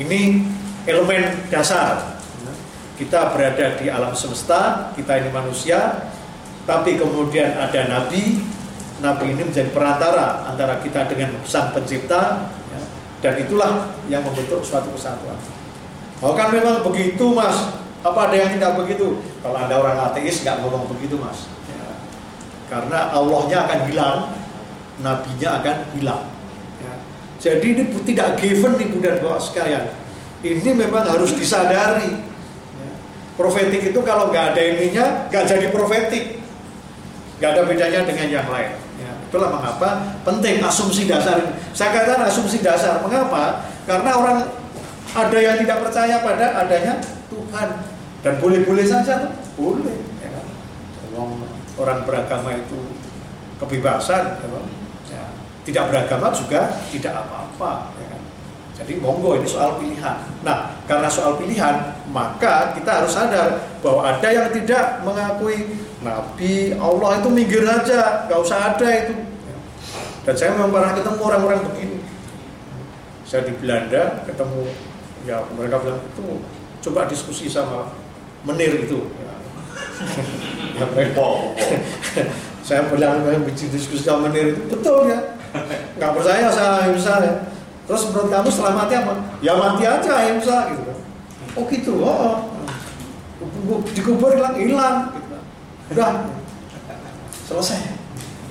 ini 0.00 0.46
elemen 0.88 1.48
dasar 1.48 2.18
kita 2.94 3.34
berada 3.34 3.74
di 3.78 3.90
alam 3.90 4.14
semesta 4.14 4.90
kita 4.94 5.18
ini 5.18 5.30
manusia 5.34 6.10
tapi 6.64 6.96
kemudian 6.96 7.58
ada 7.58 7.90
nabi 7.90 8.40
nabi 9.02 9.34
ini 9.34 9.42
menjadi 9.44 9.70
perantara 9.74 10.46
antara 10.46 10.78
kita 10.80 11.10
dengan 11.10 11.34
sang 11.42 11.74
pencipta 11.74 12.48
ya. 12.70 12.80
dan 13.20 13.34
itulah 13.42 13.90
yang 14.06 14.22
membentuk 14.22 14.62
suatu 14.62 14.94
kesatuan 14.94 15.36
Oh 16.24 16.32
kan 16.32 16.48
memang 16.48 16.80
begitu 16.80 17.36
mas. 17.36 17.76
Apa 18.00 18.32
ada 18.32 18.36
yang 18.36 18.56
tidak 18.56 18.80
begitu? 18.80 19.20
Kalau 19.44 19.60
ada 19.60 19.76
orang 19.76 19.96
ateis 20.08 20.40
nggak 20.40 20.64
ngomong 20.64 20.88
begitu 20.96 21.20
mas. 21.20 21.48
Ya. 21.68 22.00
Karena 22.72 23.12
Allahnya 23.12 23.68
akan 23.68 23.80
hilang, 23.92 24.18
nabinya 25.04 25.60
akan 25.60 25.76
hilang. 25.92 26.24
Jadi 27.44 27.66
ini 27.76 27.82
tidak 28.08 28.40
given 28.40 28.80
nih 28.80 28.88
dan 29.04 29.20
bawa 29.20 29.36
sekalian. 29.36 29.92
Ini 30.40 30.70
memang 30.72 31.04
harus 31.04 31.36
disadari. 31.36 32.08
Ya. 32.80 32.88
Profetik 33.36 33.92
itu 33.92 34.00
kalau 34.00 34.32
nggak 34.32 34.56
ada 34.56 34.62
ininya, 34.64 35.28
nggak 35.28 35.44
jadi 35.44 35.66
profetik. 35.68 36.40
Nggak 37.36 37.50
ada 37.52 37.62
bedanya 37.68 38.00
dengan 38.08 38.28
yang 38.32 38.48
lain. 38.48 38.72
Ya. 38.96 39.12
Itulah 39.28 39.60
mengapa 39.60 40.16
penting 40.24 40.64
asumsi 40.64 41.04
dasar. 41.04 41.52
Saya 41.76 41.92
katakan 41.92 42.32
asumsi 42.32 42.64
dasar. 42.64 43.04
Mengapa? 43.04 43.68
Karena 43.84 44.10
orang 44.16 44.38
ada 45.12 45.38
yang 45.38 45.60
tidak 45.60 45.84
percaya 45.84 46.24
pada 46.24 46.46
adanya 46.64 46.96
Tuhan 47.28 47.68
dan 48.24 48.34
boleh-boleh 48.40 48.82
saja 48.88 49.36
boleh 49.54 49.94
ya 50.24 50.40
orang 51.76 52.02
beragama 52.02 52.56
itu 52.56 52.80
kebebasan 53.62 54.42
ya, 54.42 54.48
tidak 55.64 55.88
beragama 55.88 56.28
juga 56.30 56.68
tidak 56.92 57.24
apa-apa 57.24 57.96
ya 57.96 58.06
kan? 58.12 58.22
jadi 58.74 58.92
monggo 59.00 59.38
ini 59.38 59.48
soal 59.48 59.80
pilihan. 59.80 60.18
Nah 60.44 60.76
karena 60.84 61.08
soal 61.08 61.40
pilihan 61.40 61.94
maka 62.12 62.74
kita 62.76 62.90
harus 63.00 63.16
sadar 63.16 63.62
bahwa 63.80 64.02
ada 64.04 64.28
yang 64.28 64.50
tidak 64.52 65.00
mengakui 65.06 65.78
Nabi 66.04 66.76
Allah 66.76 67.22
itu 67.22 67.28
minggir 67.32 67.64
aja 67.64 68.28
nggak 68.28 68.40
usah 68.44 68.74
ada 68.74 68.88
itu. 68.92 69.14
Dan 70.24 70.34
saya 70.34 70.56
memang 70.56 70.72
pernah 70.72 70.92
ketemu 70.96 71.20
orang-orang 71.20 71.60
begini. 71.70 71.98
Saya 73.24 73.46
di 73.48 73.54
Belanda 73.56 74.26
ketemu 74.26 74.62
ya 75.24 75.40
mereka 75.56 75.80
bilang 75.80 76.02
itu 76.04 76.26
coba 76.84 77.08
diskusi 77.08 77.48
sama 77.48 77.94
menir 78.44 78.84
itu. 78.84 79.06
Ya, 79.16 79.34
ya 80.82 80.84
mereka. 80.92 81.24
Saya 82.64 82.88
bilang 82.88 83.20
diskusi 83.52 84.00
sama 84.00 84.32
menir 84.32 84.56
itu 84.56 84.72
betul 84.72 85.04
ya 85.12 85.20
nggak 85.98 86.12
percaya 86.18 86.48
saya 86.50 86.90
misalnya 86.90 87.32
terus 87.84 88.02
menurut 88.10 88.28
kamu 88.32 88.48
setelah 88.50 88.74
mati 88.84 88.94
apa 88.98 89.12
ya 89.44 89.52
mati 89.54 89.82
aja 89.86 90.10
ahimsa 90.10 90.56
gitu 90.74 90.82
oh 91.54 91.64
gitu 91.70 91.94
oh, 92.02 92.18
oh. 93.70 93.80
dikubur 93.94 94.34
hilang 94.34 94.56
hilang 94.56 94.96
gitu. 95.14 95.36
udah 95.94 96.10
selesai 97.44 97.80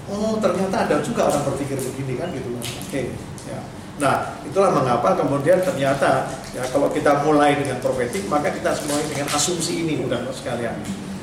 oh 0.07 0.37
ternyata 0.39 0.87
ada 0.87 0.95
juga 1.01 1.27
orang 1.27 1.43
berpikir 1.49 1.77
begini 1.81 2.13
kan 2.15 2.29
gitu 2.31 2.49
oke 2.55 2.63
okay. 2.87 3.11
ya 3.49 3.59
Nah, 3.93 4.41
itulah 4.41 4.73
mengapa 4.73 5.13
kemudian 5.13 5.61
ternyata 5.61 6.25
ya 6.49 6.65
kalau 6.73 6.89
kita 6.89 7.21
mulai 7.21 7.53
dengan 7.53 7.77
profetik, 7.77 8.25
maka 8.25 8.49
kita 8.49 8.73
mulai 8.89 9.05
dengan 9.05 9.29
asumsi 9.29 9.85
ini, 9.85 10.01
udah 10.01 10.17
sekalian. 10.33 10.73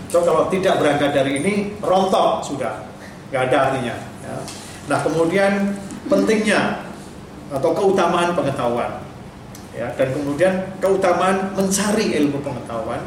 So 0.06 0.22
kalau 0.22 0.46
tidak 0.54 0.78
berangkat 0.78 1.10
dari 1.10 1.42
ini, 1.42 1.74
rontok 1.82 2.46
sudah, 2.46 2.86
nggak 3.34 3.42
ada 3.50 3.56
artinya. 3.70 3.96
Ya. 4.22 4.34
Nah, 4.88 4.98
kemudian 5.04 5.76
pentingnya 6.08 6.86
atau 7.50 7.74
keutamaan 7.74 8.32
pengetahuan, 8.32 9.02
ya, 9.74 9.90
dan 9.98 10.08
kemudian 10.14 10.54
keutamaan 10.78 11.50
mencari 11.52 12.14
ilmu 12.22 12.38
pengetahuan 12.40 13.02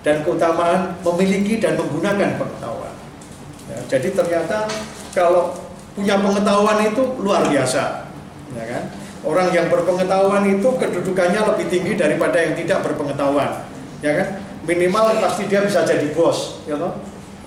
dan 0.00 0.24
keutamaan 0.24 0.96
memiliki 1.04 1.60
dan 1.60 1.76
menggunakan 1.76 2.40
pengetahuan. 2.40 2.94
Ya, 3.68 3.78
jadi 3.88 4.08
ternyata 4.12 4.68
kalau 5.12 5.52
punya 5.94 6.18
pengetahuan 6.20 6.84
itu 6.84 7.02
luar 7.22 7.48
biasa 7.48 8.04
ya 8.54 8.64
kan? 8.70 8.82
Orang 9.24 9.48
yang 9.56 9.72
berpengetahuan 9.72 10.44
itu 10.44 10.68
kedudukannya 10.68 11.40
lebih 11.54 11.66
tinggi 11.72 11.92
daripada 11.96 12.36
yang 12.36 12.52
tidak 12.60 12.84
berpengetahuan, 12.84 13.64
ya 14.04 14.12
kan? 14.20 14.28
Minimal 14.68 15.16
pasti 15.20 15.48
dia 15.48 15.64
bisa 15.64 15.84
jadi 15.84 16.12
bos, 16.12 16.60
ya 16.68 16.76
toh? 16.76 16.92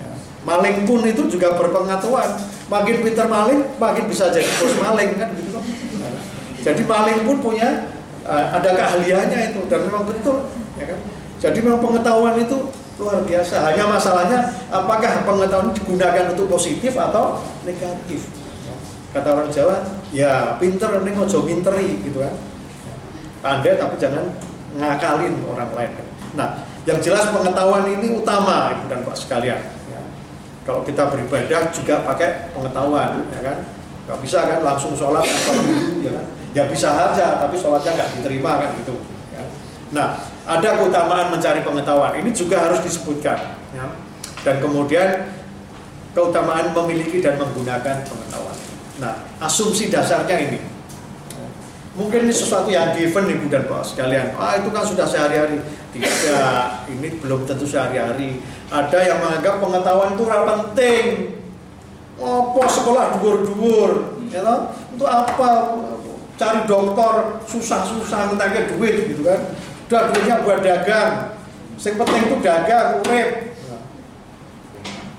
Ya. 0.02 0.10
Maling 0.42 0.86
pun 0.86 1.06
itu 1.06 1.30
juga 1.30 1.54
berpengetahuan. 1.54 2.34
Makin 2.68 2.96
pintar 3.00 3.26
maling, 3.32 3.64
makin 3.80 4.04
bisa 4.08 4.28
jadi 4.28 4.44
bos 4.60 4.74
maling 4.76 5.16
kan 5.16 5.28
gitu. 5.32 5.56
Nah, 6.00 6.12
jadi 6.60 6.82
maling 6.84 7.18
pun 7.24 7.36
punya 7.40 7.88
uh, 8.28 8.52
ada 8.52 8.76
keahliannya 8.76 9.52
itu 9.52 9.60
dan 9.72 9.88
memang 9.88 10.04
betul, 10.04 10.52
ya 10.76 10.84
kan? 10.84 11.00
Jadi 11.40 11.58
memang 11.64 11.80
pengetahuan 11.80 12.36
itu 12.36 12.68
luar 13.00 13.24
biasa. 13.24 13.72
Hanya 13.72 13.88
masalahnya 13.88 14.38
apakah 14.68 15.24
pengetahuan 15.24 15.72
digunakan 15.72 16.24
untuk 16.36 16.46
positif 16.52 16.92
atau 16.92 17.40
negatif 17.64 18.28
kata 19.08 19.28
orang 19.32 19.48
Jawa 19.48 19.76
ya 20.12 20.60
pinter 20.60 21.00
ini 21.00 21.16
ngojo 21.16 21.40
minteri 21.48 21.96
gitu 22.04 22.20
kan 22.20 22.34
pandai 23.40 23.80
tapi 23.80 23.96
jangan 23.96 24.20
ngakalin 24.76 25.32
orang 25.48 25.72
lain 25.72 25.92
nah 26.36 26.60
yang 26.88 27.04
jelas 27.04 27.28
pengetahuan 27.28 27.84
ini 27.84 28.16
utama 28.16 28.72
ibu 28.72 28.88
dan 28.88 29.04
pak 29.04 29.12
sekalian. 29.12 29.60
Kalau 30.68 30.84
kita 30.84 31.08
beribadah 31.08 31.72
juga 31.72 32.04
pakai 32.04 32.52
pengetahuan 32.52 33.24
ya 33.32 33.40
kan 33.40 33.56
nggak 34.04 34.18
bisa 34.20 34.38
kan 34.44 34.60
langsung 34.60 34.92
sholat 34.92 35.24
atau 35.24 35.56
dulu 35.56 36.04
ya 36.06 36.12
kan 36.12 36.26
ya 36.52 36.62
bisa 36.68 36.88
aja 36.92 37.40
tapi 37.40 37.56
sholatnya 37.56 37.96
nggak 37.96 38.10
diterima 38.20 38.60
kan 38.60 38.70
gitu 38.76 39.00
ya. 39.32 39.42
nah 39.96 40.20
ada 40.44 40.68
keutamaan 40.76 41.32
mencari 41.32 41.64
pengetahuan 41.64 42.12
ini 42.20 42.36
juga 42.36 42.68
harus 42.68 42.84
disebutkan 42.84 43.56
ya. 43.72 43.88
dan 44.44 44.60
kemudian 44.60 45.32
keutamaan 46.12 46.76
memiliki 46.76 47.24
dan 47.24 47.40
menggunakan 47.40 48.04
pengetahuan 48.04 48.68
Nah, 48.98 49.14
asumsi 49.38 49.88
dasarnya 49.88 50.36
ini. 50.50 50.58
Mungkin 51.94 52.30
ini 52.30 52.34
sesuatu 52.34 52.70
yang 52.70 52.94
given 52.94 53.26
ibu 53.26 53.46
dan 53.50 53.66
bapak 53.66 53.82
sekalian. 53.82 54.34
Ah 54.38 54.58
itu 54.58 54.70
kan 54.70 54.86
sudah 54.86 55.06
sehari-hari. 55.06 55.58
Tidak, 55.88 56.92
ini 56.92 57.08
belum 57.16 57.48
tentu 57.48 57.64
sehari-hari. 57.64 58.44
Ada 58.68 58.98
yang 59.08 59.18
menganggap 59.24 59.56
pengetahuan 59.56 60.12
itu 60.12 60.22
orang 60.28 60.44
penting. 60.44 61.04
Apa 62.18 62.62
sekolah 62.66 63.04
dhuwur-dhuwur, 63.16 64.20
ya 64.28 64.42
toh? 64.44 64.74
Untuk 64.92 65.08
apa 65.08 65.48
cari 66.38 66.60
dokter 66.66 67.14
susah-susah 67.46 68.34
ngentake 68.34 68.74
duit 68.74 69.14
gitu 69.14 69.22
kan. 69.24 69.40
Udah 69.88 70.02
duitnya 70.12 70.44
buat 70.44 70.60
dagang. 70.60 71.38
Yang 71.78 71.94
penting 72.04 72.22
itu 72.26 72.36
dagang, 72.42 72.88
urip. 73.06 73.28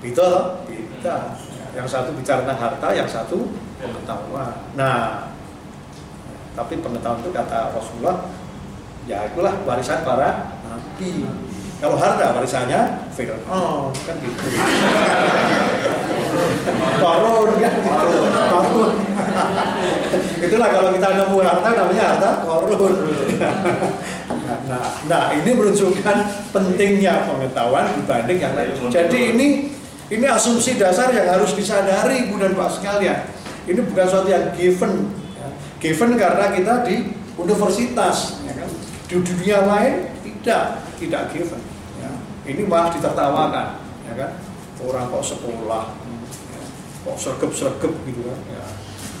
Itu 0.06 0.22
loh, 0.22 0.62
kita. 0.68 1.34
Yang 1.74 1.88
satu 1.88 2.10
bicara 2.14 2.46
tentang 2.46 2.60
harta, 2.60 2.88
yang 2.94 3.08
satu 3.08 3.48
pengetahuan. 3.80 4.54
Nah, 4.76 5.32
tapi 6.52 6.78
pengetahuan 6.78 7.24
itu 7.24 7.30
kata 7.32 7.72
Rasulullah, 7.72 8.28
ya 9.08 9.24
itulah 9.24 9.56
warisan 9.64 10.04
para 10.04 10.59
nabi. 10.70 11.26
Kalau 11.80 11.96
harta 11.96 12.36
warisannya 12.36 13.08
Fir'aun, 13.16 13.40
oh, 13.48 13.88
kan 14.04 14.14
gitu. 14.20 14.36
Korun 17.00 17.48
kan 17.56 17.72
gitu. 17.72 18.20
Korun. 18.28 18.92
Itulah 20.44 20.68
kalau 20.68 20.90
kita 20.92 21.08
nemu 21.16 21.38
harta 21.40 21.68
namanya 21.72 22.04
harta 22.14 22.30
korun. 22.44 22.94
nah, 24.68 24.84
nah, 25.08 25.22
ini 25.32 25.50
menunjukkan 25.56 26.16
pentingnya 26.52 27.24
pengetahuan 27.24 27.88
dibanding 27.96 28.38
yang 28.38 28.52
lain. 28.52 28.76
Jadi 28.92 29.18
ini 29.34 29.46
ini 30.12 30.26
asumsi 30.28 30.76
dasar 30.76 31.10
yang 31.16 31.32
harus 31.32 31.56
disadari 31.56 32.28
Ibu 32.28 32.38
dan 32.44 32.52
Pak 32.52 32.76
sekalian 32.76 33.40
ini 33.70 33.80
bukan 33.86 34.04
sesuatu 34.08 34.28
yang 34.28 34.44
given 34.58 34.92
ya. 35.38 35.48
given 35.78 36.10
karena 36.18 36.46
kita 36.50 36.74
di 36.82 36.96
universitas 37.38 38.42
ya 38.42 38.52
kan? 38.58 38.70
di 39.06 39.14
dunia 39.22 39.58
lain 39.66 39.94
tidak 40.40 40.64
tidak 40.96 41.22
given 41.36 41.62
ya. 42.00 42.10
ini 42.48 42.62
malah 42.64 42.90
ditertawakan 42.92 43.68
ya 44.08 44.14
kan? 44.16 44.30
Orang 44.80 45.12
kok 45.12 45.24
sekolah 45.36 45.92
ya. 46.56 46.62
kok 47.04 47.16
sergep-sergep 47.20 47.92
gitu 48.08 48.20
kan 48.24 48.38
ya. 48.48 48.64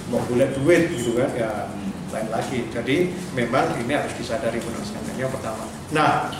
Mau 0.08 0.24
boleh 0.26 0.48
duit 0.56 0.90
gitu 0.96 1.20
kan 1.20 1.30
ya. 1.36 1.68
Lain 2.10 2.26
lagi. 2.32 2.66
Jadi 2.72 3.14
memang 3.36 3.76
ini 3.78 3.92
harus 3.94 4.10
disadari 4.16 4.58
benar 4.58 4.82
yang 5.14 5.30
pertama. 5.30 5.68
Nah 5.92 6.32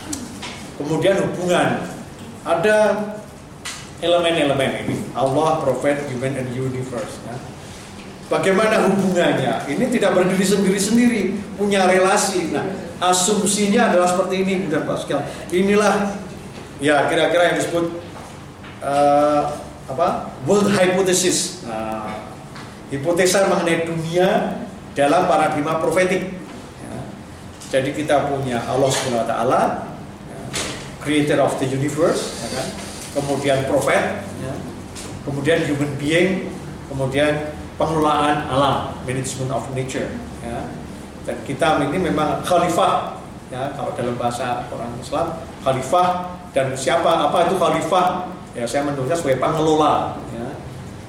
kemudian 0.81 1.21
hubungan. 1.21 2.01
Ada 2.41 2.97
elemen-elemen 4.01 4.89
ini. 4.89 4.97
Allah, 5.13 5.61
Prophet, 5.61 6.09
Human, 6.09 6.33
and 6.41 6.49
Universe 6.57 7.21
ya. 7.29 7.37
Bagaimana 8.33 8.87
hubungannya? 8.87 9.67
Ini 9.69 9.85
tidak 9.91 10.15
berdiri 10.15 10.47
sendiri-sendiri, 10.47 11.23
punya 11.59 11.85
relasi. 11.85 12.55
Nah, 12.55 12.65
asumsinya 13.01 13.91
adalah 13.91 14.07
seperti 14.07 14.45
ini, 14.45 14.53
Bunda 14.69 14.85
Pascal. 14.85 15.25
Inilah 15.49 16.21
ya 16.79 17.09
kira-kira 17.09 17.53
yang 17.53 17.57
disebut 17.57 17.85
uh, 18.85 19.57
apa? 19.89 20.31
World 20.45 20.71
hypothesis. 20.77 21.65
Nah, 21.65 22.29
hipotesa 22.93 23.49
mengenai 23.49 23.89
dunia 23.89 24.61
dalam 24.93 25.27
paradigma 25.27 25.81
profetik. 25.81 26.37
Ya. 26.85 26.95
Jadi 27.73 27.97
kita 27.97 28.29
punya 28.29 28.61
Allah 28.69 28.91
Subhanahu 28.93 29.25
Wa 29.25 29.29
Taala, 29.29 29.63
ya, 30.29 30.41
Creator 31.01 31.39
of 31.41 31.57
the 31.59 31.67
universe, 31.67 32.37
ya 32.45 32.49
kan? 32.61 32.67
kemudian 33.11 33.67
prophet, 33.67 34.23
ya. 34.39 34.55
kemudian 35.27 35.67
human 35.67 35.91
being, 35.99 36.53
kemudian 36.87 37.55
pengelolaan 37.75 38.47
alam, 38.47 38.95
management 39.09 39.51
of 39.51 39.65
nature. 39.75 40.07
Ya. 40.45 40.80
Dan 41.29 41.37
kita 41.45 41.77
ini 41.85 41.99
memang 42.01 42.41
khalifah 42.41 43.21
ya 43.53 43.75
kalau 43.77 43.93
dalam 43.99 44.15
bahasa 44.15 44.65
orang 44.71 44.95
Islam 45.03 45.27
khalifah 45.61 46.39
dan 46.57 46.73
siapa 46.73 47.29
apa 47.29 47.51
itu 47.51 47.61
khalifah? 47.61 48.31
Ya 48.51 48.67
saya 48.67 48.83
menurutnya 48.83 49.15
sebagai 49.15 49.39
pengelola 49.39 50.19
ya, 50.35 50.47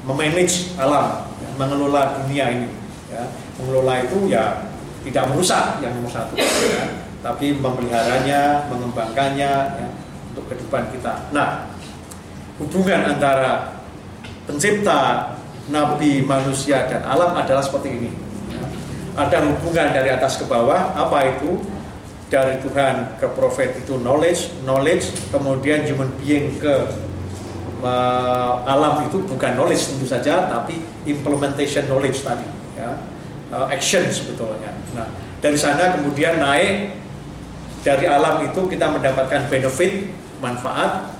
memanage 0.05 0.77
alam 0.77 1.25
ya, 1.41 1.49
mengelola 1.57 2.21
dunia 2.21 2.45
ini 2.53 2.69
ya. 3.09 3.25
Mengelola 3.57 3.93
itu 4.05 4.29
ya 4.29 4.69
tidak 5.01 5.33
merusak 5.33 5.81
yang 5.81 5.97
nomor 5.97 6.13
satu 6.13 6.37
ya, 6.37 6.85
tapi 7.25 7.57
memeliharanya 7.57 8.69
mengembangkannya 8.69 9.51
ya, 9.73 9.87
untuk 10.33 10.53
kehidupan 10.53 10.93
kita. 10.93 11.33
Nah 11.33 11.65
hubungan 12.61 13.17
antara 13.17 13.81
pencipta 14.45 15.33
nabi 15.73 16.21
manusia 16.21 16.85
dan 16.85 17.01
alam 17.01 17.33
adalah 17.33 17.65
seperti 17.65 17.89
ini. 17.89 18.11
Ada 19.15 19.43
hubungan 19.43 19.91
dari 19.91 20.09
atas 20.11 20.39
ke 20.39 20.45
bawah 20.47 20.95
apa 20.95 21.37
itu 21.37 21.59
dari 22.31 22.63
Tuhan 22.63 23.19
ke 23.19 23.27
prophet 23.35 23.75
itu 23.75 23.99
knowledge, 23.99 24.63
knowledge, 24.63 25.11
kemudian 25.35 25.83
human 25.83 26.07
being 26.23 26.55
ke 26.63 26.87
uh, 27.83 28.63
alam 28.63 29.03
itu 29.03 29.19
bukan 29.27 29.59
knowledge 29.59 29.91
tentu 29.91 30.07
saja, 30.07 30.47
tapi 30.47 30.79
implementation 31.03 31.91
knowledge 31.91 32.23
tadi, 32.23 32.47
ya, 32.79 32.95
uh, 33.51 33.67
action 33.67 34.07
sebetulnya. 34.07 34.71
Nah, 34.95 35.11
dari 35.43 35.59
sana 35.59 35.99
kemudian 35.99 36.39
naik 36.39 36.95
dari 37.83 38.07
alam 38.07 38.47
itu 38.47 38.63
kita 38.69 38.87
mendapatkan 38.87 39.51
benefit, 39.51 40.07
manfaat. 40.39 41.11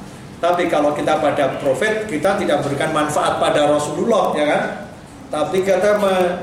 Tapi 0.42 0.66
kalau 0.74 0.98
kita 0.98 1.22
pada 1.22 1.62
prophet, 1.62 2.10
kita 2.10 2.34
tidak 2.42 2.66
memberikan 2.66 2.90
manfaat 2.90 3.38
pada 3.38 3.70
Rasulullah, 3.70 4.34
ya 4.34 4.46
kan? 4.50 4.64
Tapi 5.32 5.64
kita 5.64 5.96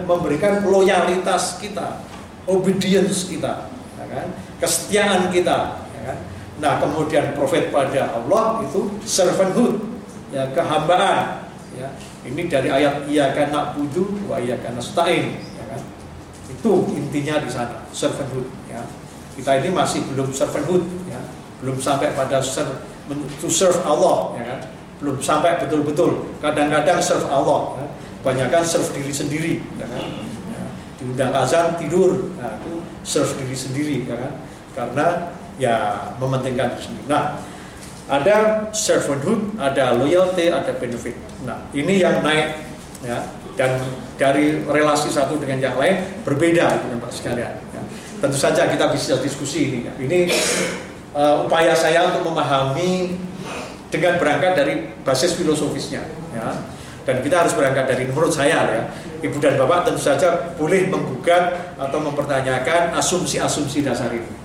memberikan 0.08 0.64
loyalitas 0.64 1.60
kita, 1.60 2.00
obedience 2.48 3.28
kita, 3.28 3.68
ya 4.00 4.06
kan? 4.08 4.26
kesetiaan 4.56 5.28
kita. 5.28 5.84
Ya 5.92 6.00
kan? 6.08 6.18
Nah 6.56 6.72
kemudian 6.80 7.36
profet 7.36 7.68
pada 7.68 8.16
Allah 8.16 8.64
itu 8.64 8.96
servanthood, 9.04 9.84
ya 10.32 10.48
kehambaan. 10.56 11.44
Ya. 11.76 11.92
Ini 12.24 12.48
dari 12.48 12.72
ayat 12.72 13.04
ia 13.12 13.36
karena 13.36 13.76
budu, 13.76 14.24
wa 14.24 14.40
ia 14.40 14.56
karena 14.56 14.80
stain. 14.80 15.36
Ya 15.36 15.64
kan? 15.68 15.84
Itu 16.48 16.88
intinya 16.96 17.44
di 17.44 17.52
sana 17.52 17.84
servanthood. 17.92 18.48
Ya. 18.72 18.88
Kita 19.36 19.60
ini 19.60 19.68
masih 19.68 20.00
belum 20.16 20.32
servanthood, 20.32 20.88
ya. 21.12 21.20
belum 21.60 21.76
sampai 21.76 22.16
pada 22.16 22.40
ser 22.40 22.88
to 23.36 23.52
serve 23.52 23.84
Allah, 23.84 24.32
ya 24.40 24.44
kan? 24.48 24.60
belum 25.04 25.20
sampai 25.20 25.60
betul-betul. 25.60 26.40
Kadang-kadang 26.40 27.04
serve 27.04 27.28
Allah, 27.28 27.84
ya. 27.84 27.86
Banyakkan 28.22 28.62
serve 28.66 28.90
diri 28.96 29.12
sendiri, 29.14 29.54
ya 29.78 29.86
kan? 29.86 30.02
Ya. 30.50 30.62
Diundang 30.98 31.32
azan 31.34 31.78
tidur, 31.78 32.34
nah, 32.38 32.58
itu 32.62 32.82
serve 33.06 33.32
diri 33.42 33.56
sendiri, 33.56 33.96
ya 34.06 34.16
kan? 34.18 34.32
karena 34.78 35.06
ya 35.58 35.76
mementingkan 36.22 36.78
sendiri. 36.78 37.10
Nah, 37.10 37.42
ada 38.06 38.70
servanthood, 38.70 39.58
ada 39.58 39.98
loyalty, 39.98 40.54
ada 40.54 40.70
benefit. 40.78 41.18
Nah, 41.42 41.66
ini 41.74 41.98
yang 41.98 42.22
naik 42.22 42.62
ya 43.02 43.26
dan 43.58 43.78
dari 44.14 44.62
relasi 44.62 45.10
satu 45.10 45.38
dengan 45.38 45.58
yang 45.58 45.74
lain 45.74 46.22
berbeda 46.22 46.86
dengan 46.86 47.02
Pak 47.02 47.10
sekalian. 47.10 47.58
Ya. 47.74 47.82
Tentu 48.22 48.38
saja 48.38 48.70
kita 48.70 48.94
bisa 48.94 49.18
diskusi 49.18 49.66
ini. 49.66 49.78
Ya. 49.90 49.92
Ini 49.98 50.18
uh, 51.18 51.46
upaya 51.46 51.74
saya 51.74 52.06
untuk 52.14 52.30
memahami 52.30 53.18
dengan 53.90 54.14
berangkat 54.22 54.52
dari 54.54 54.74
basis 55.02 55.34
filosofisnya. 55.34 56.06
Ya. 56.30 56.54
Dan 57.08 57.24
kita 57.24 57.40
harus 57.40 57.56
berangkat 57.56 57.88
dari 57.88 58.04
menurut 58.04 58.28
saya 58.28 58.68
ya, 58.68 58.82
ibu 59.24 59.40
dan 59.40 59.56
bapak 59.56 59.88
tentu 59.88 60.04
saja 60.04 60.52
boleh 60.60 60.92
menggugat 60.92 61.72
atau 61.80 62.04
mempertanyakan 62.04 62.92
asumsi-asumsi 63.00 63.80
dasar 63.80 64.12
ini. 64.12 64.38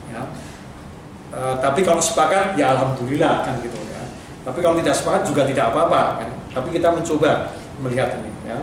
Uh, 1.34 1.58
tapi 1.58 1.82
kalau 1.82 1.98
sepakat 1.98 2.54
ya 2.54 2.78
alhamdulillah 2.78 3.42
kan 3.42 3.58
gitu 3.66 3.74
ya. 3.90 4.06
Tapi 4.46 4.62
kalau 4.62 4.78
tidak 4.78 4.94
sepakat 4.94 5.22
juga 5.26 5.42
tidak 5.50 5.74
apa-apa 5.74 6.22
kan. 6.22 6.30
Tapi 6.54 6.70
kita 6.78 6.94
mencoba 6.94 7.58
melihat 7.82 8.22
ini 8.22 8.30
ya. 8.46 8.62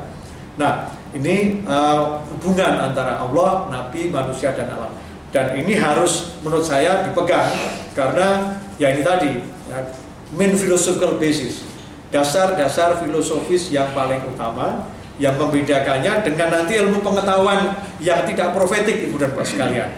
Nah, 0.54 0.94
ini 1.10 1.66
uh, 1.66 2.22
hubungan 2.30 2.78
antara 2.78 3.18
Allah, 3.18 3.66
nabi, 3.74 4.06
manusia 4.14 4.54
dan 4.54 4.70
alam. 4.70 4.94
Dan 5.34 5.58
ini 5.58 5.74
harus 5.74 6.38
menurut 6.46 6.62
saya 6.62 7.02
dipegang 7.10 7.50
karena 7.98 8.54
ya 8.78 8.94
ini 8.94 9.02
tadi 9.02 9.42
ya, 9.66 9.90
main 10.38 10.54
philosophical 10.54 11.18
basis. 11.18 11.66
Dasar-dasar 12.10 12.98
filosofis 13.02 13.70
yang 13.70 13.94
paling 13.94 14.18
utama 14.26 14.90
yang 15.20 15.36
membedakannya 15.36 16.24
dengan 16.26 16.48
nanti 16.50 16.80
ilmu 16.80 17.04
pengetahuan 17.04 17.76
yang 18.02 18.24
tidak 18.26 18.56
profetik 18.56 19.06
Ibu 19.06 19.16
dan 19.20 19.30
Bapak 19.36 19.46
sekalian. 19.46 19.90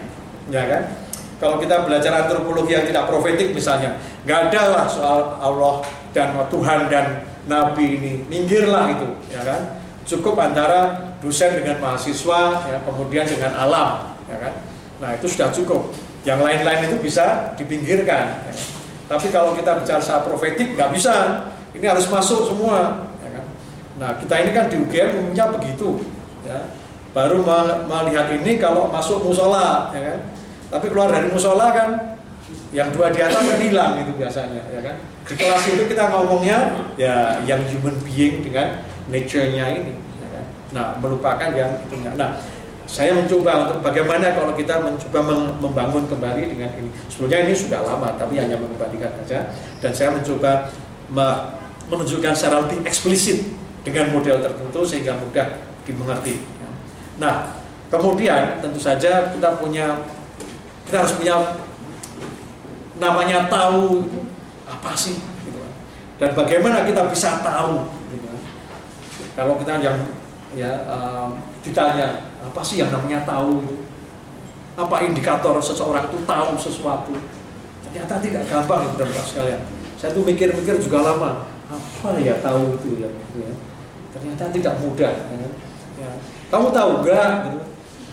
Ya 0.51 0.63
kan? 0.67 0.83
Kalau 1.39 1.57
kita 1.59 1.83
belajar 1.87 2.11
antropologi 2.23 2.75
yang 2.75 2.85
tidak 2.87 3.07
profetik 3.07 3.55
misalnya, 3.55 3.99
nggak 4.23 4.51
ada 4.51 4.61
lah 4.71 4.85
soal 4.87 5.19
Allah 5.39 5.83
dan 6.15 6.35
Tuhan 6.47 6.87
dan 6.87 7.25
Nabi 7.43 7.99
ini, 7.99 8.13
minggirlah 8.31 8.87
itu, 8.95 9.09
ya 9.27 9.43
kan? 9.43 9.81
Cukup 10.07 10.39
antara 10.39 11.11
dosen 11.19 11.59
dengan 11.59 11.83
mahasiswa, 11.83 12.63
ya, 12.67 12.77
kemudian 12.87 13.27
dengan 13.27 13.51
alam, 13.59 14.15
ya 14.31 14.37
kan? 14.39 14.53
Nah 15.03 15.09
itu 15.19 15.27
sudah 15.27 15.51
cukup. 15.51 15.91
Yang 16.23 16.39
lain-lain 16.47 16.87
itu 16.87 16.97
bisa 17.03 17.51
dipinggirkan. 17.59 18.47
Ya. 18.47 18.53
Tapi 19.11 19.27
kalau 19.27 19.51
kita 19.51 19.83
bicara 19.83 19.99
soal 19.99 20.23
profetik, 20.23 20.79
nggak 20.79 20.95
bisa. 20.95 21.47
Ini 21.73 21.85
harus 21.89 22.05
masuk 22.09 22.53
semua, 22.53 23.09
ya 23.21 23.29
kan? 23.33 23.45
Nah 23.97 24.09
kita 24.21 24.35
ini 24.45 24.51
kan 24.53 24.69
di 24.69 24.77
UGM 24.77 25.09
umumnya 25.19 25.49
begitu, 25.53 26.05
ya. 26.45 26.69
Baru 27.13 27.45
melihat 27.89 28.29
ini 28.33 28.57
kalau 28.57 28.89
masuk 28.89 29.21
musola, 29.25 29.89
ya 29.93 30.01
kan? 30.01 30.19
Tapi 30.73 30.85
keluar 30.89 31.13
dari 31.13 31.29
musola 31.29 31.69
kan 31.69 31.89
yang 32.73 32.89
dua 32.89 33.13
di 33.13 33.21
atas 33.21 33.37
kan 33.37 33.61
hilang 33.61 34.01
itu 34.01 34.17
biasanya 34.17 34.65
ya 34.73 34.81
kan. 34.81 34.97
Di 35.29 35.37
kelas 35.37 35.63
itu 35.69 35.85
kita 35.85 36.09
ngomongnya 36.09 36.73
ya 36.97 37.37
yang 37.45 37.61
human 37.69 37.93
being 38.01 38.41
dengan 38.41 38.81
nature-nya 39.13 39.65
ini 39.77 39.93
ya 39.93 40.27
kan. 40.33 40.45
Nah, 40.73 40.87
melupakan 40.97 41.53
yang 41.53 41.77
itunya. 41.85 42.17
Nah, 42.17 42.41
saya 42.89 43.13
mencoba 43.13 43.69
untuk 43.69 43.85
bagaimana 43.85 44.33
kalau 44.33 44.57
kita 44.57 44.81
mencoba 44.81 45.19
membangun 45.61 46.09
kembali 46.09 46.49
dengan 46.49 46.69
ini. 46.81 46.89
Sebetulnya 47.13 47.45
ini 47.45 47.53
sudah 47.53 47.85
lama, 47.85 48.17
tapi 48.17 48.41
hanya 48.41 48.57
mengembalikan 48.57 49.13
saja. 49.21 49.53
Dan 49.77 49.93
saya 49.93 50.09
mencoba 50.17 50.73
menunjukkan 51.91 52.33
secara 52.35 52.63
lebih 52.63 52.83
eksplisit 52.87 53.43
dengan 53.83 54.15
model 54.15 54.39
tertentu 54.39 54.81
sehingga 54.87 55.19
mudah 55.19 55.59
dimengerti. 55.83 56.39
Nah, 57.19 57.59
kemudian 57.91 58.63
tentu 58.63 58.79
saja 58.79 59.35
kita 59.35 59.59
punya 59.59 60.07
kita 60.87 61.03
harus 61.03 61.13
punya 61.19 61.35
namanya 62.97 63.51
tahu 63.51 64.07
apa 64.63 64.91
sih 64.95 65.19
gitu. 65.19 65.59
Dan 66.17 66.31
bagaimana 66.31 66.87
kita 66.87 67.11
bisa 67.11 67.43
tahu 67.43 67.91
gitu. 68.15 68.31
Kalau 69.35 69.59
kita 69.59 69.83
yang 69.83 69.99
ya 70.53 70.87
um, 70.87 71.35
ditanya 71.65 72.31
apa 72.39 72.61
sih 72.63 72.79
yang 72.79 72.89
namanya 72.89 73.27
tahu? 73.27 73.83
Apa 74.73 75.05
indikator 75.05 75.61
seseorang 75.61 76.09
itu 76.09 76.17
tahu 76.25 76.57
sesuatu? 76.57 77.13
Ternyata 77.85 78.17
tidak 78.17 78.49
gampang 78.49 78.89
itu 78.89 79.05
sekalian. 79.21 79.61
Saya 80.01 80.17
tuh 80.17 80.25
mikir-mikir 80.25 80.81
juga 80.81 81.13
lama 81.13 81.52
apa 81.73 82.09
ya 82.21 82.35
tahu 82.39 82.77
itu 82.77 82.89
ya, 83.01 83.09
ya. 83.37 83.51
ternyata 84.13 84.43
tidak 84.53 84.73
mudah 84.79 85.11
ya. 85.11 85.25
Kan. 85.25 85.39
ya. 85.97 86.09
kamu 86.53 86.67
tahu 86.69 86.91
enggak 87.01 87.31
gitu. 87.49 87.59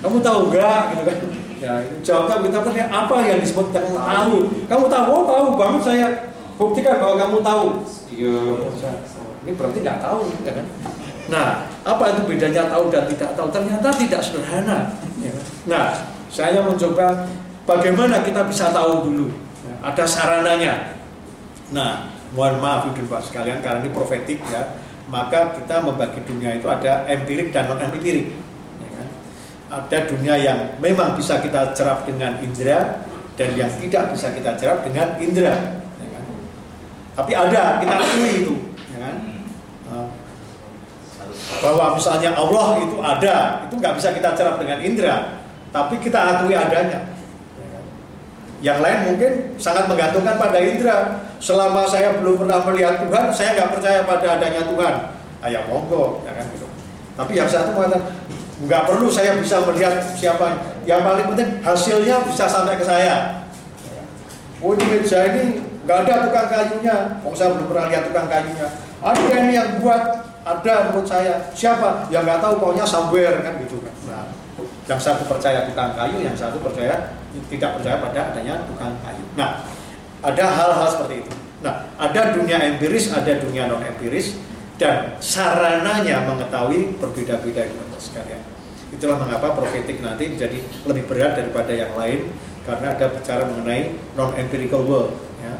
kamu 0.00 0.16
tahu 0.24 0.38
enggak 0.48 0.82
gitu 0.96 1.02
kan 1.04 1.18
Ya, 1.60 1.76
jawabnya 2.00 2.48
kita 2.48 2.58
tanya 2.64 2.84
apa 2.88 3.20
yang 3.20 3.36
disebut 3.44 3.68
yang 3.76 3.92
tahu. 3.92 4.48
Kamu 4.64 4.84
tahu, 4.88 5.04
oh 5.12 5.24
tahu 5.28 5.46
banget 5.60 5.82
saya 5.84 6.06
buktikan 6.56 6.96
bahwa 6.96 7.20
kamu 7.20 7.38
tahu. 7.44 7.66
Iya. 8.08 8.36
Ini 9.44 9.50
berarti 9.52 9.78
tidak 9.84 10.00
tahu, 10.00 10.24
ya 10.40 10.52
kan? 10.56 10.66
Nah, 11.28 11.48
apa 11.84 12.04
itu 12.16 12.20
bedanya 12.24 12.64
tahu 12.72 12.88
dan 12.88 13.04
tidak 13.12 13.36
tahu? 13.36 13.52
Ternyata 13.52 13.88
tidak 13.92 14.20
sederhana. 14.24 14.96
Ya. 15.20 15.36
Kan? 15.36 15.44
Nah, 15.68 15.86
saya 16.32 16.64
mencoba 16.64 17.28
bagaimana 17.68 18.24
kita 18.24 18.48
bisa 18.48 18.72
tahu 18.72 19.04
dulu. 19.04 19.28
Ya, 19.68 19.74
ada 19.84 20.04
sarananya. 20.08 20.96
Nah, 21.76 22.08
mohon 22.36 22.62
maaf 22.62 22.90
ibu 22.90 23.06
Pak 23.10 23.30
sekalian 23.30 23.62
karena 23.64 23.82
ini 23.82 23.90
profetik 23.90 24.40
ya. 24.50 24.78
Maka 25.10 25.58
kita 25.58 25.82
membagi 25.82 26.22
dunia 26.22 26.54
itu 26.54 26.70
ada 26.70 27.02
empirik 27.10 27.50
dan 27.50 27.66
non 27.66 27.82
empirik 27.82 28.30
ada 29.70 29.98
dunia 30.10 30.34
yang 30.34 30.58
memang 30.82 31.14
bisa 31.14 31.38
kita 31.38 31.70
cerap 31.78 32.02
dengan 32.02 32.42
indera 32.42 33.06
dan 33.38 33.54
yang 33.54 33.70
tidak 33.78 34.10
bisa 34.10 34.34
kita 34.34 34.58
cerap 34.58 34.82
dengan 34.82 35.14
indera 35.22 35.78
ya 36.02 36.06
kan? 36.10 36.24
tapi 37.14 37.32
ada 37.38 37.78
kita 37.78 37.94
akui 37.94 38.30
itu 38.42 38.54
ya 38.90 38.98
kan? 38.98 39.16
Nah, 39.86 40.06
bahwa 41.62 41.94
misalnya 41.94 42.34
Allah 42.34 42.66
itu 42.82 42.96
ada 42.98 43.36
itu 43.70 43.74
nggak 43.78 43.94
bisa 43.94 44.08
kita 44.10 44.34
cerap 44.34 44.58
dengan 44.58 44.82
indera 44.82 45.38
tapi 45.70 46.02
kita 46.02 46.18
akui 46.18 46.52
adanya 46.58 46.98
ya 46.98 47.06
kan? 47.06 47.19
Yang 48.60 48.84
lain 48.84 48.98
mungkin 49.12 49.32
sangat 49.56 49.88
menggantungkan 49.88 50.36
pada 50.36 50.60
indera 50.60 51.24
selama 51.40 51.88
saya 51.88 52.20
belum 52.20 52.44
pernah 52.44 52.60
melihat 52.68 53.00
Tuhan 53.00 53.24
saya 53.32 53.56
nggak 53.56 53.70
percaya 53.72 54.00
pada 54.04 54.26
adanya 54.36 54.62
Tuhan. 54.68 54.94
Ayah 55.40 55.64
monggo 55.64 56.20
ya 56.28 56.36
kan 56.36 56.44
gitu. 56.52 56.68
Tapi 57.16 57.32
yang 57.40 57.48
satu 57.48 57.72
mengatakan 57.72 58.12
nggak 58.60 58.82
perlu 58.84 59.08
saya 59.08 59.40
bisa 59.40 59.64
melihat 59.64 60.04
siapa. 60.12 60.76
Yang 60.84 61.00
paling 61.08 61.26
penting 61.32 61.48
hasilnya 61.64 62.16
bisa 62.28 62.44
sampai 62.44 62.76
ke 62.76 62.84
saya. 62.84 63.48
Oh 64.60 64.76
di 64.76 64.84
meja 64.84 65.24
ini 65.32 65.64
nggak 65.88 65.98
ada 66.04 66.28
tukang 66.28 66.48
kayunya. 66.52 66.96
Oh 67.24 67.32
saya 67.32 67.56
belum 67.56 67.64
pernah 67.72 67.88
lihat 67.88 68.12
tukang 68.12 68.28
kayunya. 68.28 68.68
Ada 69.00 69.32
ini 69.40 69.52
yang 69.56 69.80
buat 69.80 70.04
ada 70.44 70.74
menurut 70.92 71.08
saya. 71.08 71.48
Siapa? 71.56 72.12
Yang 72.12 72.22
nggak 72.28 72.40
tahu 72.44 72.54
pokoknya 72.60 72.84
somewhere 72.84 73.40
kan 73.40 73.56
gitu 73.64 73.80
kan 73.80 73.99
yang 74.90 74.98
satu 74.98 75.22
percaya 75.30 75.70
tukang 75.70 75.94
kayu 75.94 76.18
yang 76.18 76.34
satu 76.34 76.58
percaya 76.58 77.14
tidak 77.46 77.78
percaya 77.78 78.02
pada 78.02 78.34
adanya 78.34 78.66
tukang 78.66 78.90
kayu. 79.06 79.22
Nah 79.38 79.62
ada 80.18 80.44
hal-hal 80.50 80.88
seperti 80.90 81.22
itu. 81.22 81.32
Nah 81.62 81.86
ada 81.94 82.34
dunia 82.34 82.58
empiris 82.58 83.14
ada 83.14 83.38
dunia 83.38 83.70
non 83.70 83.86
empiris 83.86 84.34
dan 84.82 85.14
sarananya 85.22 86.26
mengetahui 86.26 86.98
berbeda-beda 86.98 87.70
teman 87.70 87.86
sekalian. 88.02 88.42
Itulah 88.90 89.22
mengapa 89.22 89.54
profetik 89.54 90.02
nanti 90.02 90.34
menjadi 90.34 90.58
lebih 90.82 91.06
berat 91.06 91.38
daripada 91.38 91.70
yang 91.70 91.94
lain 91.94 92.26
karena 92.66 92.90
ada 92.90 93.14
bicara 93.14 93.46
mengenai 93.46 93.94
non 94.18 94.34
empirical 94.34 94.82
world 94.82 95.14
ya. 95.38 95.54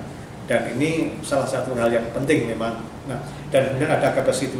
dan 0.50 0.74
ini 0.74 1.22
salah 1.22 1.46
satu 1.46 1.78
hal 1.78 1.86
yang 1.86 2.10
penting 2.10 2.50
memang. 2.50 2.82
Nah 3.06 3.22
dan 3.50 3.74
kemudian 3.74 3.90
ada 3.90 4.14
capacity 4.14 4.54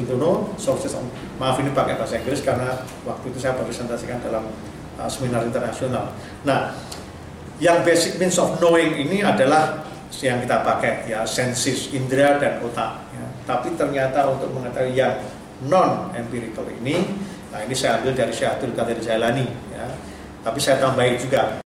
sources 0.59 0.99
maaf 1.39 1.57
ini 1.63 1.71
pakai 1.71 1.95
bahasa 1.95 2.19
Inggris 2.19 2.43
karena 2.43 2.83
waktu 3.07 3.31
itu 3.31 3.39
saya 3.39 3.55
presentasikan 3.55 4.19
dalam 4.19 4.51
uh, 4.99 5.07
seminar 5.07 5.47
internasional. 5.47 6.11
Nah 6.43 6.75
yang 7.63 7.87
basic 7.87 8.19
means 8.19 8.35
of 8.37 8.59
knowing 8.59 8.99
ini 8.99 9.23
adalah 9.23 9.87
yang 10.21 10.43
kita 10.43 10.67
pakai 10.67 11.07
ya 11.07 11.23
senses 11.23 11.95
indera 11.95 12.35
dan 12.37 12.59
otak 12.67 12.99
ya. 13.15 13.25
tapi 13.47 13.73
ternyata 13.79 14.27
untuk 14.27 14.51
mengetahui 14.53 14.99
yang 14.99 15.23
non 15.71 16.11
empirical 16.19 16.67
ini 16.67 17.07
nah 17.55 17.63
ini 17.63 17.71
saya 17.73 18.03
ambil 18.03 18.19
dari 18.19 18.35
Syekh 18.35 18.59
Abdul 18.59 18.75
Qadir 18.75 18.99
Jailani 18.99 19.47
ya. 19.71 19.87
Tapi 20.41 20.57
saya 20.57 20.81
tambahin 20.81 21.21
juga 21.21 21.53